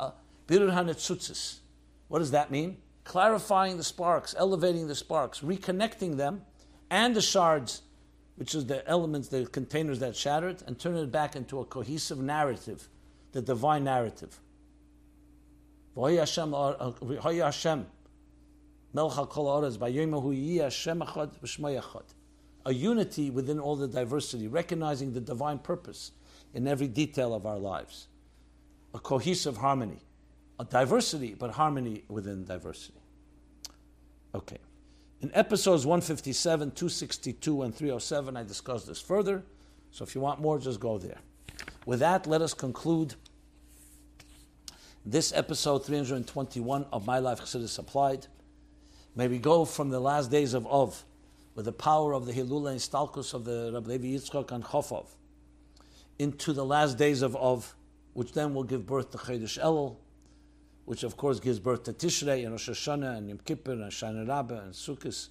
uh, 0.00 0.10
hanetzutzis. 0.48 1.58
What 2.08 2.20
does 2.20 2.30
that 2.32 2.50
mean? 2.50 2.78
clarifying 3.04 3.76
the 3.76 3.84
sparks, 3.84 4.34
elevating 4.38 4.86
the 4.86 4.94
sparks, 4.94 5.40
reconnecting 5.40 6.16
them, 6.16 6.42
and 6.90 7.14
the 7.16 7.22
shards, 7.22 7.82
which 8.36 8.54
is 8.54 8.66
the 8.66 8.86
elements, 8.88 9.28
the 9.28 9.46
containers 9.46 9.98
that 10.00 10.14
shattered, 10.16 10.62
and 10.66 10.78
turning 10.78 11.02
it 11.02 11.12
back 11.12 11.36
into 11.36 11.60
a 11.60 11.64
cohesive 11.64 12.18
narrative, 12.18 12.88
the 13.32 13.42
divine 13.42 13.84
narrative. 13.84 14.38
Hashem, 15.96 16.54
a 22.64 22.72
unity 22.72 23.30
within 23.30 23.58
all 23.58 23.76
the 23.76 23.88
diversity, 23.88 24.48
recognizing 24.48 25.12
the 25.12 25.20
divine 25.20 25.58
purpose 25.58 26.12
in 26.54 26.68
every 26.68 26.88
detail 26.88 27.34
of 27.34 27.44
our 27.46 27.58
lives. 27.58 28.08
A 28.94 28.98
cohesive 28.98 29.56
harmony 29.56 30.00
a 30.62 30.64
diversity, 30.64 31.34
but 31.34 31.50
harmony 31.50 32.04
within 32.08 32.44
diversity. 32.44 33.00
Okay. 34.34 34.58
In 35.20 35.30
episodes 35.34 35.84
157, 35.84 36.70
262, 36.70 37.62
and 37.62 37.74
307, 37.74 38.36
I 38.36 38.44
discussed 38.44 38.86
this 38.86 39.00
further. 39.00 39.42
So 39.90 40.04
if 40.04 40.14
you 40.14 40.20
want 40.20 40.40
more, 40.40 40.58
just 40.58 40.78
go 40.78 40.98
there. 40.98 41.18
With 41.84 41.98
that, 41.98 42.26
let 42.26 42.42
us 42.42 42.54
conclude 42.54 43.14
this 45.04 45.32
episode 45.32 45.84
321 45.84 46.86
of 46.92 47.06
My 47.06 47.18
Life 47.18 47.40
Chassidus 47.40 47.78
Applied. 47.78 48.28
May 49.16 49.26
we 49.26 49.38
go 49.38 49.64
from 49.64 49.90
the 49.90 50.00
last 50.00 50.30
days 50.30 50.54
of 50.54 50.66
Ov 50.66 51.04
with 51.54 51.64
the 51.64 51.72
power 51.72 52.14
of 52.14 52.24
the 52.24 52.32
Hilula 52.32 52.70
and 52.70 52.80
Stalkus 52.80 53.34
of 53.34 53.44
the 53.44 53.72
Rabbi 53.74 53.90
Levi 53.90 54.06
Yitzchak 54.18 54.52
and 54.52 54.64
Chof 54.64 54.92
Av 54.92 55.10
into 56.18 56.52
the 56.52 56.64
last 56.64 56.96
days 56.98 57.20
of 57.20 57.34
Av, 57.34 57.74
which 58.14 58.32
then 58.32 58.54
will 58.54 58.64
give 58.64 58.86
birth 58.86 59.10
to 59.10 59.18
Chodesh 59.18 59.58
Elul, 59.58 59.96
which 60.84 61.02
of 61.02 61.16
course 61.16 61.40
gives 61.40 61.58
birth 61.58 61.84
to 61.84 61.92
Tishrei 61.92 62.42
and 62.42 62.52
Rosh 62.52 62.68
Hashanah 62.68 63.16
and 63.18 63.28
Yom 63.28 63.38
Kippur 63.44 63.72
and 63.72 63.90
Shana 63.90 64.28
Rabbah 64.28 64.62
and 64.62 64.72
Sukkot 64.72 65.28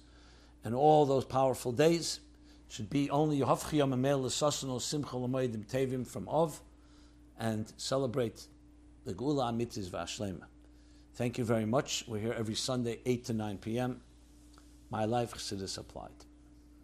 and 0.64 0.74
all 0.74 1.06
those 1.06 1.24
powerful 1.24 1.72
days. 1.72 2.20
Should 2.68 2.88
be 2.88 3.10
only 3.10 3.40
Yehafchi 3.40 3.74
Yom 3.74 3.92
Amel 3.92 4.22
L'Sasano 4.22 4.80
Simcha 4.80 5.16
L'Moedim 5.16 5.66
Tevim 5.66 6.06
from 6.06 6.26
Av 6.28 6.60
and 7.38 7.70
celebrate 7.76 8.46
the 9.04 9.12
Geula 9.12 9.52
Amitis 9.52 9.88
V'Ashlema. 9.90 10.44
Thank 11.14 11.36
you 11.36 11.44
very 11.44 11.66
much. 11.66 12.04
We're 12.08 12.20
here 12.20 12.32
every 12.32 12.54
Sunday, 12.54 13.00
8 13.04 13.24
to 13.26 13.32
9 13.34 13.58
p.m. 13.58 14.00
My 14.88 15.04
Life 15.04 15.34
Chassidus 15.34 15.76
Applied. 15.76 16.24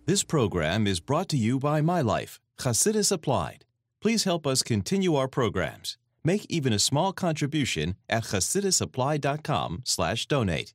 This 0.04 0.22
program 0.22 0.86
is 0.86 1.00
brought 1.00 1.28
to 1.30 1.38
you 1.38 1.58
by 1.58 1.80
My 1.80 2.02
Life, 2.02 2.38
Chassidus 2.58 3.10
Applied. 3.10 3.64
Please 4.00 4.24
help 4.24 4.46
us 4.46 4.62
continue 4.62 5.16
our 5.16 5.28
programs. 5.28 5.98
Make 6.24 6.46
even 6.48 6.72
a 6.72 6.78
small 6.78 7.12
contribution 7.12 7.96
at 8.08 8.24
chassidusapplied.com 8.24 9.82
slash 9.84 10.26
donate. 10.26 10.74